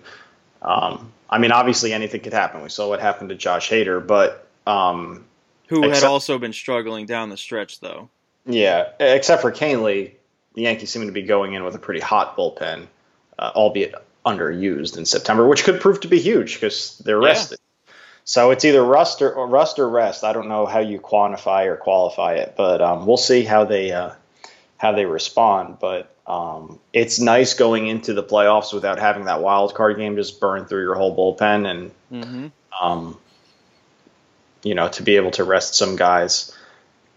um, 0.62 1.12
I 1.28 1.40
mean, 1.40 1.52
obviously 1.52 1.94
anything 1.94 2.22
could 2.22 2.34
happen. 2.34 2.62
We 2.62 2.70
saw 2.70 2.88
what 2.88 3.00
happened 3.00 3.30
to 3.30 3.36
Josh 3.36 3.72
Hader, 3.72 4.06
but 4.06 4.48
um, 4.68 5.26
Who 5.70 5.90
had 5.90 6.04
also 6.04 6.38
been 6.38 6.54
struggling 6.54 7.08
down 7.08 7.30
the 7.30 7.38
stretch, 7.38 7.80
though. 7.80 8.10
yeah, 8.46 8.90
except 9.00 9.42
for 9.42 9.52
Kahnle, 9.52 10.12
the 10.54 10.62
Yankees 10.62 10.92
seem 10.92 11.08
to 11.08 11.12
be 11.12 11.24
going 11.24 11.54
in 11.54 11.64
with 11.64 11.74
a 11.74 11.80
pretty 11.80 12.02
hot 12.02 12.38
bullpen, 12.38 12.86
uh, 13.40 13.52
albeit 13.56 13.96
underused 14.24 14.96
in 14.96 15.06
September, 15.06 15.48
which 15.48 15.64
could 15.64 15.82
prove 15.82 16.02
to 16.02 16.08
be 16.08 16.20
huge 16.20 16.54
because 16.54 17.00
they're 17.00 17.20
rested. 17.20 17.58
So 18.28 18.52
it's 18.52 18.66
either 18.66 18.84
rust 18.84 19.22
or, 19.22 19.32
or 19.32 19.48
rust 19.48 19.80
or 19.80 19.90
rest. 19.90 20.26
I 20.26 20.34
don't 20.34 20.50
know 20.50 20.66
how 20.66 20.80
you 20.80 21.00
quantify 21.00 21.68
or 21.68 21.78
qualify 21.78 22.34
it, 22.34 22.56
but 22.58 22.82
um, 22.82 23.06
we'll 23.06 23.16
see 23.16 23.44
how 23.44 23.64
they 23.64 23.94
uh, 23.94 24.12
how 24.78 24.92
they 24.92 25.06
respond. 25.06 25.78
But 25.80 26.14
um, 26.28 26.78
it's 26.92 27.22
nice 27.22 27.54
going 27.54 27.88
into 27.88 28.14
the 28.14 28.24
playoffs 28.24 28.74
without 28.74 29.00
having 29.00 29.26
that 29.26 29.42
wild 29.42 29.74
card 29.74 29.96
game 29.96 30.18
just 30.18 30.42
burn 30.42 30.66
through 30.66 30.82
your 30.82 30.96
whole 30.96 31.16
bullpen 31.16 31.66
and 31.70 31.92
hmm 32.10 32.48
um, 32.80 33.18
you 34.62 34.76
know, 34.76 34.90
to 34.90 35.04
be 35.04 35.16
able 35.16 35.32
to 35.32 35.46
rest 35.46 35.76
some 35.76 35.96
guys. 35.96 36.54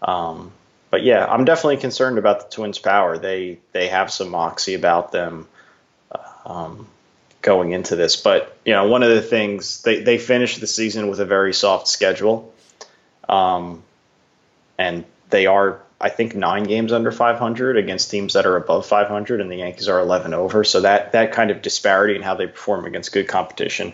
Um, 0.01 0.53
but 0.91 1.03
yeah, 1.03 1.25
I'm 1.25 1.43
definitely 1.43 1.77
concerned 1.77 2.19
about 2.19 2.49
the 2.49 2.55
Twins' 2.55 2.79
power. 2.79 3.17
They 3.17 3.59
they 3.73 3.89
have 3.89 4.11
some 4.11 4.29
moxie 4.29 4.75
about 4.75 5.11
them 5.11 5.49
um, 6.45 6.87
going 7.41 7.71
into 7.71 7.95
this. 7.95 8.15
But 8.15 8.57
you 8.65 8.73
know, 8.73 8.87
one 8.87 9.03
of 9.03 9.09
the 9.09 9.21
things 9.21 9.81
they 9.83 10.01
they 10.01 10.17
finished 10.17 10.59
the 10.59 10.67
season 10.67 11.09
with 11.09 11.19
a 11.19 11.25
very 11.25 11.53
soft 11.53 11.87
schedule, 11.87 12.53
um, 13.27 13.83
and 14.77 15.05
they 15.29 15.45
are 15.45 15.81
I 15.99 16.09
think 16.09 16.35
nine 16.35 16.63
games 16.63 16.91
under 16.91 17.11
500 17.11 17.77
against 17.77 18.09
teams 18.09 18.33
that 18.33 18.45
are 18.47 18.57
above 18.57 18.87
500, 18.87 19.39
and 19.39 19.51
the 19.51 19.57
Yankees 19.57 19.87
are 19.87 19.99
11 19.99 20.33
over. 20.33 20.63
So 20.63 20.81
that 20.81 21.11
that 21.11 21.31
kind 21.31 21.51
of 21.51 21.61
disparity 21.61 22.15
in 22.15 22.23
how 22.23 22.35
they 22.35 22.47
perform 22.47 22.85
against 22.85 23.11
good 23.11 23.27
competition 23.27 23.93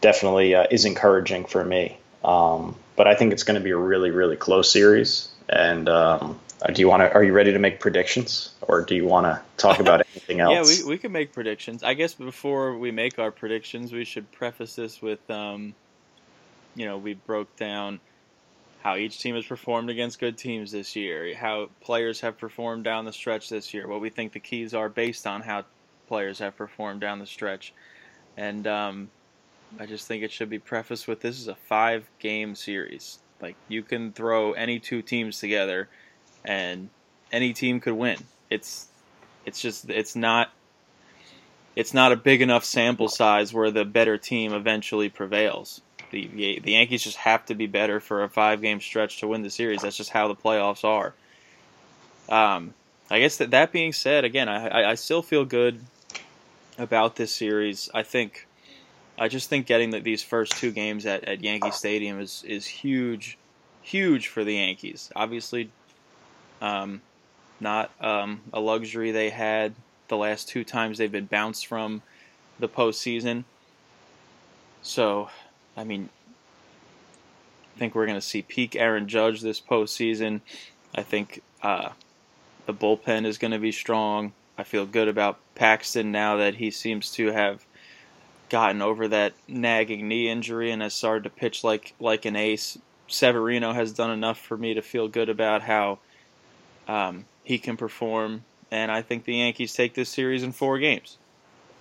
definitely 0.00 0.54
uh, 0.54 0.66
is 0.70 0.84
encouraging 0.84 1.46
for 1.46 1.64
me. 1.64 1.98
Um, 2.24 2.76
but 2.96 3.06
I 3.06 3.14
think 3.14 3.32
it's 3.32 3.42
going 3.42 3.58
to 3.58 3.64
be 3.64 3.70
a 3.70 3.76
really 3.76 4.10
really 4.10 4.36
close 4.36 4.70
series. 4.70 5.28
And 5.48 5.88
um, 5.88 6.38
uh, 6.62 6.72
do 6.72 6.80
you 6.80 6.88
want 6.88 7.02
to? 7.02 7.12
Are 7.12 7.22
you 7.22 7.32
ready 7.32 7.52
to 7.52 7.58
make 7.58 7.80
predictions, 7.80 8.52
or 8.62 8.82
do 8.82 8.94
you 8.94 9.06
want 9.06 9.26
to 9.26 9.40
talk 9.56 9.80
about 9.80 10.00
anything 10.12 10.40
else? 10.40 10.78
Yeah, 10.78 10.84
we, 10.84 10.90
we 10.90 10.98
can 10.98 11.12
make 11.12 11.32
predictions. 11.32 11.82
I 11.82 11.94
guess 11.94 12.14
before 12.14 12.76
we 12.76 12.90
make 12.90 13.18
our 13.18 13.30
predictions, 13.30 13.92
we 13.92 14.04
should 14.04 14.30
preface 14.32 14.74
this 14.74 15.00
with, 15.00 15.30
um, 15.30 15.74
you 16.74 16.86
know, 16.86 16.98
we 16.98 17.14
broke 17.14 17.54
down 17.56 18.00
how 18.82 18.96
each 18.96 19.20
team 19.20 19.34
has 19.34 19.44
performed 19.44 19.90
against 19.90 20.18
good 20.18 20.38
teams 20.38 20.72
this 20.72 20.96
year, 20.96 21.34
how 21.34 21.68
players 21.80 22.20
have 22.20 22.38
performed 22.38 22.84
down 22.84 23.04
the 23.04 23.12
stretch 23.12 23.48
this 23.48 23.74
year, 23.74 23.86
what 23.88 24.00
we 24.00 24.10
think 24.10 24.32
the 24.32 24.40
keys 24.40 24.74
are 24.74 24.88
based 24.88 25.26
on 25.26 25.42
how 25.42 25.64
players 26.06 26.38
have 26.38 26.56
performed 26.56 27.00
down 27.00 27.18
the 27.18 27.26
stretch. 27.26 27.72
and 28.36 28.66
um, 28.66 29.10
I 29.78 29.86
just 29.86 30.06
think 30.06 30.22
it 30.22 30.32
should 30.32 30.48
be 30.48 30.58
prefaced 30.58 31.06
with 31.06 31.20
this 31.20 31.38
is 31.38 31.48
a 31.48 31.54
five 31.54 32.08
game 32.18 32.54
series. 32.54 33.18
Like 33.40 33.56
you 33.68 33.82
can 33.82 34.12
throw 34.12 34.52
any 34.52 34.78
two 34.78 35.02
teams 35.02 35.38
together, 35.38 35.88
and 36.44 36.88
any 37.32 37.52
team 37.52 37.80
could 37.80 37.94
win. 37.94 38.18
It's 38.50 38.86
it's 39.44 39.60
just 39.60 39.88
it's 39.90 40.16
not 40.16 40.50
it's 41.76 41.94
not 41.94 42.12
a 42.12 42.16
big 42.16 42.42
enough 42.42 42.64
sample 42.64 43.08
size 43.08 43.52
where 43.52 43.70
the 43.70 43.84
better 43.84 44.18
team 44.18 44.52
eventually 44.52 45.08
prevails. 45.08 45.80
The 46.10 46.60
the 46.60 46.72
Yankees 46.72 47.04
just 47.04 47.18
have 47.18 47.46
to 47.46 47.54
be 47.54 47.66
better 47.66 48.00
for 48.00 48.24
a 48.24 48.28
five 48.28 48.60
game 48.60 48.80
stretch 48.80 49.20
to 49.20 49.28
win 49.28 49.42
the 49.42 49.50
series. 49.50 49.82
That's 49.82 49.96
just 49.96 50.10
how 50.10 50.28
the 50.28 50.34
playoffs 50.34 50.84
are. 50.84 51.14
Um, 52.28 52.74
I 53.10 53.20
guess 53.20 53.38
that 53.38 53.50
that 53.52 53.72
being 53.72 53.92
said, 53.92 54.24
again, 54.24 54.48
I 54.48 54.90
I 54.90 54.94
still 54.94 55.22
feel 55.22 55.44
good 55.44 55.80
about 56.78 57.16
this 57.16 57.34
series. 57.34 57.90
I 57.92 58.02
think 58.02 58.46
I 59.18 59.28
just 59.28 59.48
think 59.50 59.66
getting 59.66 59.90
the, 59.90 60.00
these 60.00 60.22
first 60.22 60.52
two 60.52 60.70
games 60.70 61.04
at, 61.04 61.24
at 61.24 61.42
Yankee 61.42 61.72
Stadium 61.72 62.20
is 62.20 62.44
is 62.46 62.66
huge, 62.66 63.38
huge 63.82 64.28
for 64.28 64.44
the 64.44 64.54
Yankees. 64.54 65.10
Obviously, 65.16 65.70
um, 66.60 67.00
not 67.60 67.90
um, 68.00 68.40
a 68.52 68.60
luxury 68.60 69.10
they 69.10 69.30
had 69.30 69.74
the 70.08 70.16
last 70.16 70.48
two 70.48 70.64
times 70.64 70.98
they've 70.98 71.12
been 71.12 71.26
bounced 71.26 71.66
from 71.66 72.02
the 72.58 72.68
postseason. 72.68 73.44
So 74.82 75.28
I 75.76 75.84
mean, 75.84 76.08
I 77.74 77.78
think 77.78 77.94
we're 77.94 78.06
going 78.06 78.18
to 78.18 78.26
see 78.26 78.42
peak 78.42 78.74
Aaron 78.74 79.06
Judge 79.06 79.40
this 79.40 79.60
postseason. 79.60 80.40
I 80.94 81.02
think 81.02 81.42
uh, 81.62 81.90
the 82.66 82.74
bullpen 82.74 83.24
is 83.24 83.38
going 83.38 83.52
to 83.52 83.58
be 83.58 83.72
strong. 83.72 84.32
I 84.56 84.64
feel 84.64 84.86
good 84.86 85.06
about 85.06 85.38
Paxton 85.54 86.10
now 86.10 86.36
that 86.38 86.56
he 86.56 86.72
seems 86.72 87.12
to 87.12 87.28
have 87.28 87.64
gotten 88.48 88.82
over 88.82 89.06
that 89.08 89.34
nagging 89.46 90.08
knee 90.08 90.28
injury 90.28 90.70
and 90.70 90.82
has 90.82 90.94
started 90.94 91.24
to 91.24 91.30
pitch 91.30 91.62
like 91.62 91.94
like 92.00 92.24
an 92.24 92.34
ace. 92.34 92.78
Severino 93.06 93.72
has 93.72 93.92
done 93.92 94.10
enough 94.10 94.38
for 94.38 94.56
me 94.56 94.74
to 94.74 94.82
feel 94.82 95.08
good 95.08 95.28
about 95.28 95.62
how 95.62 95.98
um, 96.88 97.26
he 97.44 97.58
can 97.58 97.76
perform, 97.76 98.44
and 98.70 98.90
I 98.90 99.02
think 99.02 99.24
the 99.24 99.36
Yankees 99.36 99.74
take 99.74 99.94
this 99.94 100.08
series 100.08 100.42
in 100.42 100.52
four 100.52 100.78
games. 100.78 101.18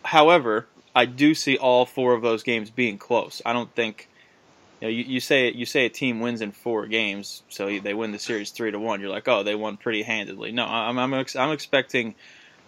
However, 0.04 0.68
I 0.94 1.06
do 1.06 1.34
see 1.34 1.58
all 1.58 1.86
four 1.86 2.14
of 2.14 2.22
those 2.22 2.44
games 2.44 2.70
being 2.70 2.98
close. 2.98 3.42
I 3.46 3.54
don't 3.54 3.74
think 3.74 4.10
you 4.82 4.88
know 4.88 4.92
you, 4.92 5.04
you 5.04 5.20
say 5.20 5.52
you 5.52 5.66
say 5.66 5.86
a 5.86 5.90
team 5.90 6.20
wins 6.20 6.42
in 6.42 6.52
four 6.52 6.88
games, 6.88 7.44
so 7.50 7.80
they 7.80 7.94
win 7.94 8.12
the 8.12 8.20
series 8.20 8.52
three 8.52 8.72
to 8.72 8.80
one. 8.80 9.00
You're 9.00 9.10
like, 9.10 9.28
oh, 9.28 9.44
they 9.44 9.56
won 9.56 9.78
pretty 9.78 10.04
handedly. 10.04 10.52
No, 10.52 10.66
I'm 10.66 10.98
I'm, 11.00 11.14
I'm 11.14 11.52
expecting 11.52 12.16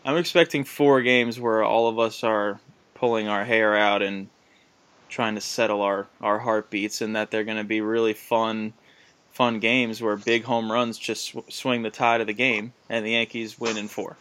I'm 0.06 0.18
expecting 0.18 0.64
four 0.64 1.02
games 1.02 1.40
where 1.40 1.64
all 1.64 1.88
of 1.88 2.00
us 2.00 2.24
are 2.24 2.60
pulling 2.96 3.28
our 3.28 3.46
hair 3.46 3.76
out 3.76 4.02
and 4.02 4.30
trying 5.10 5.36
to 5.36 5.42
settle 5.42 5.82
our 5.82 6.08
our 6.22 6.40
heartbeats, 6.40 7.02
and 7.02 7.16
that 7.16 7.32
they're 7.32 7.44
going 7.44 7.58
to 7.58 7.64
be 7.64 7.82
really 7.82 8.14
fun 8.14 8.74
fun 9.40 9.60
games 9.60 10.02
where 10.02 10.18
big 10.18 10.44
home 10.44 10.70
runs 10.70 10.98
just 10.98 11.28
sw- 11.28 11.38
swing 11.48 11.82
the 11.82 11.90
tide 11.90 12.20
of 12.20 12.28
the 12.28 12.34
game, 12.34 12.74
and 12.90 13.06
the 13.06 13.12
Yankees 13.12 13.58
win 13.58 13.78
in 13.78 13.88
four 13.88 14.18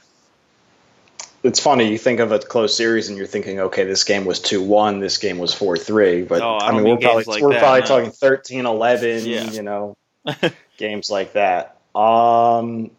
it's 1.42 1.60
funny 1.60 1.90
you 1.90 1.98
think 1.98 2.20
of 2.20 2.32
a 2.32 2.38
close 2.38 2.76
series 2.76 3.08
and 3.08 3.16
you're 3.16 3.26
thinking 3.26 3.60
okay 3.60 3.84
this 3.84 4.04
game 4.04 4.24
was 4.24 4.40
2-1 4.40 5.00
this 5.00 5.18
game 5.18 5.38
was 5.38 5.54
4-3 5.54 6.26
but 6.26 6.42
oh, 6.42 6.56
I, 6.56 6.68
I 6.68 6.72
mean 6.72 6.82
mean 6.82 6.94
we're 6.94 7.00
probably 7.00 7.24
like 7.24 7.42
we're 7.42 7.52
that, 7.52 7.60
probably 7.60 7.80
no. 7.80 7.86
talking 7.86 8.10
13-11 8.10 9.26
Yeah. 9.26 9.50
you 9.50 9.62
know 9.62 9.96
games 10.76 11.10
like 11.10 11.34
that 11.34 11.76
um 11.94 12.90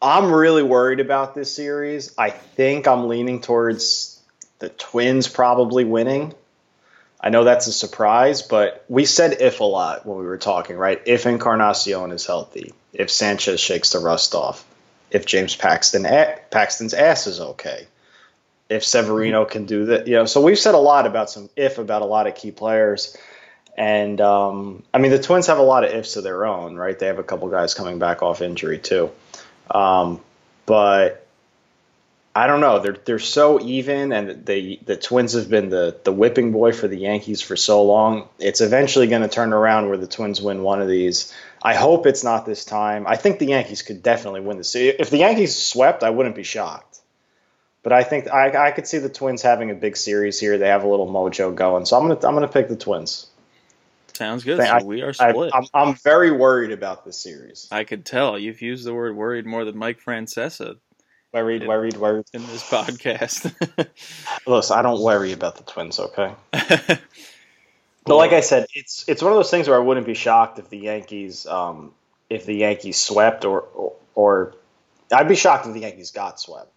i'm 0.00 0.32
really 0.32 0.62
worried 0.62 1.00
about 1.00 1.34
this 1.34 1.54
series 1.54 2.14
i 2.16 2.30
think 2.30 2.88
i'm 2.88 3.08
leaning 3.08 3.40
towards 3.40 4.20
the 4.58 4.70
twins 4.70 5.28
probably 5.28 5.84
winning 5.84 6.34
i 7.22 7.30
know 7.30 7.44
that's 7.44 7.66
a 7.66 7.72
surprise 7.72 8.42
but 8.42 8.84
we 8.88 9.04
said 9.04 9.40
if 9.40 9.60
a 9.60 9.64
lot 9.64 10.04
when 10.04 10.18
we 10.18 10.24
were 10.24 10.38
talking 10.38 10.76
right 10.76 11.02
if 11.06 11.26
encarnacion 11.26 12.10
is 12.12 12.26
healthy 12.26 12.72
if 12.92 13.10
sanchez 13.10 13.60
shakes 13.60 13.90
the 13.90 13.98
rust 13.98 14.34
off 14.34 14.64
if 15.12 15.26
James 15.26 15.54
Paxton 15.54 16.04
Paxton's 16.50 16.94
ass 16.94 17.26
is 17.26 17.38
okay, 17.38 17.86
if 18.68 18.82
Severino 18.82 19.44
can 19.44 19.66
do 19.66 19.86
that, 19.86 20.08
you 20.08 20.14
know. 20.14 20.24
So 20.24 20.40
we've 20.40 20.58
said 20.58 20.74
a 20.74 20.78
lot 20.78 21.06
about 21.06 21.30
some 21.30 21.50
if 21.54 21.78
about 21.78 22.02
a 22.02 22.06
lot 22.06 22.26
of 22.26 22.34
key 22.34 22.50
players, 22.50 23.16
and 23.76 24.20
um, 24.20 24.82
I 24.92 24.98
mean 24.98 25.10
the 25.10 25.22
Twins 25.22 25.46
have 25.46 25.58
a 25.58 25.62
lot 25.62 25.84
of 25.84 25.92
ifs 25.92 26.16
of 26.16 26.24
their 26.24 26.46
own, 26.46 26.76
right? 26.76 26.98
They 26.98 27.06
have 27.06 27.18
a 27.18 27.22
couple 27.22 27.48
guys 27.48 27.74
coming 27.74 27.98
back 27.98 28.22
off 28.22 28.40
injury 28.40 28.78
too, 28.78 29.10
um, 29.70 30.20
but 30.64 31.21
I 32.34 32.46
don't 32.46 32.60
know. 32.60 32.78
They're 32.78 32.96
they're 33.04 33.18
so 33.18 33.60
even, 33.60 34.10
and 34.12 34.46
the 34.46 34.80
the 34.86 34.96
Twins 34.96 35.34
have 35.34 35.50
been 35.50 35.68
the 35.68 35.98
the 36.04 36.12
whipping 36.12 36.50
boy 36.52 36.72
for 36.72 36.88
the 36.88 36.96
Yankees 36.96 37.42
for 37.42 37.56
so 37.56 37.82
long. 37.82 38.28
It's 38.38 38.60
eventually 38.62 39.06
going 39.06 39.20
to 39.22 39.28
turn 39.28 39.52
around 39.52 39.88
where 39.88 39.98
the 39.98 40.06
Twins 40.06 40.40
win 40.40 40.62
one 40.62 40.80
of 40.80 40.88
these. 40.88 41.32
I 41.62 41.74
hope 41.74 42.06
it's 42.06 42.24
not 42.24 42.46
this 42.46 42.64
time. 42.64 43.06
I 43.06 43.16
think 43.16 43.38
the 43.38 43.46
Yankees 43.46 43.82
could 43.82 44.02
definitely 44.02 44.40
win 44.40 44.56
the 44.56 44.64
series. 44.64 44.96
If 44.98 45.10
the 45.10 45.18
Yankees 45.18 45.56
swept, 45.56 46.02
I 46.02 46.10
wouldn't 46.10 46.34
be 46.34 46.42
shocked. 46.42 47.00
But 47.82 47.92
I 47.92 48.02
think 48.02 48.28
I, 48.28 48.68
I 48.68 48.70
could 48.70 48.86
see 48.86 48.98
the 48.98 49.08
Twins 49.10 49.42
having 49.42 49.70
a 49.70 49.74
big 49.74 49.96
series 49.96 50.40
here. 50.40 50.56
They 50.56 50.68
have 50.68 50.84
a 50.84 50.88
little 50.88 51.08
mojo 51.08 51.54
going, 51.54 51.84
so 51.84 51.98
I'm 51.98 52.08
gonna 52.08 52.26
I'm 52.26 52.34
gonna 52.34 52.48
pick 52.48 52.68
the 52.68 52.76
Twins. 52.76 53.26
Sounds 54.14 54.44
good. 54.44 54.58
I- 54.60 54.78
So 54.80 54.86
we 54.86 55.02
are 55.02 55.12
split. 55.12 55.52
I, 55.52 55.58
I'm 55.58 55.66
I'm 55.74 55.94
very 55.96 56.30
worried 56.30 56.70
about 56.72 57.04
this 57.04 57.18
series. 57.18 57.68
I 57.70 57.84
could 57.84 58.06
tell 58.06 58.38
you've 58.38 58.62
used 58.62 58.86
the 58.86 58.94
word 58.94 59.16
worried 59.16 59.44
more 59.44 59.64
than 59.66 59.76
Mike 59.76 60.00
Francesa 60.02 60.76
Worried, 61.32 61.66
worried, 61.66 61.96
worried. 61.96 62.26
in 62.34 62.46
this 62.48 62.62
podcast. 62.68 63.54
Listen, 64.46 64.78
I 64.78 64.82
don't 64.82 65.00
worry 65.00 65.32
about 65.32 65.56
the 65.56 65.64
Twins. 65.64 65.98
Okay. 65.98 66.34
But 68.04 68.16
like 68.16 68.32
I 68.32 68.40
said, 68.40 68.66
it's 68.74 69.04
it's 69.06 69.22
one 69.22 69.32
of 69.32 69.38
those 69.38 69.50
things 69.50 69.68
where 69.68 69.76
I 69.76 69.80
wouldn't 69.80 70.06
be 70.06 70.14
shocked 70.14 70.58
if 70.58 70.68
the 70.68 70.78
Yankees 70.78 71.46
um, 71.46 71.92
if 72.28 72.46
the 72.46 72.54
Yankees 72.54 72.96
swept 72.96 73.44
or, 73.44 73.60
or 73.60 73.92
or 74.14 74.54
I'd 75.12 75.28
be 75.28 75.36
shocked 75.36 75.66
if 75.66 75.74
the 75.74 75.80
Yankees 75.80 76.10
got 76.10 76.40
swept. 76.40 76.72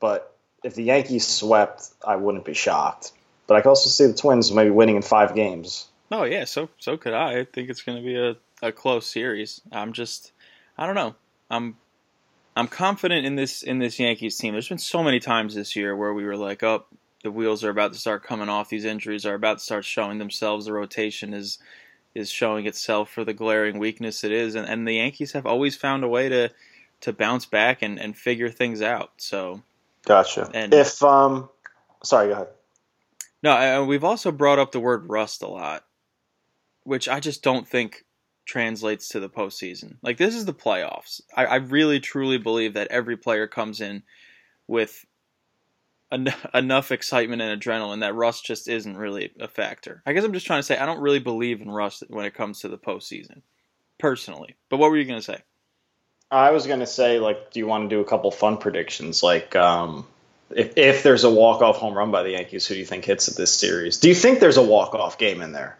But 0.00 0.34
if 0.62 0.74
the 0.74 0.84
Yankees 0.84 1.26
swept, 1.26 1.88
I 2.06 2.16
wouldn't 2.16 2.44
be 2.44 2.54
shocked. 2.54 3.12
But 3.46 3.54
I 3.54 3.60
could 3.62 3.70
also 3.70 3.88
see 3.88 4.10
the 4.10 4.18
Twins 4.18 4.52
maybe 4.52 4.70
winning 4.70 4.96
in 4.96 5.02
five 5.02 5.34
games. 5.34 5.86
Oh 6.12 6.24
yeah, 6.24 6.44
so 6.44 6.68
so 6.78 6.96
could 6.96 7.14
I. 7.14 7.40
I 7.40 7.44
think 7.44 7.70
it's 7.70 7.82
going 7.82 7.96
to 7.96 8.04
be 8.04 8.16
a, 8.16 8.36
a 8.60 8.72
close 8.72 9.06
series. 9.06 9.62
I'm 9.72 9.94
just 9.94 10.32
I 10.76 10.84
don't 10.84 10.94
know. 10.94 11.14
I'm 11.50 11.76
I'm 12.56 12.68
confident 12.68 13.26
in 13.26 13.36
this 13.36 13.62
in 13.62 13.78
this 13.78 13.98
Yankees 13.98 14.38
team. 14.38 14.54
There's 14.54 14.68
been 14.68 14.78
so 14.78 15.02
many 15.02 15.20
times 15.20 15.54
this 15.54 15.76
year 15.76 15.94
where 15.94 16.14
we 16.14 16.24
were 16.24 16.36
like, 16.36 16.62
"Oh, 16.62 16.86
the 17.22 17.30
wheels 17.30 17.62
are 17.62 17.70
about 17.70 17.92
to 17.92 17.98
start 17.98 18.24
coming 18.24 18.48
off. 18.48 18.70
These 18.70 18.86
injuries 18.86 19.26
are 19.26 19.34
about 19.34 19.58
to 19.58 19.64
start 19.64 19.84
showing 19.84 20.18
themselves. 20.18 20.64
The 20.64 20.72
rotation 20.72 21.34
is 21.34 21.58
is 22.14 22.30
showing 22.30 22.66
itself 22.66 23.10
for 23.10 23.24
the 23.24 23.34
glaring 23.34 23.78
weakness 23.78 24.24
it 24.24 24.32
is." 24.32 24.54
And, 24.54 24.66
and 24.66 24.88
the 24.88 24.94
Yankees 24.94 25.32
have 25.32 25.44
always 25.44 25.76
found 25.76 26.02
a 26.02 26.08
way 26.08 26.30
to 26.30 26.50
to 27.02 27.12
bounce 27.12 27.44
back 27.44 27.82
and, 27.82 28.00
and 28.00 28.16
figure 28.16 28.48
things 28.50 28.80
out. 28.80 29.10
So 29.18 29.62
Gotcha. 30.06 30.50
And- 30.54 30.72
if 30.72 31.02
um, 31.02 31.50
sorry, 32.02 32.28
go 32.28 32.32
ahead. 32.32 32.48
No, 33.42 33.50
I, 33.50 33.80
we've 33.82 34.02
also 34.02 34.32
brought 34.32 34.58
up 34.58 34.72
the 34.72 34.80
word 34.80 35.08
rust 35.10 35.42
a 35.42 35.46
lot, 35.46 35.84
which 36.84 37.06
I 37.06 37.20
just 37.20 37.42
don't 37.42 37.68
think 37.68 38.04
translates 38.46 39.10
to 39.10 39.20
the 39.20 39.28
postseason. 39.28 39.96
Like 40.02 40.16
this 40.16 40.34
is 40.34 40.46
the 40.46 40.54
playoffs. 40.54 41.20
I, 41.36 41.44
I 41.44 41.56
really 41.56 42.00
truly 42.00 42.38
believe 42.38 42.74
that 42.74 42.88
every 42.88 43.16
player 43.16 43.46
comes 43.46 43.80
in 43.80 44.02
with 44.66 45.04
en- 46.10 46.32
enough 46.54 46.92
excitement 46.92 47.42
and 47.42 47.60
adrenaline 47.60 48.00
that 48.00 48.14
rust 48.14 48.46
just 48.46 48.68
isn't 48.68 48.96
really 48.96 49.32
a 49.38 49.48
factor. 49.48 50.02
I 50.06 50.12
guess 50.12 50.24
I'm 50.24 50.32
just 50.32 50.46
trying 50.46 50.60
to 50.60 50.62
say 50.62 50.78
I 50.78 50.86
don't 50.86 51.00
really 51.00 51.18
believe 51.18 51.60
in 51.60 51.70
rust 51.70 52.04
when 52.08 52.24
it 52.24 52.34
comes 52.34 52.60
to 52.60 52.68
the 52.68 52.78
postseason, 52.78 53.42
personally. 53.98 54.54
But 54.70 54.78
what 54.78 54.90
were 54.90 54.96
you 54.96 55.04
going 55.04 55.20
to 55.20 55.24
say? 55.24 55.42
I 56.30 56.50
was 56.50 56.66
gonna 56.66 56.86
say, 56.86 57.20
like, 57.20 57.52
do 57.52 57.60
you 57.60 57.68
want 57.68 57.88
to 57.88 57.96
do 57.96 58.00
a 58.00 58.04
couple 58.04 58.32
fun 58.32 58.56
predictions? 58.56 59.22
Like, 59.22 59.54
um, 59.54 60.06
if 60.50 60.76
if 60.76 61.02
there's 61.04 61.22
a 61.22 61.30
walk 61.30 61.62
off 61.62 61.76
home 61.76 61.94
run 61.94 62.10
by 62.10 62.24
the 62.24 62.30
Yankees, 62.30 62.66
who 62.66 62.74
do 62.74 62.80
you 62.80 62.86
think 62.86 63.04
hits 63.04 63.28
at 63.28 63.36
this 63.36 63.54
series? 63.54 63.98
Do 63.98 64.08
you 64.08 64.14
think 64.14 64.40
there's 64.40 64.56
a 64.56 64.62
walk 64.62 64.94
off 64.94 65.18
game 65.18 65.40
in 65.40 65.52
there? 65.52 65.78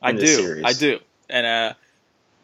I 0.00 0.10
in 0.10 0.16
this 0.16 0.36
do. 0.36 0.42
series. 0.42 0.64
I 0.64 0.72
do. 0.72 1.00
And 1.30 1.46
uh, 1.46 1.74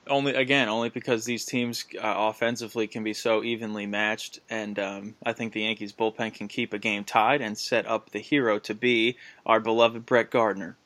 only 0.06 0.34
again, 0.34 0.68
only 0.68 0.90
because 0.90 1.24
these 1.24 1.44
teams 1.44 1.84
uh, 1.96 2.00
offensively 2.02 2.86
can 2.86 3.02
be 3.04 3.14
so 3.14 3.42
evenly 3.42 3.86
matched, 3.86 4.40
and 4.50 4.78
um, 4.78 5.14
I 5.24 5.32
think 5.32 5.52
the 5.52 5.62
Yankees 5.62 5.92
bullpen 5.92 6.34
can 6.34 6.48
keep 6.48 6.72
a 6.72 6.78
game 6.78 7.04
tied 7.04 7.40
and 7.40 7.56
set 7.56 7.86
up 7.86 8.10
the 8.10 8.18
hero 8.18 8.58
to 8.60 8.74
be 8.74 9.16
our 9.46 9.60
beloved 9.60 10.04
Brett 10.04 10.30
Gardner. 10.30 10.76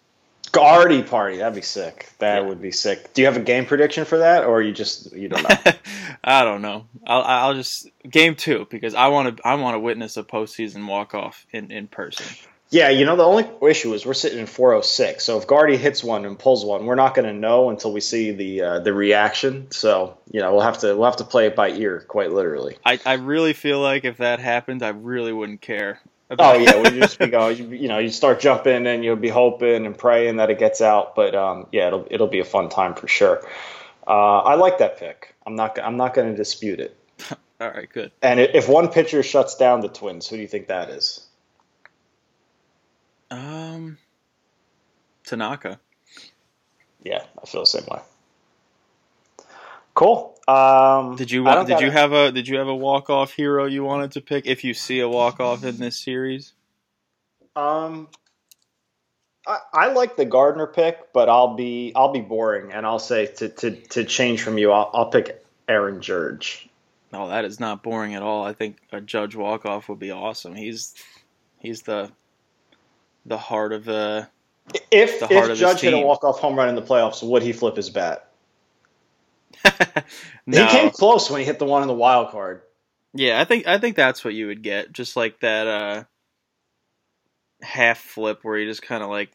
Gardy 0.50 1.02
party, 1.02 1.36
that'd 1.38 1.54
be 1.54 1.60
sick. 1.60 2.08
That 2.20 2.42
Yeah. 2.42 2.48
would 2.48 2.62
be 2.62 2.70
sick. 2.70 3.12
Do 3.12 3.20
you 3.20 3.26
have 3.26 3.36
a 3.36 3.40
game 3.40 3.66
prediction 3.66 4.06
for 4.06 4.18
that, 4.18 4.44
or 4.44 4.62
you 4.62 4.72
just 4.72 5.12
you 5.12 5.28
don't 5.28 5.42
know? 5.42 5.72
I 6.24 6.42
don't 6.44 6.62
know. 6.62 6.86
I'll, 7.06 7.22
I'll 7.22 7.54
just 7.54 7.90
game 8.08 8.34
two 8.34 8.66
because 8.70 8.94
I 8.94 9.08
want 9.08 9.36
to. 9.36 9.46
I 9.46 9.56
want 9.56 9.74
to 9.74 9.78
witness 9.80 10.16
a 10.16 10.22
postseason 10.22 10.86
walk 10.86 11.14
off 11.14 11.44
in, 11.52 11.70
in 11.70 11.86
person. 11.88 12.24
Yeah, 12.70 12.90
you 12.90 13.06
know 13.06 13.16
the 13.16 13.24
only 13.24 13.48
issue 13.62 13.94
is 13.94 14.04
we're 14.04 14.14
sitting 14.14 14.38
in 14.38 14.46
406. 14.46 15.24
So 15.24 15.38
if 15.38 15.46
Gardy 15.46 15.76
hits 15.76 16.04
one 16.04 16.24
and 16.26 16.38
pulls 16.38 16.64
one, 16.64 16.84
we're 16.84 16.96
not 16.96 17.14
going 17.14 17.26
to 17.26 17.32
know 17.32 17.70
until 17.70 17.92
we 17.92 18.00
see 18.00 18.32
the 18.32 18.62
uh, 18.62 18.78
the 18.80 18.92
reaction. 18.92 19.70
So 19.70 20.18
you 20.30 20.40
know 20.40 20.52
we'll 20.52 20.62
have 20.62 20.78
to 20.78 20.94
we'll 20.94 21.06
have 21.06 21.16
to 21.16 21.24
play 21.24 21.46
it 21.46 21.56
by 21.56 21.70
ear, 21.70 22.04
quite 22.06 22.32
literally. 22.32 22.76
I, 22.84 23.00
I 23.06 23.14
really 23.14 23.54
feel 23.54 23.80
like 23.80 24.04
if 24.04 24.18
that 24.18 24.38
happened, 24.38 24.82
I 24.82 24.90
really 24.90 25.32
wouldn't 25.32 25.60
care 25.60 26.00
Oh 26.38 26.58
yeah, 26.58 26.82
we 26.82 26.98
just 26.98 27.18
be 27.18 27.28
going. 27.28 27.56
You, 27.56 27.68
you 27.70 27.88
know, 27.88 27.98
you 27.98 28.10
start 28.10 28.40
jumping 28.40 28.86
and 28.86 29.04
you'll 29.04 29.16
be 29.16 29.28
hoping 29.28 29.86
and 29.86 29.96
praying 29.96 30.36
that 30.36 30.50
it 30.50 30.58
gets 30.58 30.80
out. 30.80 31.14
But 31.14 31.34
um, 31.34 31.66
yeah, 31.72 31.86
it'll 31.86 32.06
it'll 32.10 32.26
be 32.26 32.40
a 32.40 32.44
fun 32.44 32.68
time 32.68 32.94
for 32.94 33.08
sure. 33.08 33.46
Uh, 34.06 34.38
I 34.38 34.54
like 34.54 34.78
that 34.78 34.98
pick. 34.98 35.34
I'm 35.46 35.56
not 35.56 35.78
I'm 35.78 35.96
not 35.96 36.14
going 36.14 36.30
to 36.30 36.36
dispute 36.36 36.80
it. 36.80 36.96
All 37.60 37.70
right, 37.70 37.88
good. 37.90 38.12
And 38.22 38.38
if 38.38 38.68
one 38.68 38.88
pitcher 38.88 39.22
shuts 39.22 39.56
down 39.56 39.80
the 39.80 39.88
Twins, 39.88 40.28
who 40.28 40.36
do 40.36 40.42
you 40.42 40.48
think 40.48 40.68
that 40.68 40.90
is? 40.90 41.26
Um, 43.30 43.98
Tanaka. 45.24 45.80
Yeah, 47.02 47.24
I 47.42 47.46
feel 47.46 47.62
the 47.62 47.66
same 47.66 47.86
way. 47.90 48.00
Cool. 49.94 50.38
Um, 50.46 51.16
Did 51.16 51.30
you 51.30 51.44
did 51.64 51.80
you 51.80 51.90
have 51.90 52.12
a 52.12 52.32
did 52.32 52.48
you 52.48 52.58
have 52.58 52.68
a 52.68 52.74
walk 52.74 53.10
off 53.10 53.32
hero 53.32 53.66
you 53.66 53.84
wanted 53.84 54.12
to 54.12 54.20
pick? 54.20 54.46
If 54.46 54.64
you 54.64 54.72
see 54.72 55.00
a 55.00 55.08
walk 55.08 55.40
off 55.40 55.64
in 55.64 55.76
this 55.78 55.96
series, 55.96 56.54
Um, 57.56 58.08
I, 59.46 59.58
I 59.72 59.92
like 59.92 60.16
the 60.16 60.24
Gardner 60.24 60.66
pick, 60.68 61.12
but 61.12 61.28
I'll 61.28 61.54
be 61.54 61.92
I'll 61.96 62.12
be 62.12 62.20
boring, 62.20 62.72
and 62.72 62.86
I'll 62.86 62.98
say 63.00 63.26
to 63.26 63.48
to, 63.48 63.70
to 63.72 64.04
change 64.04 64.42
from 64.42 64.58
you, 64.58 64.72
I'll, 64.72 64.90
I'll 64.94 65.10
pick 65.10 65.44
Aaron 65.68 66.00
Judge. 66.00 66.68
no, 67.12 67.28
that 67.28 67.44
is 67.44 67.58
not 67.60 67.82
boring 67.82 68.14
at 68.14 68.22
all. 68.22 68.44
I 68.44 68.52
think 68.52 68.78
a 68.92 69.00
Judge 69.00 69.34
walk 69.34 69.66
off 69.66 69.88
would 69.88 69.98
be 69.98 70.10
awesome. 70.12 70.54
He's 70.54 70.94
he's 71.58 71.82
the 71.82 72.12
the 73.28 73.38
heart 73.38 73.72
of 73.72 73.88
uh 73.88 74.26
If 74.90 75.20
The 75.20 75.28
if 75.30 75.58
Judge 75.58 75.80
hit 75.80 75.94
a 75.94 75.98
walk 75.98 76.24
off 76.24 76.38
home 76.38 76.56
run 76.56 76.68
in 76.68 76.74
the 76.74 76.82
playoffs, 76.82 77.22
would 77.22 77.42
he 77.42 77.52
flip 77.52 77.76
his 77.76 77.90
bat? 77.90 78.28
no. 80.46 80.64
He 80.64 80.70
came 80.70 80.90
close 80.90 81.30
when 81.30 81.40
he 81.40 81.46
hit 81.46 81.58
the 81.58 81.64
one 81.64 81.82
in 81.82 81.88
the 81.88 81.94
wild 81.94 82.30
card. 82.30 82.62
Yeah, 83.14 83.40
I 83.40 83.44
think 83.44 83.66
I 83.66 83.78
think 83.78 83.96
that's 83.96 84.24
what 84.24 84.34
you 84.34 84.48
would 84.48 84.62
get, 84.62 84.92
just 84.92 85.16
like 85.16 85.40
that 85.40 85.66
uh 85.66 86.04
half 87.62 87.98
flip 87.98 88.40
where 88.42 88.58
he 88.58 88.66
just 88.66 88.82
kind 88.82 89.02
of 89.02 89.08
like 89.08 89.30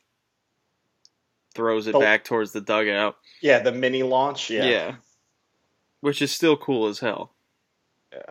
throws 1.56 1.88
it 1.88 1.96
Oh. 1.96 2.00
back 2.00 2.24
towards 2.24 2.52
the 2.52 2.62
dugout. 2.62 3.18
Yeah, 3.42 3.60
the 3.60 3.72
mini 3.72 4.04
launch. 4.04 4.50
Yeah. 4.50 4.66
Yeah. 4.66 4.96
Which 6.02 6.22
is 6.22 6.32
still 6.32 6.58
cool 6.58 6.88
as 6.88 7.00
hell. 7.00 7.32
Yeah. 8.12 8.22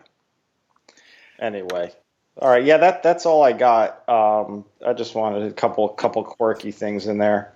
Anyway, 1.39 1.91
all 2.39 2.49
right. 2.49 2.63
Yeah, 2.63 2.77
that 2.77 3.03
that's 3.03 3.25
all 3.25 3.43
I 3.43 3.53
got. 3.53 4.07
Um, 4.09 4.65
I 4.85 4.93
just 4.93 5.15
wanted 5.15 5.43
a 5.43 5.53
couple 5.53 5.87
couple 5.89 6.23
quirky 6.23 6.71
things 6.71 7.07
in 7.07 7.17
there. 7.17 7.53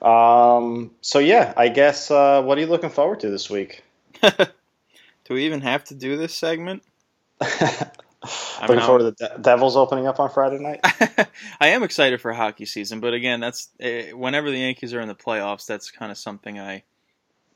Um, 0.00 0.92
so 1.00 1.18
yeah, 1.18 1.52
I 1.56 1.68
guess. 1.68 2.10
Uh, 2.10 2.42
what 2.42 2.56
are 2.58 2.60
you 2.60 2.66
looking 2.66 2.90
forward 2.90 3.20
to 3.20 3.30
this 3.30 3.50
week? 3.50 3.82
Do 4.22 5.34
we 5.34 5.44
even 5.46 5.60
have 5.60 5.84
to 5.84 5.94
do 5.94 6.16
this 6.16 6.34
segment? 6.34 6.82
looking 7.40 8.80
forward 8.80 8.98
to 8.98 9.04
the 9.04 9.12
De- 9.12 9.38
Devils 9.38 9.76
opening 9.76 10.06
up 10.06 10.18
on 10.18 10.28
Friday 10.30 10.58
night. 10.58 10.80
I 11.60 11.68
am 11.68 11.82
excited 11.82 12.20
for 12.20 12.32
hockey 12.32 12.66
season, 12.66 13.00
but 13.00 13.14
again, 13.14 13.40
that's 13.40 13.68
uh, 13.82 14.16
whenever 14.16 14.50
the 14.50 14.58
Yankees 14.58 14.92
are 14.92 15.00
in 15.00 15.08
the 15.08 15.14
playoffs, 15.14 15.66
that's 15.66 15.90
kind 15.90 16.10
of 16.10 16.18
something 16.18 16.58
I 16.58 16.82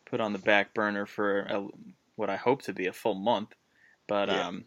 put 0.05 0.21
on 0.21 0.33
the 0.33 0.39
back 0.39 0.73
burner 0.73 1.05
for 1.07 1.41
a, 1.41 1.67
what 2.17 2.31
I 2.31 2.37
hope 2.37 2.63
to 2.63 2.73
be 2.73 2.87
a 2.87 2.93
full 2.93 3.15
month. 3.15 3.55
But 4.07 4.29
Yeah. 4.29 4.47
um, 4.49 4.65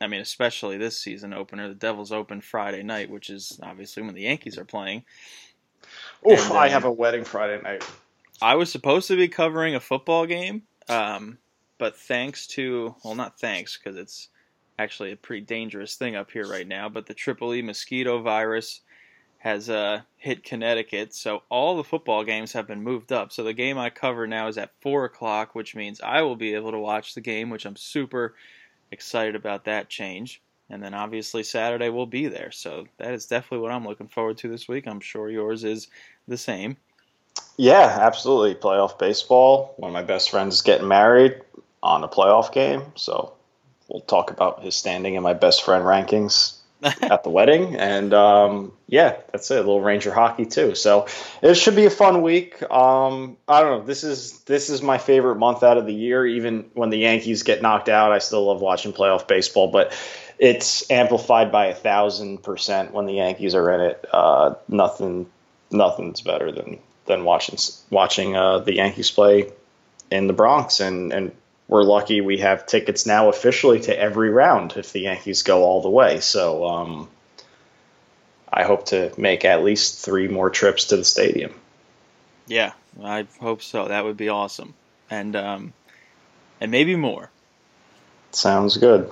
I 0.00 0.06
mean, 0.06 0.20
especially 0.20 0.76
this 0.76 0.98
season 0.98 1.32
opener, 1.32 1.68
the 1.68 1.74
Devils 1.74 2.12
open 2.12 2.40
Friday 2.40 2.82
night, 2.82 3.10
which 3.10 3.30
is 3.30 3.58
obviously 3.62 4.02
when 4.02 4.14
the 4.14 4.22
Yankees 4.22 4.58
are 4.58 4.64
playing. 4.64 5.04
Oof, 6.30 6.50
And, 6.50 6.58
I 6.58 6.66
uh, 6.66 6.70
have 6.70 6.84
a 6.84 6.92
wedding 6.92 7.24
Friday 7.24 7.60
night. 7.62 7.84
I 8.42 8.56
was 8.56 8.70
supposed 8.70 9.08
to 9.08 9.16
be 9.16 9.28
covering 9.28 9.74
a 9.74 9.80
football 9.80 10.26
game, 10.26 10.62
um, 10.88 11.38
but 11.78 11.96
thanks 11.96 12.46
to 12.48 12.94
well, 13.02 13.14
not 13.14 13.38
thanks 13.38 13.78
because 13.78 13.96
it's 13.96 14.28
actually 14.78 15.12
a 15.12 15.16
pretty 15.16 15.44
dangerous 15.44 15.96
thing 15.96 16.16
up 16.16 16.30
here 16.30 16.46
right 16.46 16.68
now. 16.68 16.88
But 16.88 17.06
the 17.06 17.14
triple 17.14 17.54
E 17.54 17.62
mosquito 17.62 18.20
virus 18.20 18.82
has 19.38 19.70
uh, 19.70 20.00
hit 20.16 20.44
Connecticut, 20.44 21.14
so 21.14 21.42
all 21.48 21.76
the 21.76 21.84
football 21.84 22.24
games 22.24 22.52
have 22.52 22.66
been 22.66 22.82
moved 22.82 23.12
up. 23.12 23.32
So 23.32 23.42
the 23.42 23.54
game 23.54 23.78
I 23.78 23.90
cover 23.90 24.26
now 24.26 24.48
is 24.48 24.58
at 24.58 24.72
four 24.80 25.04
o'clock, 25.04 25.54
which 25.54 25.74
means 25.74 26.00
I 26.00 26.22
will 26.22 26.36
be 26.36 26.54
able 26.54 26.72
to 26.72 26.78
watch 26.78 27.14
the 27.14 27.20
game, 27.20 27.48
which 27.48 27.64
I'm 27.64 27.76
super 27.76 28.34
excited 28.96 29.36
about 29.36 29.66
that 29.66 29.90
change. 29.90 30.40
And 30.70 30.82
then 30.82 30.94
obviously 30.94 31.42
Saturday 31.42 31.90
will 31.90 32.06
be 32.06 32.26
there, 32.28 32.50
so 32.50 32.86
that 32.96 33.12
is 33.12 33.26
definitely 33.26 33.62
what 33.62 33.72
I'm 33.72 33.86
looking 33.86 34.08
forward 34.08 34.38
to 34.38 34.48
this 34.48 34.66
week. 34.66 34.88
I'm 34.88 35.00
sure 35.00 35.28
yours 35.28 35.64
is 35.64 35.88
the 36.26 36.38
same. 36.38 36.78
Yeah, 37.58 37.98
absolutely. 38.00 38.54
Playoff 38.54 38.98
baseball. 38.98 39.74
One 39.76 39.90
of 39.90 39.92
my 39.92 40.02
best 40.02 40.30
friends 40.30 40.54
is 40.54 40.62
getting 40.62 40.88
married 40.88 41.40
on 41.82 42.02
a 42.02 42.08
playoff 42.08 42.52
game, 42.52 42.82
so 42.96 43.34
we'll 43.86 44.00
talk 44.00 44.30
about 44.30 44.64
his 44.64 44.74
standing 44.74 45.14
in 45.14 45.22
my 45.22 45.34
best 45.34 45.62
friend 45.62 45.84
rankings 45.84 46.55
at 46.82 47.24
the 47.24 47.30
wedding. 47.30 47.76
And 47.76 48.12
um, 48.12 48.72
yeah, 48.86 49.16
that's 49.32 49.50
it. 49.50 49.56
A 49.56 49.60
little 49.60 49.80
Ranger 49.80 50.12
hockey 50.12 50.46
too. 50.46 50.74
So 50.74 51.06
it 51.42 51.54
should 51.54 51.76
be 51.76 51.86
a 51.86 51.90
fun 51.90 52.22
week. 52.22 52.62
Um, 52.70 53.36
I 53.48 53.62
don't 53.62 53.80
know. 53.80 53.86
This 53.86 54.04
is 54.04 54.40
this 54.40 54.68
is 54.68 54.82
my 54.82 54.98
favorite 54.98 55.36
month 55.36 55.62
out 55.62 55.78
of 55.78 55.86
the 55.86 55.94
year. 55.94 56.26
Even 56.26 56.70
when 56.74 56.90
the 56.90 56.98
Yankees 56.98 57.42
get 57.42 57.62
knocked 57.62 57.88
out, 57.88 58.12
I 58.12 58.18
still 58.18 58.44
love 58.46 58.60
watching 58.60 58.92
playoff 58.92 59.26
baseball. 59.26 59.68
But 59.68 59.96
it's 60.38 60.90
amplified 60.90 61.50
by 61.50 61.66
a 61.66 61.74
thousand 61.74 62.42
percent 62.42 62.92
when 62.92 63.06
the 63.06 63.14
Yankees 63.14 63.54
are 63.54 63.70
in 63.70 63.80
it. 63.80 64.04
Uh, 64.12 64.54
nothing, 64.68 65.26
nothing's 65.70 66.20
better 66.20 66.52
than 66.52 66.78
than 67.06 67.24
watching 67.24 67.58
watching 67.90 68.36
uh, 68.36 68.58
the 68.58 68.74
Yankees 68.74 69.10
play 69.10 69.50
in 70.10 70.26
the 70.26 70.34
Bronx, 70.34 70.80
and 70.80 71.12
and 71.12 71.32
we're 71.68 71.82
lucky 71.82 72.20
we 72.20 72.38
have 72.38 72.66
tickets 72.66 73.06
now 73.06 73.28
officially 73.28 73.80
to 73.80 73.98
every 73.98 74.30
round 74.30 74.76
if 74.76 74.92
the 74.92 75.00
Yankees 75.00 75.42
go 75.42 75.62
all 75.62 75.82
the 75.82 75.90
way. 75.90 76.20
So 76.20 76.64
um, 76.66 77.08
I 78.52 78.64
hope 78.64 78.86
to 78.86 79.12
make 79.18 79.44
at 79.44 79.64
least 79.64 80.04
three 80.04 80.28
more 80.28 80.50
trips 80.50 80.86
to 80.86 80.96
the 80.96 81.04
stadium. 81.04 81.52
Yeah, 82.46 82.72
I 83.02 83.26
hope 83.40 83.62
so. 83.62 83.88
That 83.88 84.04
would 84.04 84.16
be 84.16 84.28
awesome, 84.28 84.74
and 85.10 85.34
um, 85.34 85.72
and 86.60 86.70
maybe 86.70 86.94
more. 86.94 87.30
Sounds 88.30 88.76
good. 88.76 89.10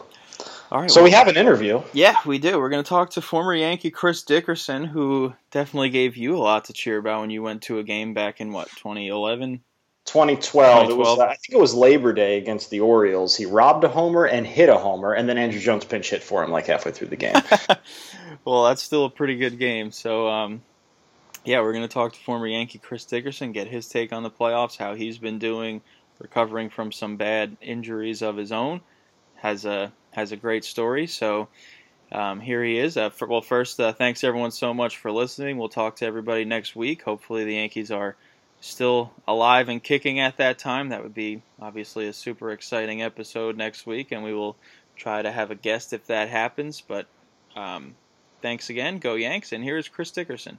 All 0.71 0.81
right. 0.81 0.91
So 0.91 1.01
well, 1.01 1.05
we 1.05 1.11
have 1.11 1.29
an 1.29 1.37
interview. 1.37 1.83
yeah, 1.93 2.17
we 2.25 2.39
do. 2.39 2.59
We're 2.59 2.69
going 2.69 2.85
to 2.85 2.89
talk 2.89 3.11
to 3.11 3.21
former 3.21 3.55
Yankee 3.55 3.91
Chris 3.91 4.23
Dickerson, 4.23 4.85
who 4.85 5.35
definitely 5.51 5.91
gave 5.91 6.17
you 6.17 6.37
a 6.37 6.39
lot 6.39 6.67
to 6.67 6.73
cheer 6.73 6.99
about 6.99 7.21
when 7.21 7.31
you 7.31 7.43
went 7.43 7.63
to 7.63 7.79
a 7.79 7.83
game 7.83 8.15
back 8.15 8.41
in 8.41 8.53
what 8.53 8.69
2011. 8.71 9.61
2012. 10.05 10.91
It 10.91 10.97
was 10.97 11.19
I 11.19 11.35
think 11.35 11.53
it 11.53 11.59
was 11.59 11.75
Labor 11.75 12.13
Day 12.13 12.39
against 12.39 12.71
the 12.71 12.81
Orioles. 12.81 13.37
He 13.37 13.47
robbed 13.47 13.85
a 13.85 13.89
homer 13.89 14.25
and 14.25 14.47
hit 14.47 14.69
a 14.69 14.77
homer, 14.77 15.13
and 15.13 15.29
then 15.29 15.37
Andruw 15.37 15.61
Jones 15.61 15.85
pinch 15.85 16.11
hit 16.11 16.23
for 16.23 16.45
him 16.45 16.51
like 16.51 16.67
halfway 16.67 16.93
through 16.93 17.09
the 17.09 17.17
game. 17.17 17.35
well, 18.45 18.65
that's 18.65 18.83
still 18.83 19.07
a 19.07 19.11
pretty 19.11 19.37
good 19.37 19.59
game. 19.59 19.91
So, 19.91 20.29
um, 20.29 20.63
yeah, 21.45 21.61
we're 21.61 21.73
going 21.73 21.89
to 21.89 21.93
talk 21.93 22.13
to 22.13 22.21
former 22.21 22.47
Yankee 22.47 22.79
Chris 22.79 23.05
Dickerson, 23.05 23.53
get 23.53 23.69
his 23.69 23.89
take 23.89 24.13
on 24.13 24.23
the 24.23 24.31
playoffs, 24.31 24.77
how 24.77 24.95
he's 24.95 25.19
been 25.19 25.39
doing, 25.39 25.81
recovering 26.19 26.71
from 26.71 26.93
some 26.93 27.17
bad 27.17 27.57
injuries 27.61 28.23
of 28.23 28.37
his 28.37 28.53
own. 28.53 28.81
Has 29.37 29.65
a 29.65 29.93
has 30.13 30.33
a 30.33 30.37
great 30.37 30.65
story. 30.65 31.07
So 31.07 31.49
um, 32.13 32.41
here 32.41 32.63
he 32.63 32.79
is. 32.79 32.97
Uh, 32.97 33.11
for, 33.11 33.27
well, 33.27 33.43
first, 33.43 33.81
uh, 33.81 33.93
thanks 33.93 34.23
everyone 34.23 34.53
so 34.53 34.73
much 34.73 34.99
for 34.99 35.11
listening. 35.11 35.59
We'll 35.59 35.69
talk 35.69 35.97
to 35.97 36.07
everybody 36.07 36.45
next 36.45 36.77
week. 36.77 37.03
Hopefully, 37.03 37.45
the 37.45 37.55
Yankees 37.55 37.91
are 37.91 38.17
still 38.65 39.13
alive 39.29 39.69
and 39.69 39.83
kicking 39.83 40.21
at 40.21 40.39
that 40.39 40.59
time. 40.59 40.89
That 40.89 41.03
would 41.03 41.15
be 41.15 41.43
obviously 41.61 42.09
a 42.09 42.13
super 42.13 42.51
exciting 42.51 43.03
episode 43.03 43.57
next 43.57 43.87
week, 43.87 44.11
and 44.11 44.25
we 44.25 44.33
will 44.33 44.57
try 44.97 45.23
to 45.23 45.31
have 45.31 45.51
a 45.51 45.55
guest 45.55 45.93
if 45.93 46.07
that 46.07 46.29
happens. 46.29 46.81
But 46.81 47.07
um, 47.55 47.95
thanks 48.41 48.71
again. 48.71 48.99
Go 48.99 49.15
Yanks. 49.15 49.53
And 49.53 49.63
here's 49.63 49.89
Chris 49.89 50.11
Dickerson. 50.11 50.59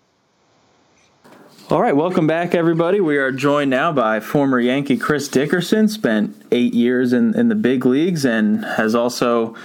All 1.71 1.81
right, 1.81 1.95
welcome 1.95 2.27
back, 2.27 2.53
everybody. 2.53 2.99
We 2.99 3.17
are 3.17 3.31
joined 3.31 3.71
now 3.71 3.91
by 3.91 4.19
former 4.19 4.59
Yankee 4.59 4.97
Chris 4.97 5.27
Dickerson. 5.27 5.87
Spent 5.87 6.35
eight 6.51 6.75
years 6.75 7.11
in, 7.11 7.37
in 7.37 7.49
the 7.49 7.55
big 7.55 7.85
leagues 7.87 8.23
and 8.23 8.63
has 8.63 8.93
also 8.93 9.55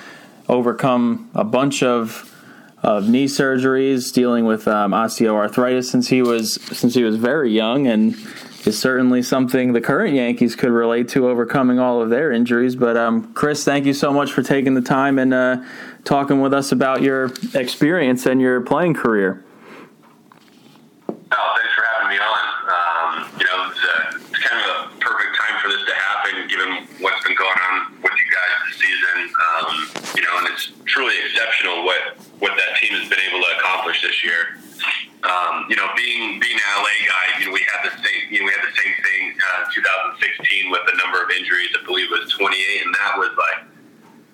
overcome 0.48 1.30
a 1.34 1.44
bunch 1.44 1.82
of 1.82 2.29
of 2.82 3.08
knee 3.08 3.26
surgeries, 3.26 4.12
dealing 4.12 4.46
with 4.46 4.66
um, 4.66 4.92
osteoarthritis 4.92 5.84
since 5.84 6.08
he 6.08 6.22
was 6.22 6.54
since 6.54 6.94
he 6.94 7.02
was 7.02 7.16
very 7.16 7.52
young, 7.52 7.86
and 7.86 8.16
is 8.66 8.78
certainly 8.78 9.22
something 9.22 9.72
the 9.72 9.80
current 9.80 10.14
Yankees 10.14 10.54
could 10.54 10.70
relate 10.70 11.08
to 11.08 11.28
overcoming 11.28 11.78
all 11.78 12.02
of 12.02 12.10
their 12.10 12.32
injuries. 12.32 12.76
But 12.76 12.96
um, 12.96 13.32
Chris, 13.32 13.64
thank 13.64 13.86
you 13.86 13.94
so 13.94 14.12
much 14.12 14.32
for 14.32 14.42
taking 14.42 14.74
the 14.74 14.82
time 14.82 15.18
and 15.18 15.32
uh, 15.32 15.62
talking 16.04 16.40
with 16.40 16.52
us 16.52 16.72
about 16.72 17.02
your 17.02 17.32
experience 17.54 18.26
and 18.26 18.40
your 18.40 18.60
playing 18.60 18.94
career. 18.94 19.44
Oh, 21.08 21.52
thanks 21.56 21.74
for 21.74 21.84
having 21.94 22.16
me 22.16 22.18
on. 22.18 22.42
Um, 22.68 23.30
you 23.38 23.46
know, 23.46 23.70
it's, 23.70 23.80
uh, 23.80 24.18
it's 24.28 24.38
kind 24.44 24.60
of 24.60 24.68
a 24.68 24.98
perfect 25.00 25.36
time 25.36 25.60
for 25.62 25.68
this 25.68 25.84
to 25.86 25.94
happen, 25.94 26.48
given 26.48 26.88
what's 27.00 27.22
been 27.24 27.36
going 27.36 27.58
on 27.70 27.92
with 28.02 28.12
you 28.12 28.28
guys 28.28 28.52
this 28.68 28.76
season. 28.80 29.18
Um, 29.40 29.68
you 30.16 30.22
know, 30.22 30.38
and 30.38 30.48
it's 30.48 30.72
truly 30.86 31.14
exceptional 31.24 31.84
what 31.84 32.16
what 32.40 32.56
that 32.56 32.76
team 32.80 32.92
has 32.98 33.08
been 33.08 33.20
able 33.20 33.40
to 34.00 34.08
this 34.08 34.24
year. 34.24 34.56
Um, 35.20 35.68
you 35.68 35.76
know, 35.76 35.84
being 35.96 36.40
being 36.40 36.56
an 36.56 36.68
LA 36.80 36.96
guy, 37.04 37.24
you 37.40 37.46
know, 37.46 37.52
we 37.52 37.60
had 37.68 37.84
the 37.84 37.92
same 38.00 38.32
you 38.32 38.40
know 38.40 38.48
we 38.48 38.52
had 38.56 38.64
the 38.64 38.72
same 38.72 38.96
thing 39.04 39.22
uh, 39.36 39.68
2016 40.16 40.72
with 40.72 40.80
the 40.88 40.96
number 40.96 41.20
of 41.20 41.28
injuries. 41.28 41.68
I 41.76 41.84
believe 41.84 42.08
it 42.08 42.24
was 42.24 42.32
28, 42.32 42.56
and 42.56 42.94
that 42.96 43.20
was 43.20 43.32
like 43.36 43.68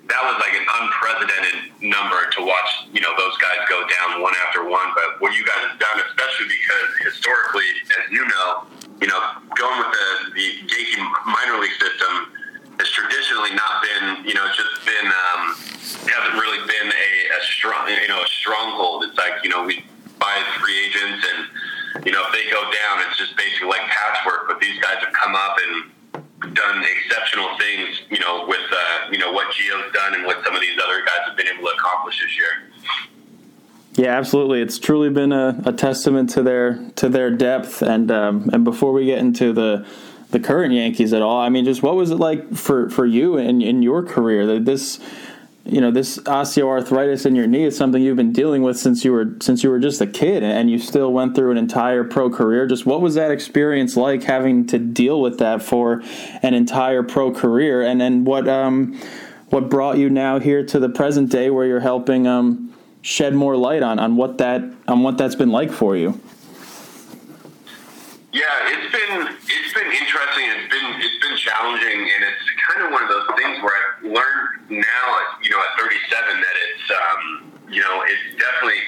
that 0.07 0.23
was 0.23 0.39
like 0.39 0.55
an 0.55 0.62
unprecedented 0.62 1.75
number 1.83 2.31
to 2.39 2.47
watch, 2.47 2.71
you 2.95 3.03
know, 3.03 3.11
those 3.19 3.35
guys 3.43 3.59
go 3.67 3.83
down 3.91 4.23
one 4.23 4.35
after 4.47 4.62
one. 4.62 4.95
But 4.95 5.19
what 5.19 5.35
you 5.35 5.43
guys 5.43 5.67
have 5.67 5.79
done, 5.83 5.99
especially 6.07 6.47
because 6.47 6.87
historically, 7.03 7.67
as 7.99 8.07
you 8.14 8.23
know, 8.23 8.71
you 9.03 9.11
know, 9.11 9.19
going 9.59 9.79
with 9.83 9.91
the, 9.91 10.07
the 10.39 10.47
Yankee 10.71 11.03
minor 11.27 11.59
league 11.59 11.75
system 11.75 12.36
has 12.79 12.91
traditionally 12.91 13.55
not 13.55 13.83
been, 13.83 14.27
you 14.27 14.35
know, 14.35 14.47
just 14.53 14.85
been, 14.85 15.07
um, 15.07 15.43
hasn't 16.05 16.37
really 16.37 16.61
been 16.66 16.89
a, 16.93 17.11
a 17.37 17.41
strong, 17.45 17.89
you 17.89 18.09
know, 18.09 18.22
a 18.22 18.29
stronghold. 18.29 19.05
It's 19.05 19.16
like, 19.16 19.43
you 19.45 19.51
know, 19.51 19.64
we 19.64 19.85
buy 20.18 20.43
free 20.61 20.87
agents 20.87 21.24
and, 21.24 22.07
you 22.07 22.12
know, 22.12 22.22
if 22.27 22.33
they 22.33 22.51
go 22.51 22.62
down, 22.62 23.01
it's 23.09 23.16
just 23.16 23.37
basically 23.37 23.68
like 23.68 23.83
patchwork. 23.89 24.49
But 24.49 24.61
these 24.61 24.79
guys 24.81 25.01
have 25.01 25.12
come 25.12 25.35
up 25.35 25.57
and 25.64 26.55
done 26.55 26.85
exceptional 26.85 27.57
things, 27.59 28.03
you 28.11 28.18
know, 28.20 28.45
with, 28.47 28.66
uh, 28.70 29.11
you 29.11 29.18
know, 29.18 29.33
what 29.33 29.49
Gio's 29.55 29.93
done 29.93 30.14
and 30.14 30.27
what 30.27 30.45
some 30.45 30.55
of 30.55 30.61
these 30.61 30.79
other 30.83 31.01
guys 31.01 31.27
have 31.27 31.37
been 31.37 31.49
able 31.49 31.64
to 31.64 31.74
accomplish 31.74 32.20
this 32.20 32.37
year. 32.37 32.70
Yeah, 33.97 34.18
absolutely. 34.18 34.61
It's 34.61 34.79
truly 34.79 35.09
been 35.09 35.33
a, 35.33 35.59
a 35.64 35.72
testament 35.72 36.29
to 36.31 36.43
their 36.43 36.91
to 36.97 37.09
their 37.09 37.31
depth. 37.31 37.81
And 37.81 38.11
um, 38.11 38.51
and 38.53 38.62
before 38.62 38.93
we 38.93 39.07
get 39.07 39.18
into 39.18 39.55
the 39.55 39.87
the 40.31 40.41
current 40.41 40.72
Yankees 40.74 41.12
at 41.12 41.22
all, 41.22 41.41
I 41.41 41.49
mean, 41.49 41.64
just 41.64 41.83
what 41.83 41.95
was 41.95 42.11
it 42.11 42.16
like 42.16 42.55
for 42.55 42.91
for 42.91 43.07
you 43.07 43.37
in 43.37 43.62
in 43.62 43.83
your 43.83 44.03
career? 44.03 44.47
That 44.47 44.64
this 44.64 44.99
you 45.64 45.81
know 45.81 45.91
this 45.91 46.18
osteoarthritis 46.18 47.27
in 47.27 47.35
your 47.35 47.47
knee 47.47 47.64
is 47.64 47.77
something 47.77 48.03
you've 48.03 48.16
been 48.16 48.33
dealing 48.33 48.62
with 48.62 48.79
since 48.79 49.05
you 49.05 49.12
were 49.12 49.37
since 49.41 49.62
you 49.62 49.70
were 49.70 49.79
just 49.79 50.01
a 50.01 50.07
kid 50.07 50.43
and 50.43 50.70
you 50.70 50.79
still 50.79 51.12
went 51.12 51.35
through 51.35 51.51
an 51.51 51.57
entire 51.57 52.05
pro 52.05 52.31
career. 52.31 52.66
Just 52.66 52.87
what 52.87 53.01
was 53.01 53.14
that 53.14 53.31
experience 53.31 53.97
like 53.97 54.22
having 54.22 54.66
to 54.68 54.79
deal 54.79 55.20
with 55.20 55.39
that 55.39 55.62
for 55.62 56.03
an 56.43 56.55
entire 56.55 57.03
pro 57.03 57.33
career? 57.33 57.83
And 57.83 58.01
then 58.01 58.24
what 58.24 58.49
um 58.49 58.99
what 59.51 59.68
brought 59.68 59.99
you 59.99 60.11
now 60.11 60.39
here 60.39 60.64
to 60.66 60.79
the 60.79 60.89
present 60.89 61.31
day 61.31 61.51
where 61.51 61.66
you're 61.66 61.81
helping 61.81 62.27
um 62.27 62.72
shed 63.03 63.35
more 63.35 63.57
light 63.57 63.83
on 63.83 63.99
on 63.99 64.16
what 64.16 64.39
that 64.39 64.62
on 64.89 65.03
what 65.03 65.18
that's 65.18 65.37
been 65.37 65.53
like 65.53 65.70
for 65.70 65.97
you 65.97 66.20
yeah 68.37 68.76
it's 68.76 68.93
been 68.93 69.14
it's 69.32 69.72
been 69.72 69.89
interesting 69.89 70.45
it's 70.53 70.68
been 70.68 70.89
it's 71.01 71.18
been 71.24 71.37
challenging 71.41 72.01
and 72.05 72.20
it's 72.28 72.45
kind 72.68 72.84
of 72.84 72.93
one 72.93 73.03
of 73.03 73.09
those 73.09 73.24
things 73.41 73.57
where 73.64 73.72
I've 73.72 74.05
learned 74.05 74.57
now, 74.70 75.07
you 75.43 75.51
know, 75.51 75.61
at 75.62 75.78
37, 75.78 76.11
that 76.11 76.57
it's, 76.66 76.87
um, 76.91 77.22
you 77.70 77.80
know, 77.80 78.03
it's 78.03 78.26
definitely 78.34 78.82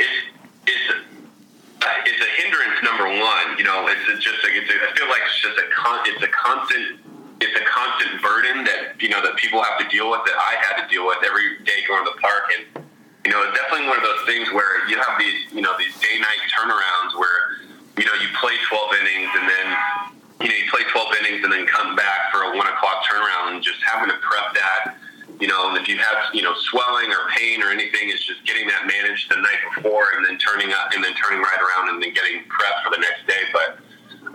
it's 0.00 0.18
it's 0.66 0.86
uh, 0.90 2.08
it's 2.08 2.20
a 2.20 2.30
hindrance. 2.40 2.76
Number 2.84 3.08
one, 3.08 3.56
you 3.56 3.64
know, 3.64 3.88
it's, 3.88 4.00
it's 4.08 4.24
just 4.24 4.40
like 4.44 4.52
it's 4.56 4.68
a, 4.68 4.76
I 4.76 4.88
feel 4.96 5.08
like 5.08 5.24
it's 5.24 5.40
just 5.40 5.56
a 5.56 5.66
con, 5.72 6.00
it's 6.04 6.22
a 6.24 6.32
constant 6.32 7.00
it's 7.40 7.56
a 7.56 7.64
constant 7.64 8.20
burden 8.20 8.64
that 8.64 9.00
you 9.00 9.08
know 9.08 9.20
that 9.24 9.36
people 9.36 9.62
have 9.62 9.80
to 9.80 9.88
deal 9.88 10.10
with 10.10 10.20
that 10.28 10.36
I 10.36 10.60
had 10.60 10.84
to 10.84 10.86
deal 10.92 11.06
with 11.06 11.24
every 11.24 11.60
day 11.64 11.80
going 11.88 12.04
to 12.04 12.12
the 12.12 12.20
park 12.20 12.52
and 12.52 12.84
you 13.24 13.32
know 13.32 13.40
it's 13.48 13.56
definitely 13.56 13.88
one 13.88 13.96
of 13.96 14.04
those 14.04 14.24
things 14.28 14.52
where 14.52 14.84
you 14.88 15.00
have 15.00 15.16
these 15.16 15.48
you 15.52 15.64
know 15.64 15.72
these 15.80 15.96
day 16.04 16.20
night 16.20 16.40
turnarounds 16.52 17.16
where 17.16 17.29
you 18.00 18.06
know 18.08 18.16
you 18.16 18.28
play 18.40 18.56
12 18.64 18.96
innings 19.04 19.30
and 19.36 19.44
then 19.44 19.68
you 20.40 20.48
know, 20.48 20.56
you 20.56 20.64
play 20.72 20.80
12 20.88 21.14
innings 21.20 21.44
and 21.44 21.52
then 21.52 21.66
come 21.66 21.94
back 21.94 22.32
for 22.32 22.42
a 22.48 22.56
one 22.56 22.66
o'clock 22.66 23.04
turnaround 23.04 23.52
and 23.52 23.62
just 23.62 23.76
having 23.84 24.08
to 24.08 24.16
prep 24.24 24.54
that, 24.54 24.96
you 25.38 25.46
know, 25.46 25.74
if 25.76 25.88
you 25.88 25.96
have, 25.96 26.32
you 26.32 26.42
know, 26.42 26.54
swelling 26.70 27.10
or 27.12 27.28
pain 27.36 27.62
or 27.62 27.68
anything, 27.68 28.08
it's 28.08 28.24
just 28.24 28.44
getting 28.44 28.66
that 28.68 28.86
managed 28.86 29.30
the 29.30 29.36
night 29.36 29.60
before 29.74 30.12
and 30.16 30.24
then 30.24 30.38
turning 30.38 30.72
up 30.72 30.92
and 30.94 31.04
then 31.04 31.12
turning 31.14 31.40
right 31.40 31.60
around 31.60 31.88
and 31.92 32.02
then 32.02 32.12
getting 32.12 32.44
prepped 32.48 32.84
for 32.84 32.90
the 32.90 33.00
next 33.00 33.26
day. 33.28 33.40
But, 33.52 33.80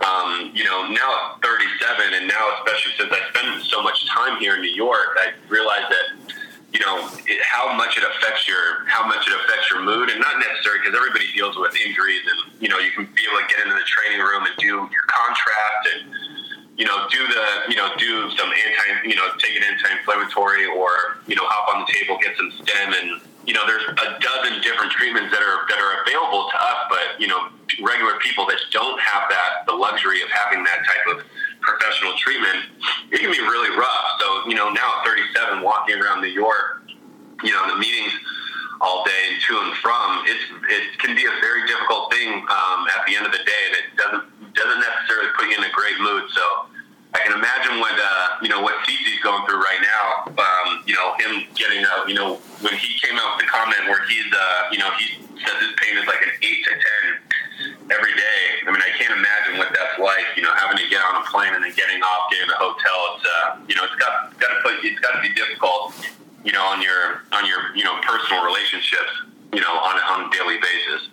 um, 0.06 0.50
you 0.54 0.64
know, 0.64 0.86
now 0.86 1.34
at 1.34 1.42
37 1.42 2.14
and 2.14 2.26
now, 2.26 2.54
especially 2.58 2.92
since 2.98 3.10
I 3.10 3.22
spend 3.34 3.62
so 3.64 3.82
much 3.82 4.06
time 4.06 4.38
here 4.38 4.54
in 4.54 4.62
New 4.62 4.74
York, 4.74 5.18
I 5.18 5.34
realize 5.48 5.86
that, 5.90 6.15
you 6.76 6.84
know 6.84 7.08
it, 7.24 7.40
how 7.40 7.72
much 7.72 7.96
it 7.96 8.04
affects 8.04 8.44
your 8.44 8.84
how 8.84 9.08
much 9.08 9.24
it 9.24 9.32
affects 9.32 9.72
your 9.72 9.80
mood, 9.80 10.12
and 10.12 10.20
not 10.20 10.36
necessarily 10.36 10.84
because 10.84 10.92
everybody 10.92 11.24
deals 11.32 11.56
with 11.56 11.72
injuries, 11.80 12.20
and 12.28 12.60
you 12.60 12.68
know 12.68 12.76
you 12.76 12.92
can 12.92 13.08
be 13.16 13.24
able 13.24 13.40
to 13.40 13.48
get 13.48 13.64
into 13.64 13.72
the 13.72 13.88
training 13.88 14.20
room 14.20 14.44
and 14.44 14.52
do 14.60 14.84
your 14.92 15.06
contrast 15.08 15.82
and 15.96 16.00
you 16.76 16.84
know 16.84 17.08
do 17.08 17.24
the 17.24 17.72
you 17.72 17.76
know 17.80 17.88
do 17.96 18.28
some 18.36 18.52
anti 18.52 19.08
you 19.08 19.16
know 19.16 19.24
take 19.40 19.56
an 19.56 19.64
anti-inflammatory 19.64 20.68
or 20.68 21.16
you 21.24 21.32
know 21.32 21.48
hop 21.48 21.72
on 21.72 21.80
the 21.80 21.88
table 21.88 22.20
get 22.20 22.36
some 22.36 22.52
stem 22.60 22.92
and 22.92 23.24
you 23.48 23.54
know 23.56 23.64
there's 23.64 23.88
a 23.88 24.08
dozen 24.20 24.60
different 24.60 24.92
treatments 24.92 25.32
that 25.32 25.40
are 25.40 25.64
that 25.72 25.80
are 25.80 26.04
available 26.04 26.44
to 26.52 26.56
us, 26.60 26.80
but 26.92 27.16
you 27.16 27.26
know 27.26 27.48
regular 27.80 28.20
people 28.20 28.44
that 28.44 28.60
don't 28.68 29.00
have 29.00 29.32
that 29.32 29.64
the 29.64 29.72
luxury 29.72 30.20
of 30.20 30.28
having 30.28 30.60
that 30.60 30.84
type 30.84 31.16
of 31.16 31.24
professional 31.66 32.14
treatment, 32.16 32.70
it 33.10 33.18
can 33.18 33.30
be 33.30 33.42
really 33.42 33.76
rough. 33.76 34.06
So, 34.22 34.48
you 34.48 34.54
know, 34.54 34.70
now 34.70 35.02
at 35.02 35.06
37, 35.06 35.60
walking 35.60 35.98
around 35.98 36.22
New 36.22 36.30
York, 36.30 36.86
you 37.42 37.52
know, 37.52 37.66
the 37.68 37.76
meetings 37.76 38.14
all 38.80 39.04
day 39.04 39.34
and 39.34 39.42
to 39.42 39.52
and 39.58 39.74
from, 39.82 40.24
it's, 40.30 40.46
it 40.70 40.98
can 41.02 41.16
be 41.18 41.26
a 41.26 41.34
very 41.42 41.66
difficult 41.66 42.12
thing 42.14 42.46
um, 42.46 42.86
at 42.94 43.02
the 43.06 43.16
end 43.18 43.26
of 43.26 43.32
the 43.32 43.42
day, 43.42 43.62
and 43.66 43.74
it 43.82 43.86
doesn't 43.98 44.24
doesn't 44.56 44.80
necessarily 44.80 45.28
put 45.36 45.44
you 45.52 45.56
in 45.58 45.64
a 45.64 45.72
great 45.72 45.98
mood. 46.00 46.24
So, 46.32 46.44
I 47.12 47.20
can 47.24 47.32
imagine 47.32 47.80
what 47.80 47.96
uh, 47.96 48.40
you 48.40 48.48
know 48.48 48.60
what 48.60 48.76
CC's 48.84 49.20
going 49.24 49.44
through 49.48 49.60
right 49.60 49.80
now. 49.80 50.32
Um, 50.36 50.84
you 50.84 50.92
know, 50.92 51.16
him 51.16 51.48
getting 51.56 51.80
a, 51.80 52.08
you 52.08 52.14
know 52.14 52.36
when 52.60 52.76
he 52.76 52.96
came 53.00 53.16
out 53.16 53.36
with 53.36 53.44
the 53.44 53.50
comment 53.52 53.88
where 53.88 54.04
he's 54.04 54.28
uh, 54.32 54.68
you 54.72 54.78
know 54.78 54.92
he 55.00 55.24
says 55.40 55.56
his 55.60 55.72
pain 55.80 55.96
is 55.96 56.06
like 56.06 56.20
an 56.20 56.32
eight 56.44 56.60
to 56.64 56.72
ten 56.72 57.35
every 57.90 58.14
day. 58.14 58.40
I 58.66 58.70
mean, 58.70 58.82
I 58.82 58.90
can't 58.98 59.12
imagine 59.12 59.58
what 59.58 59.68
that's 59.70 59.98
like. 59.98 60.36
You 60.36 60.42
know, 60.42 60.52
having 60.54 60.78
to 60.78 60.88
get 60.88 61.02
on 61.02 61.22
a 61.22 61.24
plane 61.26 61.54
and 61.54 61.62
then 61.64 61.72
getting 61.74 62.02
off, 62.02 62.30
getting 62.30 62.50
a 62.50 62.58
hotel. 62.58 62.98
It's 63.16 63.26
uh, 63.26 63.58
you 63.68 63.74
know, 63.74 63.84
it's 63.84 63.96
got 63.96 64.38
got 64.38 64.48
to 64.54 64.58
put 64.62 64.84
it's 64.84 65.00
got 65.00 65.16
to 65.16 65.22
be 65.22 65.32
difficult. 65.34 65.94
You 66.44 66.52
know, 66.52 66.64
on 66.64 66.82
your 66.82 67.22
on 67.32 67.46
your 67.46 67.74
you 67.74 67.84
know 67.84 67.98
personal 68.02 68.44
relationships. 68.44 69.12
You 69.52 69.60
know, 69.60 69.72
on 69.72 69.96
on 70.00 70.28
a 70.28 70.30
daily 70.32 70.58
basis. 70.58 71.08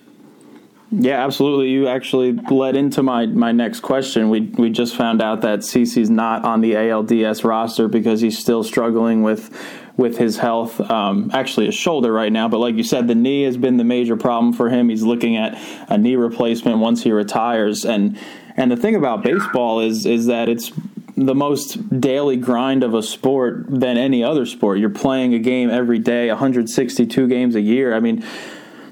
Yeah, 0.96 1.26
absolutely. 1.26 1.70
You 1.70 1.88
actually 1.88 2.34
led 2.34 2.76
into 2.76 3.02
my, 3.02 3.26
my 3.26 3.52
next 3.52 3.80
question. 3.80 4.30
We 4.30 4.42
we 4.42 4.70
just 4.70 4.96
found 4.96 5.24
out 5.24 5.42
that 5.42 5.60
CC's 5.60 6.10
not 6.10 6.46
on 6.46 6.62
the 6.62 6.74
ALDS 6.74 7.44
roster 7.44 7.88
because 7.88 8.22
he's 8.22 8.38
still 8.38 8.64
struggling 8.64 9.24
with 9.24 9.50
with 9.96 10.18
his 10.18 10.38
health. 10.38 10.80
Um, 10.82 11.30
actually, 11.34 11.68
his 11.68 11.76
shoulder 11.76 12.12
right 12.12 12.32
now, 12.32 12.48
but 12.48 12.60
like 12.60 12.76
you 12.76 12.84
said, 12.84 13.08
the 13.08 13.16
knee 13.16 13.44
has 13.44 13.58
been 13.58 13.78
the 13.78 13.84
major 13.84 14.16
problem 14.16 14.54
for 14.54 14.70
him. 14.70 14.90
He's 14.90 15.04
looking 15.04 15.38
at 15.38 15.58
a 15.90 15.98
knee 15.98 16.16
replacement 16.16 16.80
once 16.80 17.04
he 17.04 17.12
retires. 17.12 17.86
And 17.86 18.18
and 18.56 18.72
the 18.72 18.78
thing 18.78 18.96
about 18.96 19.24
baseball 19.24 19.80
is 19.80 20.06
is 20.06 20.26
that 20.28 20.50
it's 20.50 20.72
the 21.16 21.36
most 21.36 22.02
daily 22.02 22.38
grind 22.38 22.84
of 22.84 22.96
a 22.96 23.04
sport 23.04 23.66
than 23.68 23.98
any 23.98 24.24
other 24.24 24.48
sport. 24.48 24.80
You're 24.80 24.90
playing 24.90 25.36
a 25.36 25.40
game 25.40 25.70
every 25.70 26.00
day, 26.00 26.28
162 26.30 27.28
games 27.28 27.56
a 27.56 27.62
year. 27.62 27.94
I 27.94 28.00
mean 28.00 28.26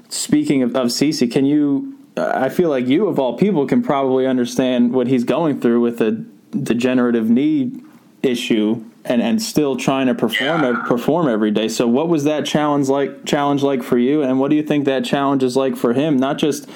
speaking 0.08 0.62
of, 0.62 0.76
of 0.76 0.88
CC, 0.88 1.30
can 1.30 1.44
you? 1.44 1.98
I 2.16 2.50
feel 2.50 2.68
like 2.68 2.86
you, 2.86 3.08
of 3.08 3.18
all 3.18 3.38
people, 3.38 3.66
can 3.66 3.82
probably 3.82 4.26
understand 4.26 4.92
what 4.92 5.06
he's 5.06 5.24
going 5.24 5.60
through 5.60 5.80
with 5.80 6.00
a 6.02 6.10
degenerative 6.50 7.30
knee 7.30 7.80
issue 8.22 8.84
and, 9.04 9.20
and 9.20 9.42
still 9.42 9.76
trying 9.76 10.06
to 10.06 10.14
perform 10.14 10.62
Yeah. 10.62 10.82
perform 10.86 11.28
every 11.28 11.50
day. 11.50 11.68
So, 11.68 11.86
what 11.88 12.08
was 12.08 12.24
that 12.24 12.46
challenge 12.46 12.88
like? 12.88 13.24
Challenge 13.24 13.62
like 13.62 13.82
for 13.82 13.98
you, 13.98 14.22
and 14.22 14.38
what 14.38 14.50
do 14.50 14.56
you 14.56 14.62
think 14.62 14.84
that 14.84 15.04
challenge 15.04 15.42
is 15.42 15.56
like 15.56 15.76
for 15.76 15.92
him? 15.92 16.16
Not 16.16 16.38
just 16.38 16.68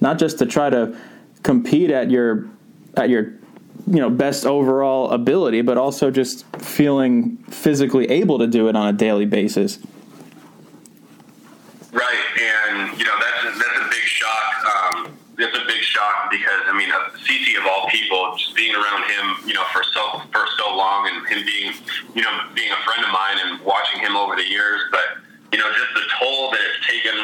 not 0.00 0.18
just 0.18 0.38
to 0.38 0.46
try 0.46 0.70
to 0.70 0.96
compete 1.42 1.90
at 1.90 2.10
your 2.10 2.46
at 2.96 3.10
your 3.10 3.32
you 3.86 3.96
know 4.00 4.10
best 4.10 4.46
overall 4.46 5.10
ability, 5.10 5.62
but 5.62 5.76
also 5.76 6.10
just 6.10 6.44
feeling 6.56 7.36
physically 7.48 8.08
able 8.10 8.38
to 8.38 8.46
do 8.46 8.68
it 8.68 8.76
on 8.76 8.86
a 8.88 8.92
daily 8.92 9.26
basis. 9.26 9.78
Right, 11.92 12.24
and 12.38 12.98
you 12.98 13.04
know 13.04 13.14
that's 13.18 13.58
that's 13.58 13.78
a 13.80 13.88
big 13.90 14.04
shock. 14.04 14.94
Um, 14.94 15.18
that's 15.36 15.56
a 15.56 15.64
big 15.66 15.82
shock 15.82 16.30
because 16.30 16.62
I 16.66 16.76
mean, 16.78 16.88
CC 17.30 17.54
of 17.54 17.66
all 17.70 17.86
people, 17.86 18.34
just 18.36 18.56
being 18.56 18.74
around 18.74 19.06
him, 19.06 19.46
you 19.46 19.54
know, 19.54 19.62
for 19.72 19.86
so 19.94 20.18
for 20.34 20.42
so 20.58 20.74
long, 20.74 21.06
and 21.06 21.22
him 21.30 21.46
being, 21.46 21.72
you 22.14 22.22
know, 22.22 22.34
being 22.54 22.72
a 22.74 22.80
friend 22.82 23.06
of 23.06 23.12
mine 23.14 23.38
and 23.38 23.62
watching 23.62 24.00
him 24.02 24.16
over 24.16 24.34
the 24.34 24.42
years, 24.42 24.82
but 24.90 25.22
you 25.52 25.58
know, 25.58 25.70
just 25.70 25.94
the 25.94 26.02
toll 26.18 26.50
that 26.50 26.58
it's 26.58 26.82
taken 26.90 27.14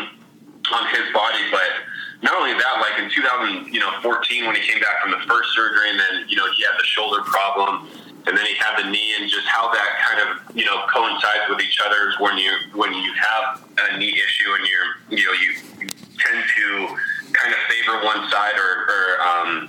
on 0.70 0.82
his 0.94 1.10
body. 1.10 1.42
But 1.50 1.82
not 2.22 2.38
only 2.38 2.54
that, 2.54 2.78
like 2.78 3.02
in 3.02 3.10
2000, 3.10 3.74
you 3.74 3.80
know, 3.80 3.90
14 4.02 4.46
when 4.46 4.54
he 4.54 4.62
came 4.62 4.78
back 4.78 5.02
from 5.02 5.10
the 5.10 5.22
first 5.26 5.50
surgery, 5.58 5.90
and 5.90 5.98
then 5.98 6.30
you 6.30 6.36
know 6.36 6.46
he 6.54 6.62
had 6.62 6.78
the 6.78 6.86
shoulder 6.86 7.22
problem 7.26 7.90
and 8.26 8.36
then 8.36 8.44
he 8.44 8.54
had 8.56 8.74
the 8.82 8.90
knee 8.90 9.14
and 9.20 9.30
just 9.30 9.46
how 9.46 9.70
that 9.70 10.02
kind 10.02 10.18
of 10.18 10.56
you 10.56 10.64
know 10.64 10.86
coincides 10.92 11.46
with 11.48 11.60
each 11.60 11.78
other 11.84 12.10
is 12.10 12.18
when 12.18 12.36
you 12.36 12.50
when 12.74 12.92
you 12.92 13.12
have 13.14 13.62
a 13.90 13.98
knee 13.98 14.10
issue 14.10 14.50
and 14.54 14.66
you're 14.66 15.18
you 15.18 15.24
know 15.24 15.32
you, 15.32 15.50
you 15.78 15.88
tend 16.18 16.42
to 16.42 16.96
kind 17.32 17.52
of 17.52 17.58
favor 17.70 18.04
one 18.04 18.28
side 18.30 18.54
or, 18.58 18.72
or 18.90 19.20
um, 19.22 19.68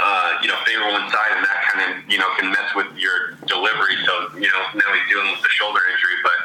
uh, 0.00 0.40
you 0.40 0.48
know 0.48 0.56
favor 0.64 0.88
one 0.88 1.04
side 1.12 1.36
and 1.36 1.44
that 1.44 1.60
kind 1.68 1.80
of 1.84 1.90
you 2.08 2.16
know 2.16 2.28
can 2.40 2.48
mess 2.48 2.72
with 2.74 2.88
your 2.96 3.36
delivery. 3.44 4.00
So 4.08 4.12
you 4.40 4.48
know 4.48 4.62
now 4.72 4.88
he's 4.96 5.06
dealing 5.12 5.28
with 5.30 5.44
the 5.44 5.52
shoulder 5.52 5.80
injury 5.92 6.18
but 6.24 6.38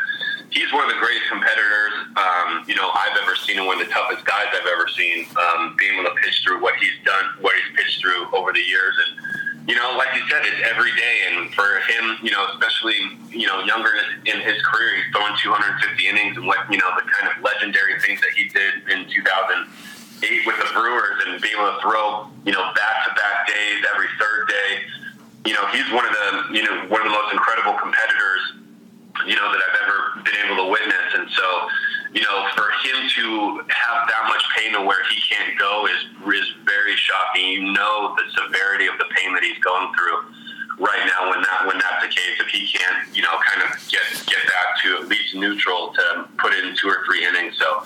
he's 0.51 0.71
one 0.75 0.83
of 0.83 0.91
the 0.91 0.99
greatest 0.99 1.27
competitors 1.31 1.93
um, 2.19 2.67
you 2.67 2.75
know 2.75 2.91
I've 2.91 3.15
ever 3.23 3.35
seen 3.35 3.57
and 3.57 3.67
one 3.67 3.79
of 3.79 3.87
the 3.87 3.91
toughest 3.91 4.27
guys 4.27 4.51
I've 4.51 4.67
ever 4.67 4.87
seen 4.91 5.25
um, 5.39 5.75
being 5.79 5.95
able 5.95 6.11
to 6.11 6.15
pitch 6.19 6.43
through 6.43 6.61
what 6.61 6.75
he's 6.77 6.99
done 7.07 7.39
what 7.39 7.55
he's 7.55 7.71
pitched 7.79 8.01
through 8.01 8.27
over 8.35 8.51
the 8.51 8.63
years. 8.63 8.95
And 9.07 9.45
you 9.67 9.73
know, 9.73 9.97
like 9.97 10.13
you 10.13 10.21
said, 10.29 10.45
it's 10.45 10.61
every 10.63 10.93
day, 10.93 11.15
and 11.31 11.53
for 11.53 11.81
him, 11.89 12.17
you 12.21 12.29
know, 12.29 12.45
especially 12.53 13.17
you 13.29 13.47
know 13.47 13.63
younger 13.65 13.89
in 14.25 14.39
his 14.41 14.61
career, 14.61 14.95
he's 14.95 15.09
throwing 15.11 15.33
250 15.41 16.07
innings 16.07 16.37
and 16.37 16.45
what 16.45 16.59
you 16.69 16.77
know 16.77 16.89
the 16.95 17.01
kind 17.09 17.33
of 17.33 17.41
legendary 17.43 17.99
things 18.01 18.21
that 18.21 18.29
he 18.35 18.47
did 18.49 18.85
in 18.93 19.09
2008 20.21 20.47
with 20.47 20.57
the 20.57 20.69
Brewers 20.73 21.17
and 21.27 21.41
being 21.41 21.55
able 21.55 21.73
to 21.75 21.81
throw 21.81 22.27
you 22.45 22.51
know 22.51 22.63
back 22.75 22.95
to 23.07 23.11
back 23.15 23.47
days 23.47 23.83
every 23.93 24.07
third 24.19 24.47
day. 24.47 24.71
You 25.45 25.53
know, 25.53 25.65
he's 25.69 25.87
one 25.91 26.05
of 26.05 26.13
the 26.13 26.55
you 26.55 26.63
know 26.63 26.87
one 26.87 27.01
of 27.01 27.07
the 27.07 27.15
most 27.15 27.33
incredible 27.33 27.73
competitors 27.79 28.65
you 29.27 29.35
know 29.35 29.47
that 29.51 29.59
I've 29.59 29.79
ever 29.87 29.97
been 30.23 30.39
able 30.45 30.57
to 30.65 30.67
witness, 30.71 31.09
and 31.15 31.29
so 31.31 31.47
you 32.13 32.23
know, 32.23 32.47
for 32.55 32.71
him 32.87 33.09
to 33.11 33.59
have 33.67 34.07
that 34.07 34.23
much 34.31 34.43
pain 34.55 34.71
to 34.71 34.81
where 34.81 35.03
he 35.11 35.19
can't 35.27 35.57
go 35.59 35.87
is 35.87 36.01
is 36.33 36.47
very 36.63 36.95
shocking. 36.95 37.47
You 37.47 37.73
know 37.73 38.15
the 38.15 38.23
severity 38.31 38.87
of 38.87 38.97
the 38.97 39.05
pain 39.15 39.33
that 39.33 39.43
he's 39.43 39.59
going 39.59 39.91
through 39.95 40.35
right 40.79 41.03
now 41.05 41.29
when 41.29 41.41
that 41.41 41.67
when 41.67 41.77
that's 41.77 42.03
the 42.03 42.09
case. 42.09 42.39
If 42.39 42.47
he 42.47 42.67
can't, 42.67 43.15
you 43.15 43.21
know, 43.21 43.35
kind 43.45 43.63
of 43.63 43.77
get 43.89 44.03
get 44.27 44.41
back 44.47 44.81
to 44.83 44.97
at 45.01 45.07
least 45.07 45.35
neutral 45.35 45.93
to 45.93 46.27
put 46.37 46.53
in 46.53 46.75
two 46.75 46.87
or 46.87 47.03
three 47.05 47.25
innings. 47.25 47.57
So, 47.57 47.83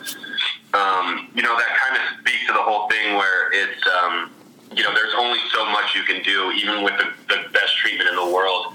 um, 0.73 1.29
you 1.35 1.41
know, 1.41 1.55
that 1.57 1.71
kind 1.77 1.95
of 1.95 2.19
speaks 2.19 2.45
to 2.47 2.53
the 2.53 2.61
whole 2.61 2.89
thing 2.89 3.15
where 3.15 3.51
it's. 3.53 3.83
Um, 3.87 4.31
you 4.71 4.83
know, 4.83 4.93
there's 4.93 5.15
only 5.17 5.39
so 5.51 5.65
much 5.65 5.95
you 5.95 6.03
can 6.03 6.21
do, 6.21 6.51
even 6.51 6.83
with 6.83 6.93
the, 6.99 7.09
the 7.27 7.49
best 7.49 7.75
treatment 7.77 8.07
in 8.07 8.15
the 8.15 8.31
world. 8.31 8.67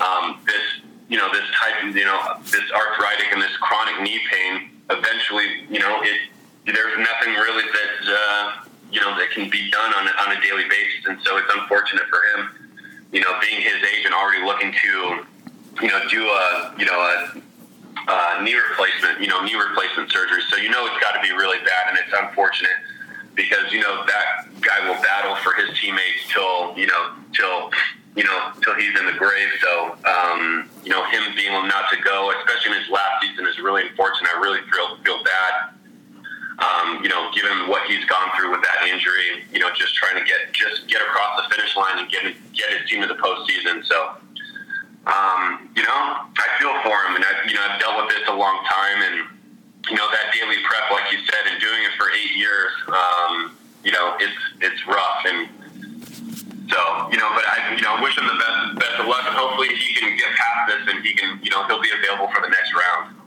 Um, 0.00 0.40
this, 0.46 0.80
you 1.10 1.18
know, 1.18 1.28
this 1.30 1.44
type, 1.60 1.94
you 1.94 2.06
know, 2.06 2.40
this 2.44 2.64
arthritic 2.72 3.30
and 3.30 3.42
this 3.42 3.54
chronic 3.60 4.00
knee 4.00 4.18
pain 4.32 4.70
eventually, 4.88 5.66
you 5.68 5.78
know, 5.78 6.00
it 6.00 6.32
there's 6.66 6.98
nothing 6.98 7.34
really 7.34 7.64
that 7.64 7.94
uh, 8.06 8.64
you 8.90 9.00
know 9.00 9.16
that 9.18 9.30
can 9.30 9.50
be 9.50 9.70
done 9.70 9.92
on 9.94 10.08
on 10.08 10.36
a 10.36 10.40
daily 10.40 10.64
basis, 10.68 11.06
and 11.06 11.18
so 11.22 11.36
it's 11.36 11.50
unfortunate 11.54 12.04
for 12.08 12.20
him. 12.30 12.61
You 13.12 13.20
know, 13.20 13.38
being 13.40 13.60
his 13.60 13.76
age 13.76 14.04
and 14.04 14.14
already 14.14 14.44
looking 14.44 14.72
to, 14.72 15.24
you 15.82 15.88
know, 15.88 16.00
do 16.08 16.26
a 16.26 16.74
you 16.78 16.86
know 16.86 16.98
a, 16.98 17.40
a 18.08 18.42
knee 18.42 18.56
replacement, 18.56 19.20
you 19.20 19.28
know, 19.28 19.44
knee 19.44 19.54
replacement 19.54 20.10
surgery. 20.10 20.42
So 20.48 20.56
you 20.56 20.70
know 20.70 20.86
it's 20.86 21.00
got 21.02 21.12
to 21.12 21.20
be 21.20 21.32
really 21.32 21.58
bad, 21.58 21.90
and 21.90 21.98
it's 21.98 22.12
unfortunate 22.18 22.76
because 23.34 23.72
you 23.72 23.80
know 23.80 24.04
that 24.06 24.48
guy 24.60 24.88
will 24.88 25.00
battle 25.02 25.36
for 25.36 25.52
his 25.54 25.78
teammates 25.78 26.32
till 26.32 26.76
you 26.76 26.86
know 26.86 27.12
till 27.32 27.70
you 28.16 28.24
know, 28.24 28.52
till 28.62 28.74
he's 28.74 28.98
in 28.98 29.06
the 29.06 29.12
grave. 29.12 29.48
So, 29.60 29.96
um, 30.04 30.68
you 30.84 30.90
know, 30.90 31.04
him 31.06 31.22
being 31.34 31.52
not 31.52 31.88
to 31.90 31.96
go, 32.02 32.32
especially 32.38 32.76
in 32.76 32.82
his 32.82 32.90
last 32.90 33.22
season, 33.22 33.46
is 33.46 33.58
really 33.58 33.88
unfortunate. 33.88 34.30
I 34.36 34.40
really 34.40 34.60
feel 34.70 34.96
feel 35.04 35.24
bad. 35.24 35.72
Um, 36.62 37.02
you 37.02 37.08
know, 37.08 37.30
given 37.34 37.66
what 37.66 37.82
he's 37.90 38.04
gone 38.06 38.30
through 38.38 38.52
with 38.52 38.62
that 38.62 38.86
injury, 38.86 39.42
you 39.50 39.58
know, 39.58 39.68
just 39.74 39.94
trying 39.96 40.14
to 40.14 40.22
get 40.22 40.52
just 40.52 40.86
get 40.86 41.02
across 41.02 41.42
the 41.42 41.54
finish 41.54 41.74
line 41.76 41.98
and 41.98 42.08
get 42.08 42.22
get 42.54 42.70
his 42.70 42.88
team 42.88 43.02
to 43.02 43.08
the 43.08 43.18
postseason. 43.18 43.82
So, 43.84 44.14
um, 45.10 45.68
you 45.74 45.82
know, 45.82 45.98
I 46.22 46.46
feel 46.62 46.70
for 46.86 46.94
him, 47.08 47.18
and 47.18 47.24
I, 47.24 47.32
you 47.48 47.54
know, 47.54 47.66
I've 47.66 47.80
dealt 47.80 47.98
with 47.98 48.14
this 48.14 48.28
a 48.28 48.36
long 48.36 48.62
time, 48.70 49.02
and 49.02 49.16
you 49.90 49.96
know, 49.96 50.06
that 50.14 50.30
daily 50.30 50.62
prep, 50.62 50.86
like 50.92 51.10
you 51.10 51.18
said, 51.26 51.50
and 51.50 51.60
doing 51.60 51.82
it 51.82 51.92
for 51.98 52.06
eight 52.14 52.36
years, 52.38 52.72
um, 52.94 53.56
you 53.82 53.90
know, 53.90 54.14
it's 54.20 54.38
it's 54.60 54.86
rough 54.86 55.26
and 55.26 55.48
so, 56.72 56.80
you 57.12 57.18
know, 57.18 57.28
but 57.36 57.44
I, 57.44 57.76
you 57.76 57.82
know, 57.82 58.00
wish 58.00 58.16
him 58.16 58.24
the 58.24 58.38
best, 58.38 58.78
best 58.80 58.96
of 59.00 59.06
luck, 59.06 59.24
and 59.26 59.36
hopefully 59.36 59.68
he 59.68 59.94
can 59.94 60.16
get 60.16 60.32
past 60.32 60.72
this 60.72 60.94
and 60.94 61.04
he 61.04 61.12
can, 61.12 61.38
you 61.42 61.50
know, 61.50 61.66
he'll 61.66 61.82
be 61.82 61.90
available 61.92 62.32
for 62.32 62.40
the 62.40 62.48
next 62.48 62.72
round. 62.72 63.21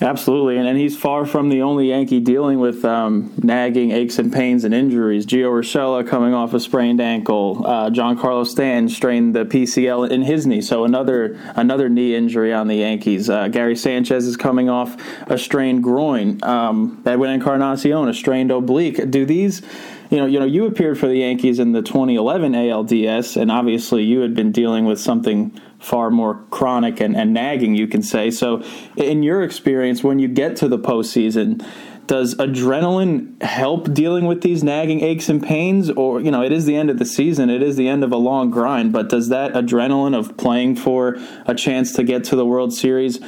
Absolutely, 0.00 0.58
and, 0.58 0.68
and 0.68 0.78
he's 0.78 0.96
far 0.96 1.26
from 1.26 1.48
the 1.48 1.62
only 1.62 1.88
Yankee 1.88 2.20
dealing 2.20 2.60
with 2.60 2.84
um, 2.84 3.32
nagging 3.38 3.90
aches 3.90 4.18
and 4.20 4.32
pains 4.32 4.62
and 4.62 4.72
injuries. 4.72 5.26
Gio 5.26 5.50
Urshela 5.50 6.06
coming 6.06 6.34
off 6.34 6.54
a 6.54 6.60
sprained 6.60 7.00
ankle. 7.00 7.66
Uh, 7.66 7.90
Giancarlo 7.90 8.46
Stanton 8.46 8.88
strained 8.88 9.34
the 9.34 9.44
PCL 9.44 10.08
in 10.10 10.22
his 10.22 10.46
knee, 10.46 10.60
so 10.60 10.84
another 10.84 11.36
another 11.56 11.88
knee 11.88 12.14
injury 12.14 12.52
on 12.52 12.68
the 12.68 12.76
Yankees. 12.76 13.28
Uh, 13.28 13.48
Gary 13.48 13.74
Sanchez 13.74 14.24
is 14.24 14.36
coming 14.36 14.68
off 14.68 14.96
a 15.26 15.36
strained 15.36 15.82
groin. 15.82 16.42
Um, 16.44 17.02
Edwin 17.04 17.30
Encarnacion 17.30 18.08
a 18.08 18.14
strained 18.14 18.52
oblique. 18.52 19.10
Do 19.10 19.26
these 19.26 19.62
you 20.10 20.16
know, 20.16 20.26
you 20.26 20.38
know, 20.38 20.46
you 20.46 20.64
appeared 20.64 20.98
for 20.98 21.06
the 21.06 21.18
Yankees 21.18 21.58
in 21.58 21.72
the 21.72 21.82
2011 21.82 22.52
ALDS, 22.52 23.36
and 23.36 23.50
obviously 23.50 24.04
you 24.04 24.20
had 24.20 24.34
been 24.34 24.52
dealing 24.52 24.86
with 24.86 24.98
something 24.98 25.60
far 25.78 26.10
more 26.10 26.44
chronic 26.50 27.00
and, 27.00 27.16
and 27.16 27.32
nagging, 27.32 27.74
you 27.74 27.86
can 27.86 28.02
say. 28.02 28.30
So, 28.30 28.62
in 28.96 29.22
your 29.22 29.42
experience, 29.42 30.02
when 30.02 30.18
you 30.18 30.28
get 30.28 30.56
to 30.56 30.68
the 30.68 30.78
postseason, 30.78 31.64
does 32.06 32.34
adrenaline 32.36 33.40
help 33.42 33.92
dealing 33.92 34.26
with 34.26 34.40
these 34.40 34.64
nagging 34.64 35.02
aches 35.02 35.28
and 35.28 35.42
pains 35.42 35.90
or 35.90 36.22
you 36.22 36.30
know 36.30 36.42
it 36.42 36.52
is 36.52 36.64
the 36.64 36.74
end 36.74 36.88
of 36.88 36.98
the 36.98 37.04
season 37.04 37.50
it 37.50 37.62
is 37.62 37.76
the 37.76 37.86
end 37.86 38.02
of 38.02 38.10
a 38.12 38.16
long 38.16 38.50
grind 38.50 38.94
but 38.94 39.10
does 39.10 39.28
that 39.28 39.52
adrenaline 39.52 40.16
of 40.18 40.34
playing 40.38 40.74
for 40.74 41.18
a 41.44 41.54
chance 41.54 41.92
to 41.92 42.02
get 42.02 42.24
to 42.24 42.34
the 42.34 42.46
world 42.46 42.72
series 42.72 43.20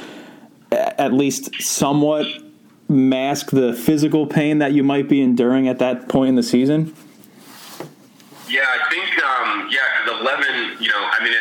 at 0.71 1.13
least 1.13 1.53
somewhat 1.61 2.25
mask 2.91 3.51
the 3.51 3.73
physical 3.73 4.27
pain 4.27 4.59
that 4.59 4.73
you 4.73 4.83
might 4.83 5.07
be 5.07 5.21
enduring 5.21 5.67
at 5.67 5.79
that 5.79 6.09
point 6.09 6.29
in 6.29 6.35
the 6.35 6.43
season? 6.43 6.93
Yeah, 8.47 8.67
I 8.67 8.89
think 8.89 9.23
um, 9.23 9.69
yeah, 9.71 9.79
because 10.03 10.19
eleven, 10.19 10.77
you 10.81 10.89
know, 10.89 10.99
I 10.99 11.23
mean, 11.23 11.31
it, 11.31 11.39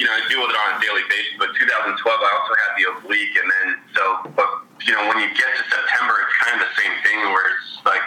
you 0.00 0.08
know, 0.08 0.16
I 0.16 0.24
deal 0.32 0.40
with 0.40 0.48
it 0.48 0.56
on 0.56 0.68
a 0.74 0.78
daily 0.80 1.04
basis. 1.12 1.36
But 1.36 1.52
2012, 1.60 1.92
I 1.92 2.30
also 2.32 2.52
had 2.56 2.72
the 2.80 2.84
oblique, 2.88 3.36
and 3.36 3.46
then 3.52 3.66
so, 3.92 4.04
but 4.32 4.48
you 4.88 4.96
know, 4.96 5.04
when 5.04 5.20
you 5.20 5.28
get 5.36 5.50
to 5.60 5.62
September, 5.68 6.14
it's 6.24 6.36
kind 6.40 6.56
of 6.56 6.64
the 6.64 6.72
same 6.80 6.94
thing 7.04 7.18
where 7.28 7.44
it's 7.52 7.84
like, 7.84 8.04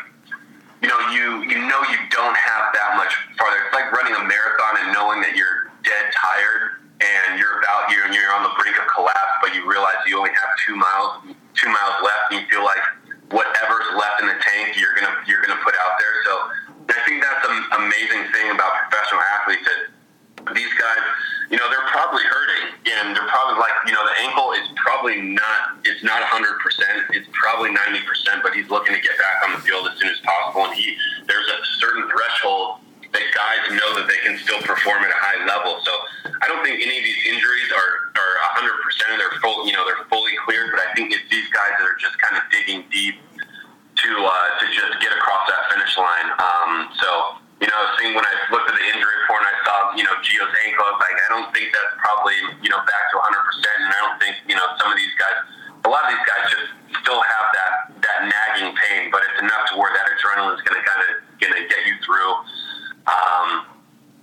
you 0.82 0.90
know, 0.90 0.98
you 1.14 1.46
you 1.46 1.58
know 1.70 1.80
you 1.94 2.00
don't 2.10 2.34
have 2.34 2.74
that 2.74 2.98
much 2.98 3.14
farther. 3.38 3.62
It's 3.70 3.78
like 3.78 3.94
running 3.94 4.18
a 4.18 4.24
marathon 4.26 4.74
and 4.82 4.88
knowing 4.98 5.22
that 5.22 5.38
you're 5.38 5.70
dead 5.86 6.10
tired 6.18 6.84
and 7.04 7.40
you're 7.40 7.60
about 7.62 7.92
you're 7.94 8.10
you're 8.10 8.34
on 8.34 8.44
the 8.44 8.54
brink 8.58 8.74
of 8.80 8.90
collapse, 8.90 9.36
but 9.46 9.54
you 9.54 9.70
realize 9.70 10.02
you 10.08 10.18
only 10.18 10.34
have 10.34 10.52
two 10.66 10.76
miles 10.76 11.36
two 11.54 11.70
miles 11.70 11.98
left, 12.02 12.32
and 12.32 12.42
you 12.42 12.46
feel 12.50 12.66
like 12.66 12.82
whatever's 13.32 13.88
left 13.96 14.22
in 14.22 14.28
the 14.28 14.38
tank, 14.42 14.76
you're 14.78 14.94
gonna 14.96 15.14
you're 15.28 15.42
gonna 15.42 15.60
put 15.64 15.76
out 15.78 15.96
there. 16.00 16.16
So 16.26 16.34
I 16.94 17.00
think 17.06 17.24
that's 17.24 17.42
the 17.46 17.56
amazing 17.82 18.24
thing 18.32 18.52
about 18.52 18.72
professional 18.90 19.22
athletes 19.40 19.66
that 19.66 19.82
these 20.52 20.74
guys, 20.76 21.04
you 21.48 21.56
know, 21.56 21.72
they're 21.72 21.88
probably 21.88 22.24
hurting, 22.28 22.76
and 22.84 23.16
they're 23.16 23.32
probably 23.32 23.56
like, 23.64 23.72
you 23.88 23.96
know, 23.96 24.04
the 24.04 24.18
ankle 24.28 24.52
is 24.60 24.68
probably 24.76 25.22
not 25.22 25.80
it's 25.88 26.04
not 26.04 26.20
100 26.20 26.60
percent, 26.60 27.10
it's 27.16 27.30
probably 27.32 27.72
90 27.72 28.04
percent, 28.06 28.44
but 28.44 28.54
he's 28.54 28.70
looking 28.70 28.94
to 28.94 29.02
get 29.02 29.16
back 29.18 29.44
on 29.48 29.56
the 29.56 29.62
field 29.64 29.88
as 29.88 29.98
soon 30.00 30.10
as 30.10 30.20
possible, 30.22 30.68
and 30.68 30.74
he 30.76 30.96
there's 31.28 31.48
a 31.48 31.60
certain 31.80 32.08
threshold 32.10 32.84
that 33.14 33.26
guys 33.38 33.64
know 33.78 33.90
that 33.94 34.10
they 34.10 34.20
can 34.26 34.36
still 34.42 34.60
perform 34.66 35.06
at 35.06 35.14
a 35.14 35.20
high 35.22 35.40
level. 35.46 35.78
So 35.86 35.94
I 36.26 36.50
don't 36.50 36.66
think 36.66 36.82
any 36.82 36.98
of 36.98 37.06
these 37.06 37.22
injuries 37.30 37.70
are 37.70 37.92
are 38.18 38.34
100 38.58 38.74
percent. 38.82 39.22
They're 39.22 39.38
full, 39.40 39.70
you 39.70 39.74
know, 39.78 39.86
they're 39.86 40.04
fully 40.10 40.34
cleared. 40.44 40.74
But 40.74 40.82
I 40.82 40.90
think 40.98 41.14
it's 41.14 41.26
these 41.30 41.48
guys 41.54 41.78
that 41.78 41.86
are 41.86 41.98
just 42.02 42.18
kind 42.20 42.42
of 42.42 42.44
digging 42.50 42.90
deep 42.90 43.22
to 43.22 44.10
uh, 44.18 44.50
to 44.60 44.66
just 44.74 44.98
get 44.98 45.14
across 45.14 45.46
that 45.46 45.62
finish 45.72 45.94
line. 45.96 46.28
Um, 46.42 46.90
so 46.98 47.10
you 47.62 47.70
know, 47.70 47.80
seeing 48.02 48.18
when 48.18 48.26
I 48.26 48.34
looked 48.52 48.68
at 48.68 48.76
the 48.76 48.86
injury 48.92 49.14
report 49.24 49.46
and 49.46 49.50
I 49.54 49.58
saw 49.62 49.76
you 49.94 50.04
know 50.04 50.14
Gio's 50.26 50.54
ankle, 50.66 50.84
I 50.84 50.92
was 50.98 51.02
like, 51.06 51.18
I 51.22 51.30
don't 51.38 51.50
think 51.54 51.70
that's 51.70 51.94
probably 52.02 52.38
you 52.66 52.70
know 52.74 52.82
back 52.82 53.04
to 53.14 53.16
100 53.22 53.30
percent. 53.46 53.78
And 53.78 53.90
I 53.94 54.00
don't 54.10 54.18
think 54.18 54.34
you 54.50 54.58
know 54.58 54.66
some 54.82 54.90
of 54.90 54.98
these 54.98 55.14
guys, 55.22 55.38
a 55.86 55.90
lot 55.90 56.02
of 56.02 56.18
these 56.18 56.26
guys 56.26 56.44
just 56.50 56.68
still 57.06 57.22
have 57.22 57.46
that 57.54 57.72
that 58.10 58.18
nagging 58.26 58.74
pain, 58.74 59.14
but 59.14 59.22
it's 59.30 59.38
enough 59.38 59.70
to 59.70 59.78
where 59.78 59.94
that 59.94 60.10
adrenaline 60.18 60.58
is 60.58 60.66
going 60.66 60.82
to 60.82 60.84
kind 60.84 61.02
of 61.06 61.10
going 61.38 61.54
to 61.54 61.64
get 61.70 61.86
you 61.86 61.94
through. 62.02 62.34
Um, 63.08 63.68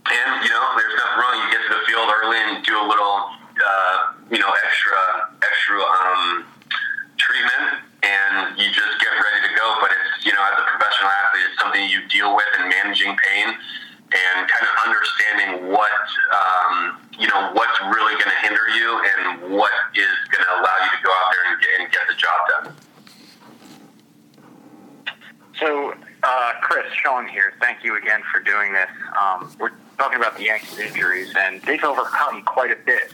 and 0.09 0.31
you 0.43 0.51
know, 0.51 0.65
there's 0.77 0.97
nothing 0.97 1.19
wrong. 1.21 1.35
You 1.45 1.49
get 1.53 1.63
to 1.69 1.73
the 1.77 1.85
field 1.85 2.09
early 2.09 2.39
and 2.41 2.65
do 2.65 2.75
a 2.81 2.87
little, 2.89 3.29
uh, 3.61 3.97
you 4.33 4.41
know, 4.41 4.49
extra 4.49 4.97
extra 5.45 5.77
um, 5.77 6.49
treatment, 7.21 7.85
and 8.03 8.57
you 8.57 8.73
just 8.73 8.95
get 8.99 9.13
ready 9.13 9.41
to 9.45 9.53
go. 9.53 9.67
But 9.85 9.93
it's 9.93 10.25
you 10.25 10.33
know, 10.33 10.41
as 10.41 10.57
a 10.57 10.65
professional 10.65 11.13
athlete, 11.13 11.45
it's 11.53 11.59
something 11.61 11.85
you 11.93 12.09
deal 12.09 12.35
with 12.35 12.49
and 12.59 12.73
managing 12.73 13.13
pain 13.21 13.55
and 14.11 14.39
kind 14.51 14.67
of 14.67 14.75
understanding 14.83 15.71
what 15.71 16.01
um, 16.33 16.99
you 17.21 17.29
know 17.29 17.53
what's 17.53 17.79
really 17.93 18.17
going 18.17 18.33
to 18.33 18.41
hinder 18.41 18.67
you 18.75 18.89
and 18.97 19.53
what 19.53 19.71
is 19.95 20.17
going 20.33 20.43
to 20.43 20.53
allow 20.57 20.77
you 20.89 20.91
to 20.97 21.01
go 21.05 21.13
out 21.13 21.29
there 21.31 21.45
and 21.53 21.55
get, 21.61 21.71
and 21.85 21.87
get 21.93 22.05
the 22.09 22.17
job 22.17 22.41
done. 22.49 22.67
So 25.61 25.95
uh, 26.23 26.53
Chris, 26.61 26.87
Sean 26.93 27.27
here. 27.29 27.55
Thank 27.61 27.85
you 27.85 27.97
again 27.97 28.23
for 28.33 28.41
doing 28.41 28.73
this. 28.73 28.89
Um, 29.21 29.51
we're 29.59 29.73
talking 29.99 30.19
about 30.19 30.37
the 30.37 30.45
Yankees' 30.45 30.79
injuries, 31.81 31.99
overcome 31.99 32.43
quite 32.43 32.71
a 32.71 32.77
bit 32.85 33.13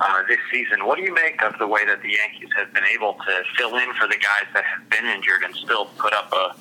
uh, 0.00 0.22
this 0.28 0.38
season. 0.50 0.86
What 0.86 0.96
do 0.96 1.02
you 1.02 1.14
make 1.14 1.42
of 1.42 1.58
the 1.58 1.66
way 1.66 1.84
that 1.84 2.02
the 2.02 2.10
Yankees 2.10 2.50
have 2.56 2.72
been 2.72 2.84
able 2.84 3.14
to 3.14 3.42
fill 3.56 3.76
in 3.76 3.92
for 3.94 4.06
the 4.06 4.16
guys 4.16 4.46
that 4.54 4.64
have 4.64 4.88
been 4.90 5.04
injured 5.06 5.42
and 5.44 5.54
still 5.54 5.86
put 5.98 6.12
up 6.12 6.32
a 6.32 6.56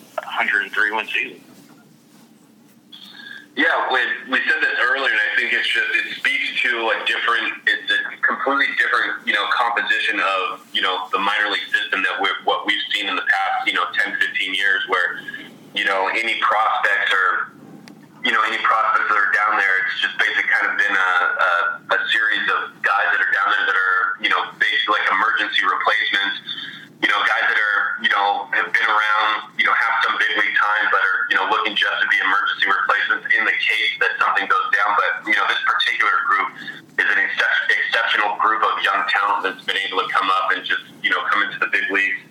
know, 28.31 28.47
have 28.55 28.69
been 28.71 28.87
around, 28.87 29.51
you 29.59 29.65
know, 29.67 29.75
have 29.75 29.95
some 30.07 30.15
big 30.15 30.31
league 30.39 30.55
time, 30.55 30.85
but 30.91 31.01
are, 31.03 31.17
you 31.27 31.35
know, 31.35 31.45
looking 31.51 31.75
just 31.75 31.97
to 31.99 32.07
be 32.07 32.17
emergency 32.23 32.65
replacements 32.67 33.25
in 33.35 33.43
the 33.43 33.55
case 33.59 33.91
that 33.99 34.15
something 34.19 34.47
goes 34.47 34.67
down. 34.71 34.91
But, 34.95 35.11
you 35.27 35.35
know, 35.35 35.45
this 35.51 35.61
particular 35.67 36.15
group 36.27 36.49
is 36.95 37.07
an 37.07 37.19
ex- 37.19 37.67
exceptional 37.67 38.39
group 38.39 38.63
of 38.63 38.73
young 38.83 39.03
talent 39.11 39.39
that's 39.43 39.63
been 39.67 39.79
able 39.83 40.03
to 40.03 40.07
come 40.11 40.27
up 40.31 40.55
and 40.55 40.63
just, 40.63 40.83
you 41.03 41.11
know, 41.11 41.21
come 41.27 41.43
into 41.43 41.59
the 41.59 41.69
big 41.71 41.85
leagues, 41.91 42.21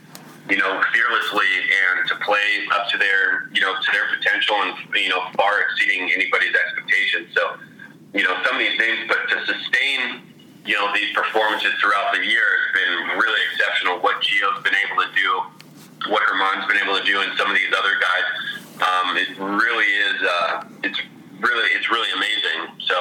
you 0.48 0.58
know, 0.58 0.80
fearlessly 0.92 1.50
and 1.68 2.08
to 2.08 2.14
play 2.24 2.64
up 2.72 2.88
to 2.90 2.96
their, 2.96 3.52
you 3.52 3.60
know, 3.60 3.76
to 3.76 3.88
their 3.92 4.08
potential 4.16 4.56
and, 4.64 4.72
you 4.96 5.12
know, 5.12 5.20
far 5.36 5.60
exceeding 5.68 6.08
anybody's 6.10 6.54
expectations. 6.56 7.28
So, 7.36 7.60
you 8.16 8.24
know, 8.26 8.34
some 8.42 8.58
of 8.58 8.60
these 8.60 8.78
names, 8.78 9.06
but 9.06 9.22
to 9.30 9.36
sustain 9.46 10.30
you 10.64 10.76
know, 10.76 10.92
these 10.92 11.10
performances 11.16 11.72
throughout 11.80 12.12
the 12.12 12.20
year 12.20 12.44
has 12.44 12.68
been 12.76 13.18
really 13.18 13.40
exceptional. 13.52 13.98
What 14.00 14.20
Gio's 14.20 14.62
been 14.62 14.76
able 14.76 15.02
to 15.02 15.08
do, 15.16 15.30
what 16.08 16.22
Germán's 16.22 16.66
been 16.66 16.80
able 16.82 16.96
to 16.98 17.04
do, 17.04 17.20
and 17.20 17.36
some 17.36 17.50
of 17.50 17.56
these 17.56 17.72
other 17.76 17.94
guys, 18.00 18.26
um, 18.80 19.16
it 19.16 19.28
really 19.36 19.84
is. 19.84 20.18
Uh, 20.22 20.64
it's 20.82 21.00
really 21.40 21.68
it's 21.76 21.90
really 21.90 22.08
amazing. 22.12 22.72
So 22.86 22.96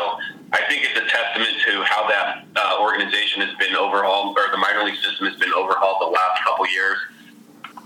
I 0.51 0.61
think 0.67 0.83
it's 0.83 0.97
a 0.97 1.05
testament 1.07 1.55
to 1.67 1.83
how 1.83 2.07
that 2.09 2.45
uh, 2.55 2.81
organization 2.81 3.41
has 3.43 3.55
been 3.59 3.75
overhauled, 3.75 4.37
or 4.37 4.51
the 4.51 4.57
minor 4.57 4.83
league 4.83 4.99
system 4.99 5.27
has 5.27 5.37
been 5.37 5.53
overhauled 5.53 6.01
the 6.01 6.11
last 6.11 6.43
couple 6.43 6.67
years. 6.67 6.97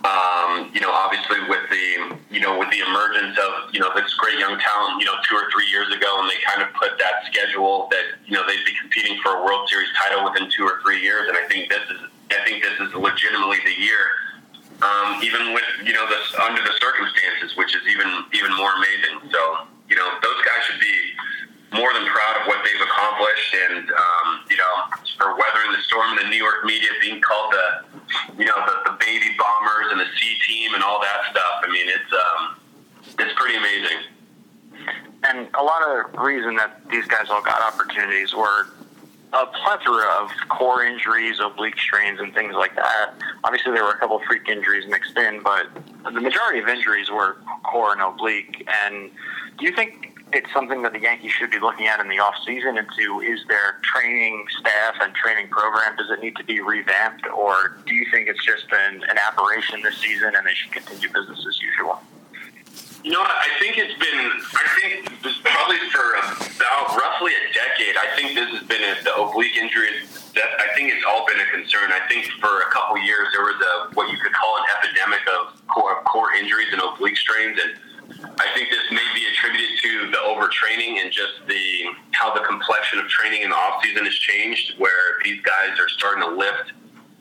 Um, 0.03 0.67
you 0.75 0.81
know, 0.81 0.91
obviously 0.91 1.39
with 1.47 1.63
the 1.71 2.19
you 2.27 2.41
know 2.41 2.59
with 2.59 2.69
the 2.71 2.83
emergence 2.83 3.39
of 3.39 3.71
you 3.71 3.79
know 3.79 3.91
this 3.95 4.13
great 4.15 4.37
young 4.37 4.59
talent, 4.59 4.99
you 4.99 5.05
know, 5.05 5.15
two 5.23 5.35
or 5.35 5.47
three 5.51 5.67
years 5.71 5.87
ago, 5.95 6.19
and 6.19 6.29
they 6.29 6.39
kind 6.43 6.61
of 6.61 6.73
put 6.75 6.99
that 6.99 7.23
schedule 7.31 7.87
that 7.91 8.19
you 8.25 8.33
know 8.33 8.43
they'd 8.47 8.65
be 8.65 8.75
competing 8.79 9.19
for 9.23 9.39
a 9.39 9.43
World 9.43 9.69
Series 9.69 9.89
title 9.95 10.25
within 10.27 10.49
two 10.51 10.63
or 10.63 10.81
three 10.83 11.01
years, 11.01 11.29
and 11.29 11.37
I 11.37 11.47
think 11.47 11.69
this 11.69 11.83
is 11.87 11.99
I 12.31 12.43
think 12.43 12.63
this 12.63 12.75
is 12.79 12.93
legitimately 12.93 13.59
the 13.63 13.79
year. 13.79 14.32
Um, 14.81 15.21
even 15.23 15.53
with 15.53 15.63
you 15.85 15.93
know 15.93 16.07
this 16.09 16.33
under 16.41 16.61
the 16.61 16.73
circumstances, 16.79 17.55
which 17.55 17.75
is 17.75 17.81
even 17.87 18.07
even 18.33 18.51
more 18.55 18.71
amazing. 18.75 19.29
So 19.31 19.67
you 19.89 19.95
know 19.95 20.07
those 20.21 20.39
guys 20.43 20.61
should 20.65 20.79
be 20.79 20.97
more 21.77 21.93
than 21.93 22.05
proud 22.05 22.41
of 22.41 22.47
what 22.47 22.63
they've 22.65 22.81
accomplished, 22.81 23.51
and 23.69 23.89
um, 23.91 24.27
you 24.49 24.57
know 24.57 24.73
for 25.17 25.35
weathering 25.37 25.71
the 25.71 25.81
storm, 25.87 26.17
the 26.17 26.27
New 26.27 26.41
York 26.41 26.65
media 26.65 26.89
being 27.01 27.21
called 27.21 27.53
the 27.53 27.67
you 28.37 28.45
know 28.45 28.59
the, 28.65 28.91
the 28.91 28.97
baby 28.99 29.31
bombers 29.37 29.91
and 29.91 29.99
the 29.99 30.09
C 30.19 30.37
team 30.47 30.73
and 30.73 30.83
all 30.83 30.99
that 30.99 31.31
stuff. 31.31 31.63
I 31.63 31.71
mean 31.71 31.87
it's 31.87 32.11
um, 32.11 32.41
it's 33.19 33.33
pretty 33.39 33.55
amazing. 33.55 33.99
And 35.23 35.47
a 35.55 35.63
lot 35.63 35.81
of 35.87 36.19
reason 36.19 36.55
that 36.57 36.81
these 36.89 37.05
guys 37.07 37.29
all 37.29 37.41
got 37.41 37.61
opportunities 37.61 38.33
were 38.35 38.67
a 39.33 39.47
plethora 39.47 40.05
of 40.21 40.29
core 40.49 40.83
injuries, 40.83 41.39
oblique 41.39 41.77
strains, 41.79 42.19
and 42.19 42.33
things 42.33 42.53
like 42.55 42.75
that. 42.75 43.13
Obviously, 43.43 43.71
there 43.73 43.83
were 43.83 43.91
a 43.91 43.97
couple 43.97 44.17
of 44.17 44.23
freak 44.23 44.47
injuries 44.47 44.85
mixed 44.87 45.17
in, 45.17 45.41
but 45.41 45.67
the 46.05 46.21
majority 46.21 46.59
of 46.59 46.67
injuries 46.67 47.09
were 47.09 47.37
core 47.63 47.93
and 47.93 48.01
oblique. 48.01 48.67
And 48.85 49.09
do 49.57 49.65
you 49.65 49.75
think 49.75 50.13
it's 50.33 50.51
something 50.51 50.81
that 50.81 50.93
the 50.93 50.99
Yankees 50.99 51.31
should 51.31 51.51
be 51.51 51.59
looking 51.59 51.87
at 51.87 51.99
in 51.99 52.09
the 52.09 52.19
off 52.19 52.35
season 52.45 52.77
into 52.77 53.21
is 53.21 53.39
their 53.47 53.79
training 53.83 54.45
staff 54.59 54.95
and 55.01 55.13
training 55.13 55.47
program 55.49 55.95
does 55.95 56.09
it 56.09 56.21
need 56.21 56.35
to 56.35 56.43
be 56.43 56.59
revamped 56.59 57.27
or 57.27 57.77
do 57.85 57.93
you 57.93 58.05
think 58.09 58.27
it's 58.27 58.43
just 58.43 58.65
an, 58.71 59.03
an 59.09 59.17
aberration 59.17 59.81
this 59.83 59.97
season 59.97 60.33
and 60.35 60.45
they 60.45 60.53
should 60.55 60.71
continue 60.71 61.07
business 61.09 61.45
as 61.47 61.61
usual? 61.61 62.01
You 63.03 63.11
know, 63.11 63.19
I 63.19 63.51
think 63.59 63.75
it's 63.75 63.99
been. 63.99 64.31
I 64.55 64.65
think 64.79 65.11
this 65.19 65.35
probably 65.43 65.75
for 65.91 66.15
about 66.55 66.95
roughly 66.95 67.35
a 67.35 67.43
decade. 67.51 67.99
I 67.99 68.07
think 68.15 68.31
this 68.31 68.47
has 68.55 68.63
been 68.63 68.79
a, 68.79 68.95
the 69.03 69.11
oblique 69.19 69.59
injury. 69.59 70.07
That 70.39 70.47
I 70.63 70.71
think 70.71 70.87
it's 70.87 71.03
all 71.03 71.27
been 71.27 71.43
a 71.43 71.49
concern. 71.51 71.91
I 71.91 71.99
think 72.07 72.31
for 72.39 72.63
a 72.63 72.71
couple 72.71 72.95
years 73.03 73.27
there 73.35 73.43
was 73.43 73.59
a 73.59 73.91
what 73.99 74.07
you 74.07 74.15
could 74.23 74.31
call 74.31 74.55
an 74.55 74.63
epidemic 74.79 75.19
of 75.35 75.59
core 75.67 75.99
core 76.07 76.31
injuries 76.39 76.71
and 76.71 76.79
oblique 76.79 77.19
strains, 77.19 77.59
and 77.59 77.75
I 78.39 78.47
think 78.55 78.71
this 78.71 78.87
may 78.87 79.03
be 79.11 79.27
attributed 79.35 79.75
to 79.83 79.91
the 80.07 80.21
overtraining 80.23 81.03
and 81.03 81.11
just 81.11 81.43
the 81.43 81.91
how 82.15 82.31
the 82.31 82.47
complexion 82.47 83.03
of 83.03 83.11
training 83.11 83.43
in 83.43 83.51
the 83.51 83.59
off 83.59 83.83
season 83.83 84.07
has 84.07 84.15
changed, 84.15 84.79
where 84.79 85.19
these 85.27 85.43
guys 85.43 85.75
are 85.75 85.91
starting 85.91 86.23
to 86.23 86.31
lift 86.31 86.71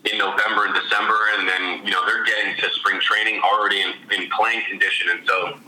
in 0.06 0.14
November 0.14 0.70
and 0.70 0.78
December, 0.78 1.18
and 1.34 1.50
then 1.50 1.82
you 1.82 1.90
know 1.90 2.06
they're 2.06 2.22
getting 2.22 2.54
to 2.54 2.70
spring 2.78 3.02
training 3.02 3.42
already 3.42 3.82
in, 3.82 3.90
in 4.14 4.30
playing 4.30 4.62
condition, 4.70 5.10
and 5.10 5.26
so 5.26 5.58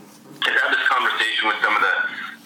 I've 0.43 0.57
had 0.59 0.71
this 0.71 0.85
conversation 0.87 1.47
with 1.47 1.59
some 1.63 1.75
of 1.75 1.81
the, 1.81 1.93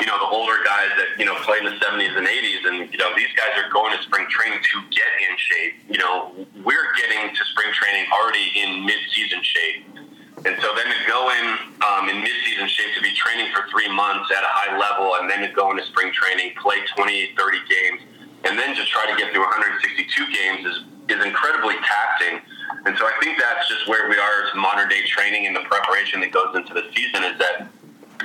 you 0.04 0.08
know, 0.08 0.18
the 0.20 0.30
older 0.30 0.62
guys 0.64 0.92
that, 0.96 1.18
you 1.18 1.26
know, 1.26 1.36
played 1.44 1.66
in 1.66 1.74
the 1.74 1.80
70s 1.82 2.16
and 2.16 2.28
80s. 2.28 2.62
And, 2.68 2.76
you 2.92 3.00
know, 3.00 3.12
these 3.16 3.32
guys 3.36 3.58
are 3.58 3.70
going 3.72 3.96
to 3.96 4.02
spring 4.04 4.28
training 4.30 4.60
to 4.62 4.76
get 4.94 5.10
in 5.26 5.34
shape. 5.38 5.74
You 5.90 6.00
know, 6.00 6.34
we're 6.64 6.90
getting 6.96 7.34
to 7.34 7.42
spring 7.52 7.74
training 7.74 8.06
already 8.14 8.52
in 8.56 8.86
mid-season 8.86 9.42
shape. 9.44 10.00
And 10.46 10.56
so 10.64 10.72
then 10.72 10.88
to 10.88 11.00
go 11.04 11.28
in 11.36 11.46
um, 11.84 12.08
in 12.08 12.24
mid-season 12.24 12.68
shape 12.72 12.96
to 12.96 13.02
be 13.04 13.12
training 13.12 13.52
for 13.52 13.68
three 13.68 13.92
months 13.92 14.32
at 14.32 14.40
a 14.40 14.52
high 14.56 14.78
level 14.80 15.20
and 15.20 15.30
then 15.30 15.44
to 15.44 15.52
go 15.52 15.72
into 15.72 15.84
spring 15.92 16.14
training, 16.16 16.56
play 16.56 16.80
20, 16.96 17.36
30 17.36 17.58
games, 17.68 18.00
and 18.46 18.58
then 18.58 18.72
just 18.76 18.88
try 18.88 19.04
to 19.04 19.16
get 19.20 19.34
through 19.34 19.44
162 19.44 20.08
games 20.32 20.64
is, 20.64 20.78
is 21.12 21.20
incredibly 21.26 21.76
taxing. 21.84 22.40
And 22.86 22.96
so 22.96 23.04
I 23.04 23.12
think 23.20 23.36
that's 23.36 23.68
just 23.68 23.88
where 23.90 24.08
we 24.08 24.16
are 24.16 24.48
as 24.48 24.56
modern 24.56 24.88
day 24.88 25.04
training 25.04 25.48
and 25.48 25.56
the 25.56 25.68
preparation 25.68 26.22
that 26.22 26.32
goes 26.32 26.56
into 26.56 26.74
the 26.74 26.88
season 26.96 27.28
is 27.28 27.36
that 27.40 27.68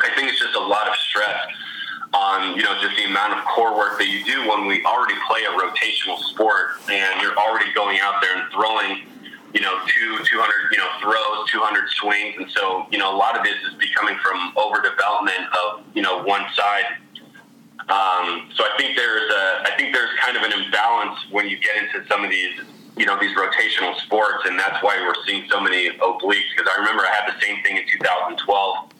I 0.03 0.11
think 0.15 0.29
it's 0.31 0.41
just 0.41 0.55
a 0.55 0.67
lot 0.67 0.89
of 0.89 0.97
stress 0.97 1.47
on, 2.15 2.57
you 2.57 2.63
know, 2.63 2.75
just 2.81 2.97
the 2.97 3.05
amount 3.05 3.35
of 3.35 3.45
core 3.45 3.77
work 3.77 3.99
that 3.99 4.09
you 4.09 4.25
do 4.25 4.49
when 4.49 4.67
we 4.67 4.85
already 4.85 5.15
play 5.27 5.43
a 5.45 5.53
rotational 5.55 6.19
sport 6.31 6.79
and 6.91 7.21
you're 7.21 7.37
already 7.37 7.73
going 7.75 7.99
out 8.01 8.23
there 8.23 8.39
and 8.39 8.51
throwing, 8.53 9.07
you 9.53 9.61
know, 9.61 9.75
two, 9.87 10.19
200, 10.23 10.71
you 10.71 10.79
know, 10.79 10.89
throws, 11.03 11.51
200 11.51 11.89
swings. 11.91 12.35
And 12.39 12.51
so, 12.51 12.87
you 12.91 12.99
know, 12.99 13.15
a 13.15 13.19
lot 13.19 13.37
of 13.37 13.45
this 13.45 13.55
is 13.67 13.75
becoming 13.75 14.17
from 14.23 14.55
overdevelopment 14.55 15.47
of, 15.63 15.83
you 15.95 16.03
know, 16.03 16.23
one 16.23 16.45
side. 16.55 17.03
Um, 17.91 18.49
so 18.55 18.65
I 18.65 18.73
think 18.79 18.97
there's 18.97 19.31
a, 19.31 19.63
I 19.67 19.73
think 19.77 19.93
there's 19.93 20.11
kind 20.19 20.37
of 20.37 20.43
an 20.43 20.53
imbalance 20.53 21.19
when 21.31 21.49
you 21.49 21.59
get 21.59 21.77
into 21.83 22.07
some 22.09 22.25
of 22.25 22.31
these, 22.31 22.55
you 22.97 23.07
know, 23.07 23.19
these 23.21 23.37
rotational 23.37 23.95
sports. 24.07 24.47
And 24.47 24.59
that's 24.59 24.83
why 24.83 24.99
we're 25.03 25.19
seeing 25.27 25.51
so 25.51 25.61
many 25.61 25.91
obliques. 25.99 26.51
Because 26.57 26.71
I 26.71 26.79
remember 26.79 27.03
I 27.03 27.11
had 27.11 27.27
the 27.27 27.41
same 27.41 27.63
thing 27.63 27.77
in 27.77 27.83
2012 27.91 28.94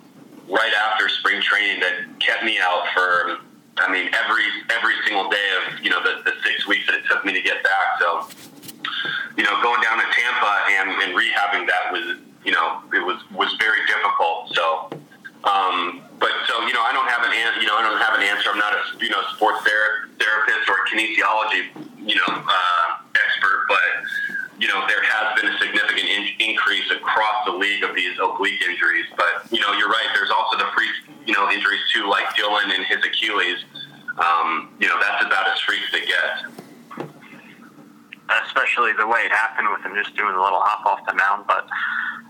right 0.49 0.73
after 0.91 1.09
spring 1.09 1.41
training 1.43 1.81
that 1.81 2.05
kept 2.21 2.45
me 2.45 2.59
out 2.61 2.85
for 2.95 3.39
I 3.77 3.91
mean 3.91 4.09
every 4.15 4.45
every 4.71 4.95
single 5.07 5.29
day 5.31 5.49
of 5.59 5.81
you 5.83 5.91
know 5.91 6.03
the, 6.03 6.23
the 6.25 6.33
six 6.45 6.67
weeks 6.67 6.87
that 6.87 6.97
it 6.97 7.05
took 7.09 7.25
me 7.25 7.33
to 7.33 7.43
get 7.43 7.63
back. 7.63 7.99
So 7.99 8.29
you 9.37 9.45
know 9.45 9.61
going 9.63 9.83
down 9.83 9.99
to 9.99 10.07
Tampa 10.13 10.53
and, 10.79 10.91
and 11.03 11.11
rehabbing 11.17 11.67
that 11.67 11.91
was 11.93 12.19
you 12.45 12.53
know 12.53 12.81
it 12.93 13.05
was 13.05 13.19
was 13.33 13.55
very 13.59 13.81
difficult. 13.87 14.53
So 14.55 14.91
um, 15.45 16.01
but 16.21 16.31
so 16.47 16.61
you 16.67 16.73
know 16.73 16.83
I 16.85 16.93
don't 16.93 17.09
have 17.09 17.25
an 17.27 17.33
an- 17.33 17.61
you 17.61 17.67
know 17.67 17.77
I 17.77 17.83
don't 17.83 18.01
have 18.01 18.15
an 18.15 18.23
answer. 18.23 18.51
I'm 18.53 18.59
not 18.59 18.73
a 18.73 18.83
you 19.03 19.11
know 19.11 19.23
sports 19.35 19.61
ther- 19.65 20.09
therapist 20.19 20.69
or 20.69 20.77
a 20.77 20.85
kinesiology 20.89 21.69
you 22.07 22.15
know 22.17 22.31
uh, 22.31 22.87
expert, 23.13 23.67
but 23.69 23.85
you 24.59 24.69
know, 24.69 24.85
there 24.87 25.03
has 25.03 25.41
been 25.41 25.53
a 25.53 25.59
significant 25.59 26.09
in- 26.09 26.51
increase 26.51 26.91
across 26.91 27.45
the 27.47 27.53
league 27.53 27.83
of 27.83 27.95
these 27.95 28.17
oblique 28.23 28.63
injuries. 28.63 29.07
But, 29.17 29.51
you 29.51 29.61
know, 29.61 29.73
you're 29.73 29.89
right. 29.89 30.07
There's 30.15 30.31
also 30.31 30.59
the 30.59 30.71
freak, 30.75 30.91
you 31.27 31.35
know, 31.35 31.51
injuries 31.51 31.81
too, 31.93 32.09
like 32.09 32.25
Dellin 32.37 32.75
and 32.75 32.85
his 32.87 32.99
Achilles. 33.05 33.65
Um, 34.19 34.71
you 34.79 34.87
know, 34.87 34.95
that's 35.01 35.25
about 35.25 35.49
as 35.49 35.59
freak 35.61 35.81
as 35.89 35.95
it 35.95 36.07
gets. 36.07 36.64
Especially 38.45 38.93
the 38.93 39.07
way 39.07 39.21
it 39.21 39.33
happened 39.33 39.69
with 39.71 39.85
him 39.85 39.93
just 39.95 40.17
doing 40.17 40.35
a 40.35 40.43
little 40.43 40.61
hop 40.61 40.87
off 40.87 41.07
the 41.07 41.15
mound. 41.15 41.45
But 41.47 41.69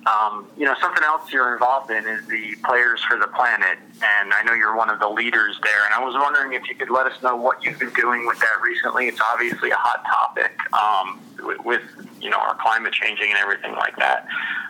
um, 0.06 0.46
you 0.56 0.66
know, 0.66 0.74
something 0.80 1.02
else 1.02 1.32
you're 1.32 1.54
involved 1.54 1.90
in 1.90 2.06
is 2.06 2.26
the 2.26 2.54
Players 2.64 3.02
for 3.04 3.18
the 3.18 3.26
Planet, 3.28 3.78
and 4.02 4.34
I 4.34 4.42
know 4.42 4.52
you're 4.52 4.76
one 4.76 4.90
of 4.90 5.00
the 5.00 5.08
leaders 5.08 5.58
there. 5.62 5.84
And 5.86 5.94
I 5.94 6.04
was 6.04 6.14
wondering 6.14 6.52
if 6.52 6.68
you 6.68 6.74
could 6.74 6.90
let 6.90 7.06
us 7.06 7.22
know 7.22 7.36
what 7.36 7.64
you've 7.64 7.78
been 7.78 7.92
doing 7.94 8.26
with 8.26 8.38
that 8.40 8.60
recently. 8.62 9.08
It's 9.08 9.20
obviously 9.32 9.70
a 9.70 9.76
hot 9.76 10.04
topic 10.04 10.52
um, 10.74 11.20
with, 11.64 11.82
you 12.20 12.30
know 12.30 12.38
our 12.38 12.56
climate 12.56 12.92
changing 12.92 13.28
and 13.30 13.38
everything 13.38 13.72
like 13.72 13.96
that. 13.96 14.26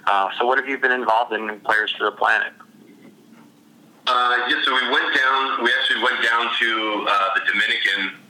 Uh, 0.06 0.28
so, 0.38 0.46
what 0.46 0.58
have 0.58 0.68
you 0.68 0.78
been 0.78 0.92
involved 0.92 1.32
in 1.32 1.48
in 1.50 1.58
Players 1.60 1.92
for 1.96 2.04
the 2.04 2.16
Planet? 2.16 2.52
Uh, 4.06 4.36
yeah, 4.48 4.60
so 4.64 4.74
we 4.74 4.90
went 4.90 5.16
down. 5.16 5.64
We 5.64 5.70
actually 5.80 6.02
went 6.02 6.22
down 6.22 6.50
to 6.60 7.06
uh, 7.08 7.28
the 7.34 7.40
Dominican 7.50 8.23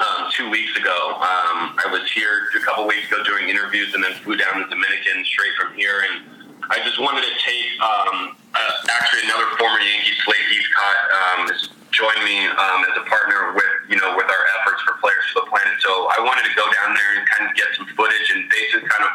um, 0.00 0.30
two 0.32 0.50
weeks 0.50 0.74
ago. 0.76 1.14
Um, 1.22 1.78
I 1.78 1.86
was 1.90 2.10
here 2.10 2.50
a 2.54 2.62
couple 2.66 2.86
weeks 2.86 3.06
ago 3.06 3.22
doing 3.24 3.48
interviews, 3.48 3.94
and 3.94 4.02
then 4.02 4.12
flew 4.26 4.36
down 4.36 4.58
to 4.62 4.66
Dominican 4.66 5.24
straight 5.24 5.54
from 5.54 5.74
here. 5.74 6.02
And 6.10 6.26
I 6.70 6.82
just 6.82 6.98
wanted 6.98 7.22
to 7.22 7.34
take 7.38 7.66
um, 7.78 8.34
uh, 8.54 8.74
actually 8.90 9.22
another 9.30 9.46
former 9.58 9.78
Yankee, 9.78 10.16
Slade 10.26 10.46
Heathcott, 10.50 10.98
um, 11.14 11.38
has 11.54 11.62
joined 11.94 12.22
me 12.26 12.42
um, 12.50 12.80
as 12.90 12.94
a 12.98 13.04
partner 13.06 13.54
with 13.54 13.72
you 13.86 13.98
know 14.02 14.18
with 14.18 14.26
our 14.26 14.44
efforts 14.58 14.82
for 14.82 14.98
Players 14.98 15.24
for 15.30 15.46
the 15.46 15.50
Planet. 15.50 15.78
So 15.78 16.10
I 16.10 16.18
wanted 16.26 16.42
to 16.50 16.54
go 16.58 16.66
down 16.66 16.90
there 16.94 17.10
and 17.18 17.22
kind 17.30 17.44
of 17.46 17.54
get 17.54 17.70
some 17.78 17.86
footage 17.94 18.28
and 18.34 18.50
basically 18.50 18.90
kind 18.90 19.04
of 19.06 19.12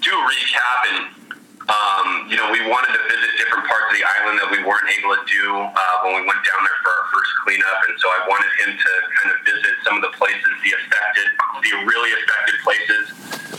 do 0.00 0.12
a 0.12 0.22
recap 0.24 0.78
and 0.92 1.25
um, 1.66 2.30
you 2.30 2.38
know, 2.38 2.46
we 2.54 2.62
wanted 2.62 2.94
to 2.94 3.02
visit 3.10 3.30
different 3.42 3.66
parts 3.66 3.90
of 3.90 3.94
the 3.98 4.06
island 4.06 4.38
that 4.38 4.50
we 4.54 4.62
weren't 4.62 4.86
able 4.98 5.18
to 5.18 5.22
do 5.26 5.44
uh, 5.58 5.94
when 6.06 6.22
we 6.22 6.24
went 6.26 6.38
down 6.46 6.60
there 6.62 6.78
for 6.78 6.90
our 6.94 7.06
first 7.10 7.32
cleanup, 7.42 7.78
and 7.90 7.94
so 7.98 8.06
I 8.06 8.20
wanted 8.30 8.52
him 8.62 8.70
to 8.78 8.92
kind 9.18 9.28
of 9.34 9.36
visit 9.42 9.74
some 9.82 9.98
of 9.98 10.02
the 10.06 10.14
places, 10.14 10.50
the 10.62 10.72
affected, 10.78 11.26
the 11.66 11.72
really 11.82 12.12
affected 12.22 12.56
places 12.62 13.04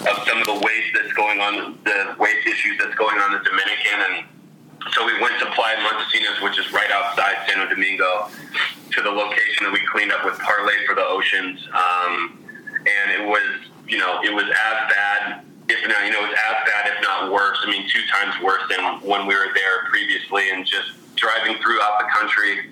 of 0.08 0.16
some 0.24 0.40
of 0.40 0.48
the 0.48 0.60
waste 0.64 0.92
that's 0.96 1.14
going 1.20 1.44
on, 1.44 1.76
the 1.84 2.16
waste 2.16 2.48
issues 2.48 2.80
that's 2.80 2.96
going 2.96 3.20
on 3.20 3.36
in 3.36 3.44
the 3.44 3.46
Dominican, 3.46 3.98
and 4.08 4.16
so 4.96 5.04
we 5.04 5.20
went 5.20 5.36
to 5.44 5.48
Playa 5.52 5.76
Montesinos, 5.84 6.40
which 6.40 6.56
is 6.56 6.72
right 6.72 6.90
outside 6.96 7.44
Santo 7.44 7.68
Domingo, 7.68 8.32
to 8.96 9.00
the 9.04 9.12
location 9.12 9.68
that 9.68 9.74
we 9.76 9.84
cleaned 9.92 10.16
up 10.16 10.24
with 10.24 10.40
Parley 10.40 10.80
for 10.88 10.96
the 10.96 11.04
Oceans. 11.04 11.60
Um, 11.76 12.40
and 12.88 13.20
it 13.20 13.28
was 13.28 13.68
you 13.88 13.98
know, 13.98 14.20
it 14.24 14.34
was 14.34 14.46
as 14.46 14.78
bad, 14.92 15.46
if 15.70 15.88
not, 15.88 16.06
you 16.06 16.12
know, 16.12 16.24
it 16.24 16.30
was 16.30 16.38
as 16.38 16.58
bad, 16.66 16.92
if 16.94 17.02
not 17.02 17.32
worse. 17.32 17.60
I 17.64 17.70
mean, 17.70 17.88
two 17.90 18.02
times 18.12 18.36
worse 18.42 18.64
than 18.70 19.02
when 19.02 19.28
we 19.28 19.36
were 19.36 19.52
there 19.54 19.86
previously, 19.90 20.50
and 20.52 20.66
just 20.66 20.92
driving 21.16 21.58
throughout 21.62 22.00
the 22.00 22.08
country. 22.14 22.72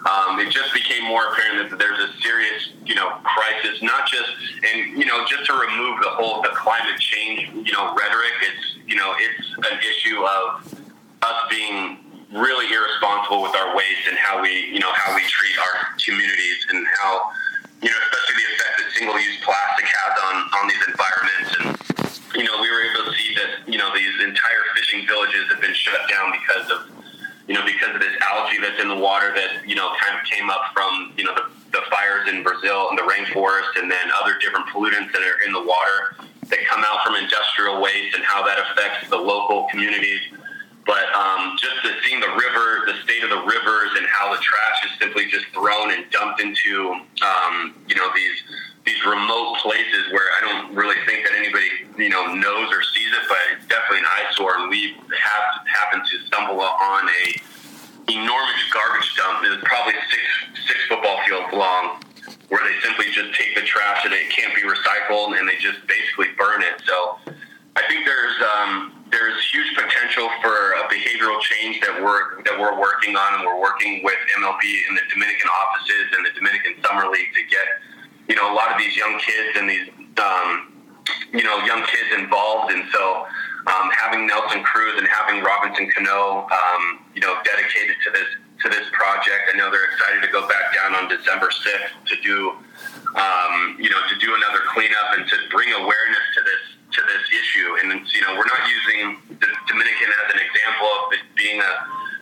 Um, 0.00 0.40
it 0.40 0.48
just 0.48 0.72
became 0.72 1.04
more 1.04 1.28
apparent 1.28 1.68
that 1.68 1.78
there's 1.78 1.98
a 2.00 2.08
serious, 2.22 2.72
you 2.86 2.94
know, 2.94 3.20
crisis. 3.20 3.82
Not 3.82 4.08
just, 4.08 4.32
and 4.72 4.96
you 4.96 5.04
know, 5.04 5.26
just 5.28 5.44
to 5.44 5.52
remove 5.52 6.00
the 6.00 6.08
whole 6.08 6.40
the 6.40 6.48
climate 6.56 6.98
change, 6.98 7.52
you 7.52 7.72
know, 7.72 7.92
rhetoric. 7.92 8.32
It's, 8.40 8.80
you 8.86 8.96
know, 8.96 9.12
it's 9.18 9.48
an 9.70 9.78
issue 9.78 10.24
of 10.24 10.72
us 11.20 11.38
being 11.50 11.98
really 12.32 12.72
irresponsible 12.72 13.42
with 13.42 13.54
our 13.54 13.76
waste 13.76 14.08
and 14.08 14.16
how 14.16 14.40
we, 14.40 14.72
you 14.72 14.78
know, 14.78 14.92
how 14.94 15.14
we 15.14 15.20
treat 15.28 15.58
our 15.58 15.92
communities 16.02 16.64
and 16.70 16.86
how, 16.96 17.20
you 17.82 17.90
know, 17.90 17.96
especially 18.08 18.40
the 18.40 18.48
effect 18.54 18.72
that 18.78 18.88
single-use 18.96 19.36
plastic 19.44 19.84
has 19.84 20.12
on 20.32 20.36
on 20.56 20.64
these 20.64 20.84
environments. 20.88 21.50
And 21.60 21.89
you 22.34 22.44
know, 22.44 22.60
we 22.60 22.70
were 22.70 22.82
able 22.82 23.10
to 23.10 23.16
see 23.18 23.34
that, 23.34 23.68
you 23.70 23.78
know, 23.78 23.90
these 23.94 24.22
entire 24.22 24.64
fishing 24.76 25.06
villages 25.06 25.48
have 25.50 25.60
been 25.60 25.74
shut 25.74 26.08
down 26.08 26.32
because 26.32 26.70
of 26.70 27.00
you 27.50 27.58
know, 27.58 27.66
because 27.66 27.92
of 27.96 28.00
this 28.00 28.14
algae 28.22 28.62
that's 28.62 28.80
in 28.80 28.86
the 28.86 28.94
water 28.94 29.34
that, 29.34 29.66
you 29.66 29.74
know, 29.74 29.90
kind 29.98 30.14
of 30.14 30.22
came 30.24 30.48
up 30.48 30.70
from, 30.72 31.12
you 31.16 31.24
know, 31.24 31.34
the, 31.34 31.50
the 31.72 31.82
fires 31.90 32.28
in 32.28 32.44
Brazil 32.44 32.86
and 32.90 32.96
the 32.96 33.02
rainforest 33.02 33.74
and 33.74 33.90
then 33.90 34.06
other 34.22 34.38
different 34.38 34.68
pollutants 34.68 35.10
that 35.10 35.18
are 35.18 35.42
in 35.44 35.52
the 35.52 35.58
water 35.58 36.14
that 36.46 36.60
come 36.70 36.84
out 36.86 37.02
from 37.04 37.16
industrial 37.16 37.82
waste 37.82 38.14
and 38.14 38.22
how 38.22 38.46
that 38.46 38.58
affects 38.70 39.10
the 39.10 39.16
local 39.16 39.66
communities. 39.68 40.20
But 40.86 41.10
um, 41.14 41.56
just 41.58 41.82
to 41.82 41.90
seeing 42.06 42.20
the 42.20 42.30
river, 42.38 42.86
the 42.86 42.94
state 43.02 43.24
of 43.24 43.30
the 43.30 43.42
rivers 43.42 43.90
and 43.98 44.06
how 44.06 44.30
the 44.30 44.38
trash 44.38 44.86
is 44.86 44.98
simply 45.00 45.26
just 45.26 45.46
thrown 45.46 45.90
and 45.90 46.08
dumped 46.10 46.40
into, 46.40 47.02
um, 47.26 47.74
you 47.88 47.96
know, 47.96 48.06
these 48.14 48.42
these 48.86 49.04
remote 49.04 49.58
places 49.60 50.08
where 50.12 50.24
I 50.24 50.40
don't 50.40 50.74
really 50.74 50.96
think 51.06 51.26
that 51.26 51.36
anybody, 51.36 51.68
you 51.98 52.08
know, 52.08 52.32
knows 52.34 52.72
or 52.72 52.82
sees 52.82 53.12
it, 53.12 53.24
but 53.28 53.38
it's 53.52 53.66
definitely 53.68 54.00
an 54.00 54.10
eyesore. 54.20 54.56
And 54.56 54.70
we 54.70 54.96
have 54.96 55.46
happened 55.68 56.04
to 56.08 56.16
stumble 56.26 56.60
on 56.60 57.04
a 57.08 57.24
enormous 58.08 58.62
garbage 58.72 59.08
dump. 59.16 59.44
It's 59.44 59.62
probably 59.64 59.94
six 60.08 60.24
six 60.66 60.78
football 60.88 61.20
fields 61.26 61.52
long, 61.52 62.00
where 62.48 62.64
they 62.64 62.76
simply 62.80 63.12
just 63.12 63.36
take 63.36 63.54
the 63.54 63.62
trash 63.62 64.04
and 64.04 64.14
it 64.14 64.30
can't 64.30 64.54
be 64.54 64.62
recycled, 64.62 65.38
and 65.38 65.48
they 65.48 65.56
just 65.60 65.84
basically 65.86 66.32
burn 66.38 66.62
it. 66.62 66.80
So 66.88 67.20
I 67.76 67.82
think 67.86 68.08
there's 68.08 68.36
um, 68.40 69.00
there's 69.12 69.38
huge 69.52 69.76
potential 69.76 70.30
for 70.40 70.72
a 70.80 70.88
behavioral 70.88 71.38
change 71.40 71.80
that 71.84 72.00
we're 72.00 72.42
that 72.48 72.56
we're 72.56 72.80
working 72.80 73.14
on, 73.14 73.38
and 73.38 73.42
we're 73.44 73.60
working 73.60 74.00
with 74.02 74.18
MLB 74.40 74.62
and 74.88 74.96
the 74.96 75.04
Dominican 75.12 75.50
offices 75.52 76.06
and 76.16 76.24
the 76.24 76.32
Dominican 76.32 76.80
Summer 76.82 77.06
League 77.12 77.30
to 77.34 77.44
get 77.44 77.66
you 78.30 78.36
know 78.38 78.46
a 78.46 78.54
lot 78.54 78.70
of 78.70 78.78
these 78.78 78.94
young 78.94 79.18
kids 79.18 79.58
and 79.58 79.66
these 79.68 79.90
um, 80.22 80.70
you 81.34 81.42
know 81.42 81.58
young 81.66 81.82
kids 81.90 82.10
involved, 82.16 82.72
and 82.72 82.86
so. 82.94 83.26
Um, 83.60 83.92
having 83.92 84.26
Nelson 84.26 84.64
Cruz 84.64 84.96
and 84.96 85.06
having 85.06 85.44
Robinson 85.44 85.84
Cano, 85.92 86.48
um, 86.48 86.82
you 87.14 87.20
know, 87.20 87.36
dedicated 87.44 87.94
to 88.02 88.10
this 88.10 88.24
to 88.64 88.68
this 88.72 88.88
project. 88.92 89.52
I 89.52 89.56
know 89.56 89.70
they're 89.70 89.84
excited 89.84 90.24
to 90.24 90.32
go 90.32 90.48
back 90.48 90.72
down 90.72 90.96
on 90.96 91.12
December 91.12 91.52
sixth 91.52 91.92
to 92.08 92.16
do, 92.24 92.56
um, 93.20 93.76
you 93.76 93.92
know, 93.92 94.00
to 94.08 94.16
do 94.16 94.32
another 94.32 94.64
cleanup 94.72 95.12
and 95.12 95.28
to 95.28 95.36
bring 95.52 95.68
awareness 95.76 96.24
to 96.36 96.40
this 96.40 96.62
to 96.96 97.00
this 97.04 97.24
issue. 97.36 97.68
And 97.84 98.00
you 98.00 98.22
know, 98.24 98.32
we're 98.32 98.48
not 98.48 98.64
using 98.64 99.20
the 99.28 99.48
Dominican 99.68 100.08
as 100.08 100.28
an 100.32 100.40
example 100.40 100.88
of 100.88 101.02
being 101.36 101.60
a 101.60 101.72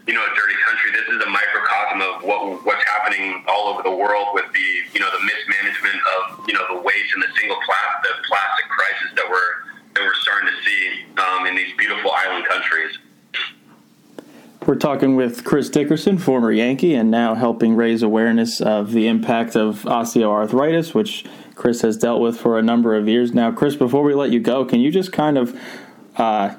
you 0.08 0.14
know 0.14 0.24
a 0.24 0.34
dirty 0.34 0.56
country. 0.64 0.90
This 0.90 1.06
is 1.14 1.22
a 1.22 1.28
microcosm 1.28 2.00
of 2.00 2.24
what 2.24 2.64
what's 2.64 2.84
happening 2.88 3.44
all 3.46 3.68
over 3.68 3.82
the 3.82 3.94
world 3.94 4.28
with 4.32 4.46
the 4.54 4.68
you 4.94 5.00
know 5.00 5.10
the 5.12 5.22
mismanagement 5.22 6.00
of 6.16 6.48
you 6.48 6.54
know 6.54 6.64
the 6.74 6.80
waste 6.80 7.12
and 7.14 7.22
the 7.22 7.28
single 7.38 7.58
plastic 7.64 8.02
the 8.02 8.26
plastic 8.26 8.66
crisis 8.72 9.08
that 9.16 9.28
we're 9.28 9.68
that 9.94 10.02
we're 10.02 10.14
starting 10.14 10.48
to 10.48 10.56
see 10.64 11.04
um, 11.20 11.46
in 11.46 11.54
these 11.54 11.76
beautiful 11.76 12.10
island 12.10 12.46
countries. 12.48 12.98
We're 14.66 14.76
talking 14.76 15.14
with 15.16 15.44
Chris 15.44 15.68
Dickerson, 15.68 16.18
former 16.18 16.52
Yankee, 16.52 16.94
and 16.94 17.10
now 17.10 17.34
helping 17.34 17.74
raise 17.74 18.02
awareness 18.02 18.60
of 18.60 18.92
the 18.92 19.08
impact 19.08 19.56
of 19.56 19.82
osteoarthritis, 19.82 20.94
which 20.94 21.24
Chris 21.54 21.82
has 21.82 21.96
dealt 21.96 22.20
with 22.20 22.38
for 22.38 22.58
a 22.58 22.62
number 22.62 22.94
of 22.94 23.08
years 23.08 23.32
now. 23.32 23.50
Chris, 23.50 23.76
before 23.76 24.02
we 24.02 24.14
let 24.14 24.30
you 24.30 24.40
go, 24.40 24.64
can 24.64 24.80
you 24.80 24.90
just 24.90 25.10
kind 25.10 25.38
of 25.38 25.58
uh, 26.16 26.54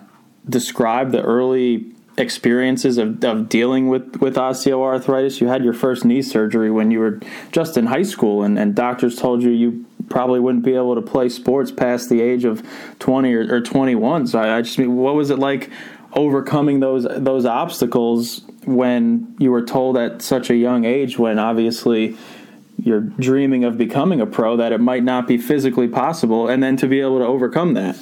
describe 0.48 1.12
the 1.12 1.22
early 1.22 1.94
experiences 2.20 2.98
of, 2.98 3.24
of 3.24 3.50
dealing 3.50 3.90
with, 3.90 4.18
with 4.18 4.36
osteoarthritis? 4.36 5.42
You 5.42 5.48
had 5.48 5.64
your 5.64 5.74
first 5.74 6.06
knee 6.06 6.22
surgery 6.22 6.70
when 6.70 6.92
you 6.92 7.00
were 7.00 7.20
just 7.52 7.78
in 7.78 7.88
high 7.88 8.04
school, 8.04 8.44
and, 8.44 8.60
and 8.60 8.76
doctors 8.76 9.16
told 9.16 9.42
you 9.42 9.50
you 9.50 9.86
probably 10.10 10.40
wouldn't 10.40 10.66
be 10.66 10.76
able 10.76 10.96
to 10.96 11.02
play 11.02 11.30
sports 11.30 11.72
past 11.72 12.10
the 12.10 12.22
age 12.22 12.44
of 12.44 12.64
20 13.00 13.34
or, 13.34 13.56
or 13.56 13.62
21. 13.62 14.28
So 14.28 14.40
I, 14.40 14.58
I 14.58 14.62
just 14.62 14.78
mean, 14.78 14.96
what 14.96 15.16
was 15.16 15.30
it 15.30 15.40
like 15.40 15.70
overcoming 16.14 16.80
those 16.80 17.06
those 17.18 17.46
obstacles 17.46 18.42
when 18.66 19.36
you 19.40 19.52
were 19.52 19.62
told 19.62 19.98
at 19.98 20.22
such 20.22 20.50
a 20.50 20.56
young 20.56 20.86
age 20.86 21.20
when 21.20 21.38
obviously 21.38 22.18
you're 22.84 23.02
dreaming 23.02 23.64
of 23.64 23.78
becoming 23.78 24.20
a 24.20 24.26
pro 24.26 24.58
that 24.58 24.72
it 24.72 24.80
might 24.80 25.04
not 25.04 25.28
be 25.28 25.38
physically 25.38 25.88
possible 25.88 26.48
and 26.48 26.64
then 26.64 26.76
to 26.76 26.88
be 26.88 27.00
able 27.00 27.20
to 27.20 27.26
overcome 27.26 27.76
that 27.76 27.96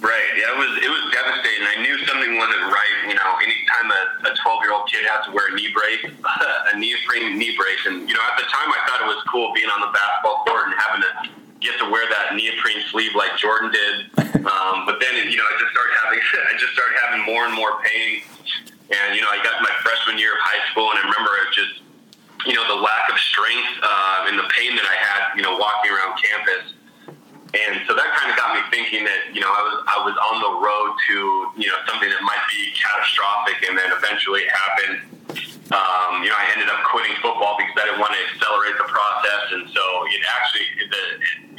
right 0.00 0.30
yeah 0.36 0.54
it 0.54 0.58
was 0.58 0.84
it 0.84 0.88
was 0.88 1.12
devastating 1.12 1.66
i 1.66 1.82
knew 1.82 1.98
something 2.06 2.36
wasn't 2.36 2.62
right 2.62 3.08
you 3.08 3.14
know 3.14 3.36
anytime 3.42 3.90
a 3.90 4.34
12 4.42 4.62
year 4.62 4.72
old 4.72 4.88
kid 4.88 5.04
has 5.06 5.26
to 5.26 5.32
wear 5.32 5.48
a 5.48 5.54
brace 5.72 6.04
a 6.72 6.78
neoprene 6.78 7.38
knee 7.38 7.54
brace 7.56 7.82
and 7.86 8.08
you 8.08 8.14
know 8.14 8.24
at 8.26 8.36
the 8.36 8.46
time 8.48 8.68
i 8.70 8.80
thought 8.86 9.00
it 9.02 9.08
was 9.08 9.22
cool 9.30 9.52
being 9.54 9.70
on 9.70 9.80
the 9.80 9.92
basketball 9.92 10.44
court 10.44 10.66
and 10.66 10.74
having 10.78 11.02
to 11.02 11.40
get 11.60 11.76
to 11.78 11.86
wear 11.92 12.08
that 12.08 12.34
neoprene 12.34 12.80
sleeve 12.88 13.12
like 13.14 13.36
Jordan 13.36 13.70
did. 13.70 14.08
Um, 14.48 14.88
but 14.88 14.96
then, 14.96 15.12
you 15.28 15.36
know, 15.36 15.44
I 15.44 15.54
just 15.60 15.72
started 15.76 15.94
having, 16.00 16.20
I 16.50 16.52
just 16.56 16.72
started 16.72 16.96
having 17.04 17.22
more 17.28 17.44
and 17.44 17.54
more 17.54 17.78
pain. 17.84 18.24
And, 18.90 19.14
you 19.14 19.22
know, 19.22 19.30
I 19.30 19.38
got 19.44 19.60
my 19.62 19.70
freshman 19.84 20.18
year 20.18 20.34
of 20.34 20.40
high 20.42 20.64
school 20.72 20.90
and 20.90 20.98
I 20.98 21.02
remember 21.06 21.30
it 21.46 21.54
just, 21.54 21.74
you 22.48 22.56
know, 22.56 22.64
the 22.66 22.80
lack 22.80 23.06
of 23.12 23.20
strength 23.20 23.70
uh, 23.84 24.26
and 24.26 24.40
the 24.40 24.48
pain 24.50 24.74
that 24.74 24.88
I 24.88 24.96
had, 24.96 25.36
you 25.36 25.44
know, 25.44 25.54
walking 25.60 25.92
around 25.92 26.16
campus. 26.16 26.74
And 27.52 27.82
so 27.86 27.92
that 27.92 28.08
kind 28.14 28.30
of 28.32 28.38
got 28.38 28.54
me 28.56 28.62
thinking 28.72 29.04
that, 29.04 29.34
you 29.34 29.42
know, 29.42 29.50
I 29.50 29.62
was, 29.66 29.76
I 29.84 29.98
was 30.06 30.16
on 30.16 30.36
the 30.40 30.52
road 30.62 30.90
to, 31.10 31.14
you 31.60 31.68
know, 31.68 31.78
something 31.84 32.08
that 32.08 32.22
might 32.22 32.44
be 32.48 32.72
catastrophic. 32.72 33.68
And 33.68 33.76
then 33.76 33.92
eventually 33.92 34.48
it 34.48 34.50
happened. 34.54 35.19
Um, 35.70 36.26
you 36.26 36.30
know, 36.30 36.34
I 36.34 36.50
ended 36.50 36.66
up 36.66 36.82
quitting 36.90 37.14
football 37.22 37.54
because 37.54 37.78
I 37.78 37.86
didn't 37.86 38.02
want 38.02 38.10
to 38.10 38.22
accelerate 38.26 38.74
the 38.74 38.90
process. 38.90 39.42
And 39.54 39.70
so 39.70 39.82
it 40.10 40.22
actually, 40.26 40.66
the, 40.90 41.04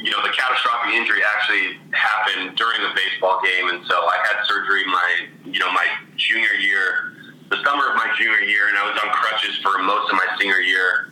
you 0.04 0.10
know, 0.12 0.20
the 0.20 0.28
catastrophic 0.36 0.92
injury 0.92 1.24
actually 1.24 1.80
happened 1.96 2.52
during 2.60 2.84
a 2.84 2.92
baseball 2.92 3.40
game. 3.40 3.72
And 3.72 3.80
so 3.88 3.96
I 3.96 4.20
had 4.28 4.44
surgery 4.44 4.84
my, 4.84 5.10
you 5.48 5.56
know, 5.64 5.72
my 5.72 5.88
junior 6.20 6.52
year, 6.60 7.16
the 7.48 7.56
summer 7.64 7.88
of 7.88 7.96
my 7.96 8.12
junior 8.20 8.44
year, 8.44 8.68
and 8.68 8.76
I 8.76 8.84
was 8.84 9.00
on 9.00 9.08
crutches 9.16 9.56
for 9.64 9.80
most 9.80 10.12
of 10.12 10.20
my 10.20 10.28
senior 10.36 10.60
year. 10.60 11.08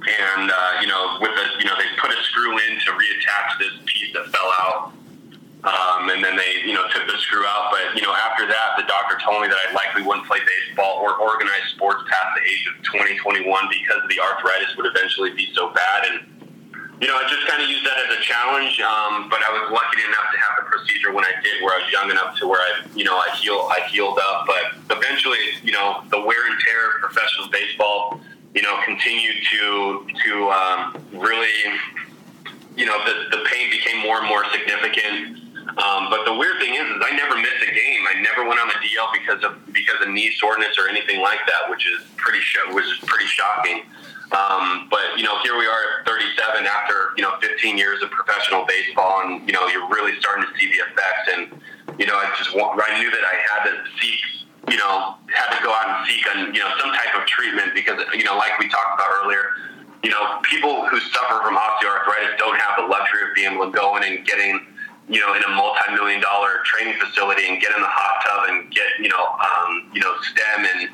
And, 0.00 0.54
uh, 0.54 0.72
you 0.80 0.86
know, 0.86 1.18
with 1.18 1.34
a, 1.34 1.46
you 1.58 1.66
know, 1.66 1.74
they 1.74 1.90
put 1.98 2.14
a 2.14 2.18
screw 2.30 2.54
in 2.62 2.78
to 2.78 2.90
reattach 2.94 3.58
this 3.58 3.74
piece 3.90 4.14
that 4.14 4.30
fell 4.30 4.50
out. 4.62 4.94
Um, 5.60 6.08
and 6.08 6.24
then 6.24 6.40
they, 6.40 6.64
you 6.64 6.72
know, 6.72 6.88
took 6.88 7.04
the 7.04 7.18
screw 7.20 7.44
out. 7.44 7.68
But, 7.68 7.92
you 7.92 8.00
know, 8.00 8.16
after 8.16 8.48
that, 8.48 8.80
the 8.80 8.88
doctor 8.88 9.20
told 9.20 9.42
me 9.44 9.48
that 9.48 9.60
I 9.60 9.72
likely 9.76 10.00
wouldn't 10.00 10.24
play 10.24 10.40
baseball 10.40 11.04
or 11.04 11.20
organized 11.20 11.76
sports 11.76 12.00
past 12.08 12.32
the 12.32 12.44
age 12.48 12.64
of 12.72 12.80
2021 12.88 13.44
because 13.68 14.00
the 14.08 14.16
arthritis 14.24 14.72
would 14.80 14.88
eventually 14.88 15.36
be 15.36 15.52
so 15.52 15.68
bad. 15.76 16.08
And, 16.08 16.16
you 16.96 17.08
know, 17.08 17.16
I 17.16 17.28
just 17.28 17.44
kind 17.44 17.60
of 17.60 17.68
used 17.68 17.84
that 17.84 18.08
as 18.08 18.16
a 18.16 18.20
challenge. 18.24 18.80
Um, 18.80 19.28
but 19.28 19.44
I 19.44 19.52
was 19.52 19.68
lucky 19.68 20.00
enough 20.00 20.32
to 20.32 20.38
have 20.40 20.64
the 20.64 20.66
procedure 20.72 21.12
when 21.12 21.28
I 21.28 21.36
did, 21.44 21.60
where 21.60 21.76
I 21.76 21.84
was 21.84 21.92
young 21.92 22.08
enough 22.08 22.40
to 22.40 22.48
where 22.48 22.60
I, 22.64 22.88
you 22.96 23.04
know, 23.04 23.20
I 23.20 23.28
heal, 23.36 23.68
I 23.68 23.84
healed 23.92 24.16
up. 24.16 24.48
But 24.48 24.96
eventually, 24.96 25.60
you 25.60 25.76
know, 25.76 26.00
the 26.08 26.24
wear 26.24 26.40
and 26.48 26.56
tear 26.64 26.96
of 26.96 27.04
professional 27.04 27.52
baseball, 27.52 28.20
you 28.54 28.62
know, 28.62 28.80
continued 28.84 29.36
to 29.52 30.06
to 30.24 30.32
um, 30.50 31.04
really, 31.12 31.52
you 32.76 32.86
know, 32.86 32.96
the 33.04 33.36
the 33.36 33.44
pain 33.44 33.70
became 33.70 34.00
more 34.00 34.18
and 34.18 34.28
more 34.28 34.44
significant. 34.56 35.49
Um, 35.68 36.10
but 36.10 36.24
the 36.24 36.34
weird 36.34 36.58
thing 36.58 36.74
is, 36.74 36.82
is 36.82 36.98
I 37.00 37.14
never 37.16 37.36
missed 37.36 37.62
a 37.62 37.72
game. 37.72 38.02
I 38.08 38.20
never 38.20 38.48
went 38.48 38.60
on 38.60 38.68
the 38.68 38.80
DL 38.80 39.08
because 39.12 39.44
of 39.44 39.60
because 39.72 40.00
of 40.02 40.08
knee 40.08 40.32
soreness 40.36 40.76
or 40.78 40.88
anything 40.88 41.20
like 41.20 41.40
that, 41.46 41.70
which 41.70 41.86
is 41.86 42.02
pretty 42.16 42.40
sh- 42.40 42.72
which 42.72 42.86
pretty 43.06 43.26
shocking. 43.26 43.86
Um, 44.32 44.86
but 44.90 45.18
you 45.18 45.24
know, 45.24 45.38
here 45.42 45.58
we 45.58 45.66
are 45.66 46.00
at 46.00 46.06
37 46.06 46.66
after 46.66 47.14
you 47.16 47.22
know 47.22 47.34
15 47.40 47.78
years 47.78 48.02
of 48.02 48.10
professional 48.10 48.64
baseball, 48.66 49.22
and 49.24 49.46
you 49.46 49.52
know 49.52 49.66
you're 49.68 49.88
really 49.88 50.18
starting 50.18 50.46
to 50.46 50.52
see 50.58 50.70
the 50.70 50.80
effects. 50.86 51.26
And 51.34 51.40
you 51.98 52.06
know, 52.06 52.14
I 52.14 52.32
just 52.38 52.54
want, 52.54 52.80
I 52.82 52.98
knew 52.98 53.10
that 53.10 53.24
I 53.26 53.34
had 53.50 53.60
to 53.70 53.74
seek, 54.00 54.20
you 54.70 54.78
know, 54.78 55.18
had 55.34 55.58
to 55.58 55.60
go 55.62 55.74
out 55.74 55.86
and 55.86 56.06
seek 56.06 56.22
on 56.30 56.54
you 56.54 56.60
know 56.60 56.70
some 56.78 56.90
type 56.94 57.14
of 57.18 57.26
treatment 57.26 57.74
because 57.74 57.98
you 58.14 58.24
know, 58.24 58.36
like 58.36 58.58
we 58.58 58.68
talked 58.68 58.94
about 58.94 59.10
earlier, 59.22 59.50
you 60.02 60.10
know, 60.10 60.38
people 60.46 60.86
who 60.86 60.98
suffer 61.10 61.42
from 61.42 61.58
osteoarthritis 61.58 62.38
don't 62.38 62.58
have 62.58 62.78
the 62.78 62.86
luxury 62.86 63.22
of 63.28 63.34
being 63.34 63.52
able 63.52 63.66
to 63.66 63.74
go 63.74 63.96
in 63.96 64.04
and 64.04 64.26
getting 64.26 64.66
you 65.10 65.20
know, 65.20 65.34
in 65.34 65.42
a 65.42 65.50
multi-million 65.50 66.20
dollar 66.22 66.62
training 66.64 66.94
facility 67.02 67.48
and 67.50 67.60
get 67.60 67.74
in 67.74 67.82
the 67.82 67.90
hot 67.90 68.22
tub 68.22 68.40
and 68.48 68.70
get, 68.70 68.86
you 69.02 69.08
know, 69.08 69.26
um, 69.26 69.90
you 69.92 70.00
know, 70.00 70.14
stem 70.22 70.64
and 70.64 70.88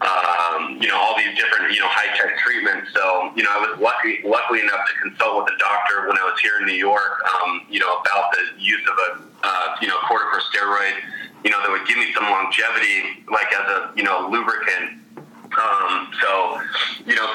um, 0.00 0.76
you 0.80 0.88
know, 0.88 0.96
all 0.96 1.16
these 1.16 1.32
different, 1.40 1.72
you 1.72 1.80
know, 1.80 1.88
high 1.88 2.12
tech 2.16 2.36
treatments. 2.44 2.92
So, 2.92 3.32
you 3.34 3.42
know, 3.42 3.48
I 3.48 3.60
was 3.64 3.80
lucky, 3.80 4.20
luckily 4.28 4.60
enough 4.60 4.84
to 4.84 4.94
consult 5.08 5.44
with 5.44 5.54
a 5.54 5.58
doctor 5.58 6.06
when 6.08 6.18
I 6.20 6.24
was 6.28 6.36
here 6.40 6.60
in 6.60 6.66
New 6.66 6.76
York, 6.76 7.24
um, 7.32 7.64
you 7.70 7.80
know, 7.80 7.88
about 8.04 8.28
the 8.36 8.60
use 8.60 8.84
of 8.84 8.96
a, 8.96 9.08
uh, 9.40 9.76
you 9.80 9.88
know, 9.88 9.96
corticosteroid, 10.04 11.00
you 11.44 11.50
know, 11.50 11.60
that 11.64 11.70
would 11.72 11.88
give 11.88 11.96
me 11.96 12.12
some 12.12 12.28
longevity, 12.28 13.24
like 13.32 13.48
as 13.56 13.66
a, 13.72 13.92
you 13.96 14.04
know, 14.04 14.28
lubricant. 14.28 15.00
Um, 15.46 16.10
so, 16.20 16.60
you 17.06 17.14
know, 17.14 17.30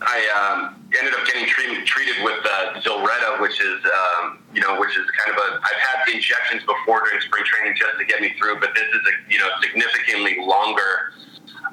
I 0.00 0.18
um, 0.38 0.86
ended 0.98 1.14
up 1.14 1.26
getting 1.26 1.46
treated 1.48 1.84
treated 1.86 2.22
with 2.22 2.38
uh, 2.44 2.80
Zilretta, 2.80 3.40
which 3.40 3.60
is, 3.60 3.80
um, 3.84 4.38
you 4.54 4.60
know, 4.60 4.78
which 4.78 4.96
is 4.96 5.04
kind 5.18 5.36
of 5.36 5.42
a. 5.42 5.48
I've 5.58 5.82
had 5.82 6.14
injections 6.14 6.62
before 6.62 7.02
during 7.04 7.20
spring 7.20 7.44
training 7.44 7.76
just 7.76 7.98
to 7.98 8.04
get 8.04 8.20
me 8.20 8.32
through, 8.38 8.60
but 8.60 8.70
this 8.74 8.86
is 8.86 9.02
a, 9.02 9.32
you 9.32 9.38
know, 9.38 9.48
significantly 9.60 10.36
longer 10.40 11.12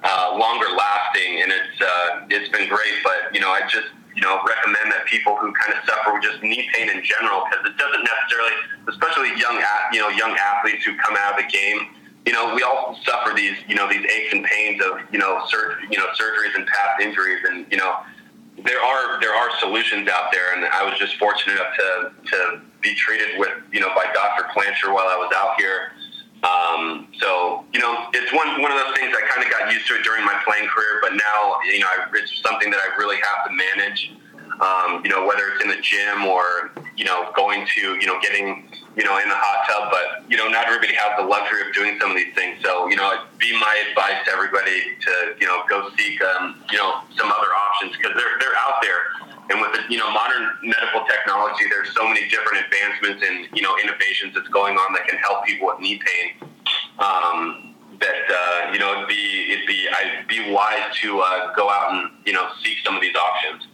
uh, 0.04 0.36
longer 0.38 0.68
lasting, 0.76 1.42
and 1.42 1.52
it's 1.52 1.78
uh, 1.80 2.28
it's 2.30 2.50
been 2.50 2.68
great. 2.68 2.96
But 3.04 3.34
you 3.34 3.40
know, 3.40 3.50
I 3.50 3.62
just 3.68 3.88
you 4.16 4.22
know 4.22 4.40
recommend 4.44 4.92
that 4.92 5.06
people 5.06 5.36
who 5.36 5.54
kind 5.54 5.78
of 5.78 5.84
suffer 5.88 6.14
with 6.14 6.24
just 6.24 6.44
knee 6.44 6.68
pain 6.76 6.90
in 6.90 7.04
general, 7.04 7.44
because 7.48 7.66
it 7.66 7.78
doesn't 7.78 8.04
necessarily, 8.04 8.56
especially 8.88 9.30
young 9.40 9.62
you 9.92 10.00
know 10.00 10.10
young 10.10 10.36
athletes 10.36 10.84
who 10.86 10.96
come 10.98 11.16
out 11.18 11.40
of 11.40 11.46
the 11.46 11.50
game. 11.50 11.96
You 12.26 12.32
know, 12.32 12.56
we 12.56 12.64
all 12.64 12.98
suffer 13.04 13.36
these 13.36 13.58
you 13.68 13.76
know 13.76 13.90
these 13.90 14.06
aches 14.06 14.34
and 14.34 14.46
pains 14.46 14.82
of 14.84 15.00
you 15.12 15.20
know 15.20 15.42
sur- 15.48 15.78
you 15.90 15.98
know 15.98 16.06
surgeries 16.20 16.56
and 16.56 16.66
past 16.68 17.02
injuries, 17.02 17.40
and 17.50 17.66
you 17.70 17.78
know 17.78 17.98
there 18.64 18.82
are 18.82 19.20
there 19.20 19.34
are 19.34 19.50
solutions 19.60 20.08
out 20.08 20.32
there, 20.32 20.56
and 20.56 20.66
I 20.66 20.88
was 20.88 20.98
just 20.98 21.18
fortunate 21.18 21.54
enough 21.54 21.74
to 21.78 22.12
to 22.32 22.62
be 22.82 22.96
treated 22.96 23.40
with 23.40 23.52
you 23.72 23.80
know 23.80 23.90
by 23.96 24.06
Dr. 24.14 24.48
Plancher 24.56 24.94
while 24.94 25.08
I 25.08 25.18
was 25.18 25.32
out 25.36 25.60
here. 25.60 25.92
Um, 26.44 27.08
so 27.20 27.64
you 27.74 27.80
know, 27.80 28.08
it's 28.14 28.32
one 28.34 28.62
one 28.62 28.72
of 28.72 28.78
those 28.78 28.96
things 28.96 29.16
I 29.16 29.28
kind 29.28 29.46
of 29.46 29.52
got 29.52 29.72
used 29.72 29.88
to 29.88 29.96
it 29.96 30.04
during 30.04 30.26
my 30.26 30.40
playing 30.46 30.68
career, 30.68 31.00
but 31.02 31.14
now 31.14 31.58
you 31.66 31.80
know 31.80 31.88
I, 31.88 32.06
it's 32.14 32.42
something 32.42 32.70
that 32.70 32.80
I 32.80 32.96
really 32.98 33.18
have 33.18 33.48
to 33.48 33.52
manage. 33.52 34.12
Um, 34.62 35.02
you 35.04 35.10
know, 35.10 35.26
whether 35.26 35.50
it's 35.50 35.64
in 35.64 35.70
the 35.70 35.82
gym 35.82 36.26
or 36.26 36.72
you 36.96 37.06
know 37.06 37.32
going 37.36 37.66
to 37.76 37.82
you 37.98 38.06
know 38.06 38.20
getting 38.22 38.70
you 38.96 39.04
know 39.04 39.18
in 39.18 39.28
the 39.28 39.36
hot 39.36 39.66
tub, 39.66 39.90
but 39.90 40.30
you 40.30 40.38
know 40.38 40.48
not 40.48 40.68
everybody 40.68 40.94
has 40.94 41.18
the 41.18 41.26
luxury 41.26 41.68
of 41.68 41.74
doing 41.74 41.98
some 42.00 42.12
of 42.12 42.18
these 42.18 42.34
things. 42.36 42.62
So 42.64 42.88
you 42.88 42.96
know, 42.96 43.12
it'd 43.14 43.40
be 43.40 43.52
my 43.60 43.74
advice 43.90 44.22
to 44.26 44.32
everybody 44.32 44.94
to 45.02 45.12
you 45.40 45.48
know 45.48 45.64
go 45.70 45.90
seek 45.98 46.22
um, 46.22 46.62
you 46.72 46.78
know 46.78 47.02
some 47.18 47.32
other 47.32 47.50
options 47.50 47.98
because 47.98 48.14
they're 48.16 48.38
they're 48.40 48.58
out 48.58 48.82
there. 48.82 49.34
And 49.50 49.60
with 49.60 49.74
the 49.74 49.82
you 49.92 49.98
know 49.98 50.10
modern 50.12 50.48
medical 50.64 51.04
technology, 51.10 51.66
there's 51.70 51.94
so 51.94 52.08
many 52.08 52.30
different 52.30 52.66
advancements 52.66 53.26
and 53.26 53.50
you 53.58 53.62
know 53.62 53.76
innovations 53.82 54.34
that's 54.36 54.50
going 54.50 54.78
on 54.78 54.94
that 54.94 55.08
can 55.08 55.18
help 55.20 55.46
people 55.46 55.68
with 55.68 55.80
knee 55.80 56.00
pain. 56.00 56.50
Um, 57.00 57.74
that 58.00 58.24
uh, 58.30 58.72
you 58.72 58.80
know 58.80 58.94
it'd 58.96 59.08
be 59.08 59.52
it'd 59.52 59.68
be 59.68 59.88
I'd 59.90 60.28
be 60.28 60.52
wise 60.52 60.96
to 61.02 61.20
uh, 61.20 61.54
go 61.56 61.70
out 61.70 61.94
and 61.94 62.12
you 62.26 62.34
know 62.34 62.48
seek 62.64 62.78
some 62.86 62.96
of 62.96 63.02
these 63.02 63.16
options. 63.16 63.68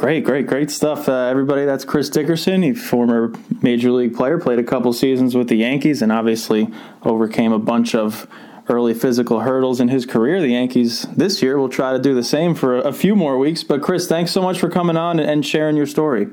Great, 0.00 0.24
great, 0.24 0.46
great 0.46 0.70
stuff, 0.70 1.10
uh, 1.10 1.26
everybody. 1.26 1.66
That's 1.66 1.84
Chris 1.84 2.08
Dickerson, 2.08 2.64
a 2.64 2.72
former 2.72 3.34
major 3.60 3.92
league 3.92 4.16
player, 4.16 4.38
played 4.38 4.58
a 4.58 4.64
couple 4.64 4.94
seasons 4.94 5.34
with 5.34 5.48
the 5.50 5.56
Yankees, 5.56 6.00
and 6.00 6.10
obviously 6.10 6.68
overcame 7.02 7.52
a 7.52 7.58
bunch 7.58 7.94
of 7.94 8.26
early 8.70 8.94
physical 8.94 9.40
hurdles 9.40 9.78
in 9.78 9.88
his 9.88 10.06
career. 10.06 10.40
The 10.40 10.52
Yankees 10.52 11.02
this 11.14 11.42
year 11.42 11.58
will 11.58 11.68
try 11.68 11.92
to 11.92 11.98
do 11.98 12.14
the 12.14 12.22
same 12.22 12.54
for 12.54 12.78
a 12.78 12.94
few 12.94 13.14
more 13.14 13.36
weeks. 13.36 13.62
But 13.62 13.82
Chris, 13.82 14.08
thanks 14.08 14.30
so 14.30 14.40
much 14.40 14.58
for 14.58 14.70
coming 14.70 14.96
on 14.96 15.20
and 15.20 15.44
sharing 15.44 15.76
your 15.76 15.84
story. 15.84 16.28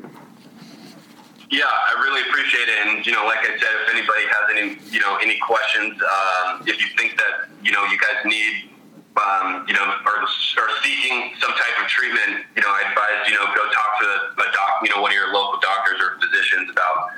Yeah, 1.51 1.65
I 1.65 2.01
really 2.03 2.21
appreciate 2.29 2.69
it. 2.69 2.87
And 2.87 3.05
you 3.05 3.11
know, 3.11 3.25
like 3.25 3.39
I 3.39 3.47
said, 3.47 3.69
if 3.83 3.89
anybody 3.89 4.21
has 4.29 4.49
any 4.55 4.93
you 4.95 5.01
know 5.01 5.17
any 5.17 5.37
questions, 5.39 6.01
um, 6.01 6.61
if 6.65 6.79
you 6.79 6.87
think 6.97 7.17
that 7.17 7.49
you 7.61 7.73
know 7.73 7.83
you 7.83 7.97
guys 7.97 8.23
need 8.23 8.69
um, 9.17 9.65
you 9.67 9.73
know 9.73 9.83
are, 9.83 10.21
are 10.23 10.71
seeking 10.83 11.33
some 11.41 11.51
type 11.51 11.75
of 11.81 11.87
treatment, 11.87 12.45
you 12.55 12.61
know, 12.61 12.69
I 12.69 12.89
advise 12.89 13.29
you 13.29 13.35
know 13.35 13.45
go 13.53 13.63
talk 13.73 13.91
to 13.99 14.07
a 14.41 14.47
doc, 14.53 14.69
you 14.83 14.89
know, 14.93 15.01
one 15.01 15.11
of 15.11 15.17
your 15.17 15.33
local 15.33 15.59
doctors 15.59 15.99
or 16.01 16.19
physicians 16.21 16.69
about 16.71 17.09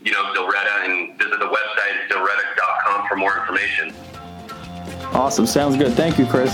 you 0.00 0.12
know 0.12 0.32
Zilretta 0.34 0.86
and 0.86 1.18
visit 1.18 1.38
the 1.38 1.50
website 1.50 2.08
zilretta.com 2.08 3.08
for 3.08 3.16
more 3.16 3.38
information. 3.38 3.92
Awesome. 5.12 5.46
Sounds 5.46 5.76
good. 5.76 5.94
Thank 5.94 6.18
you, 6.18 6.26
Chris. 6.26 6.52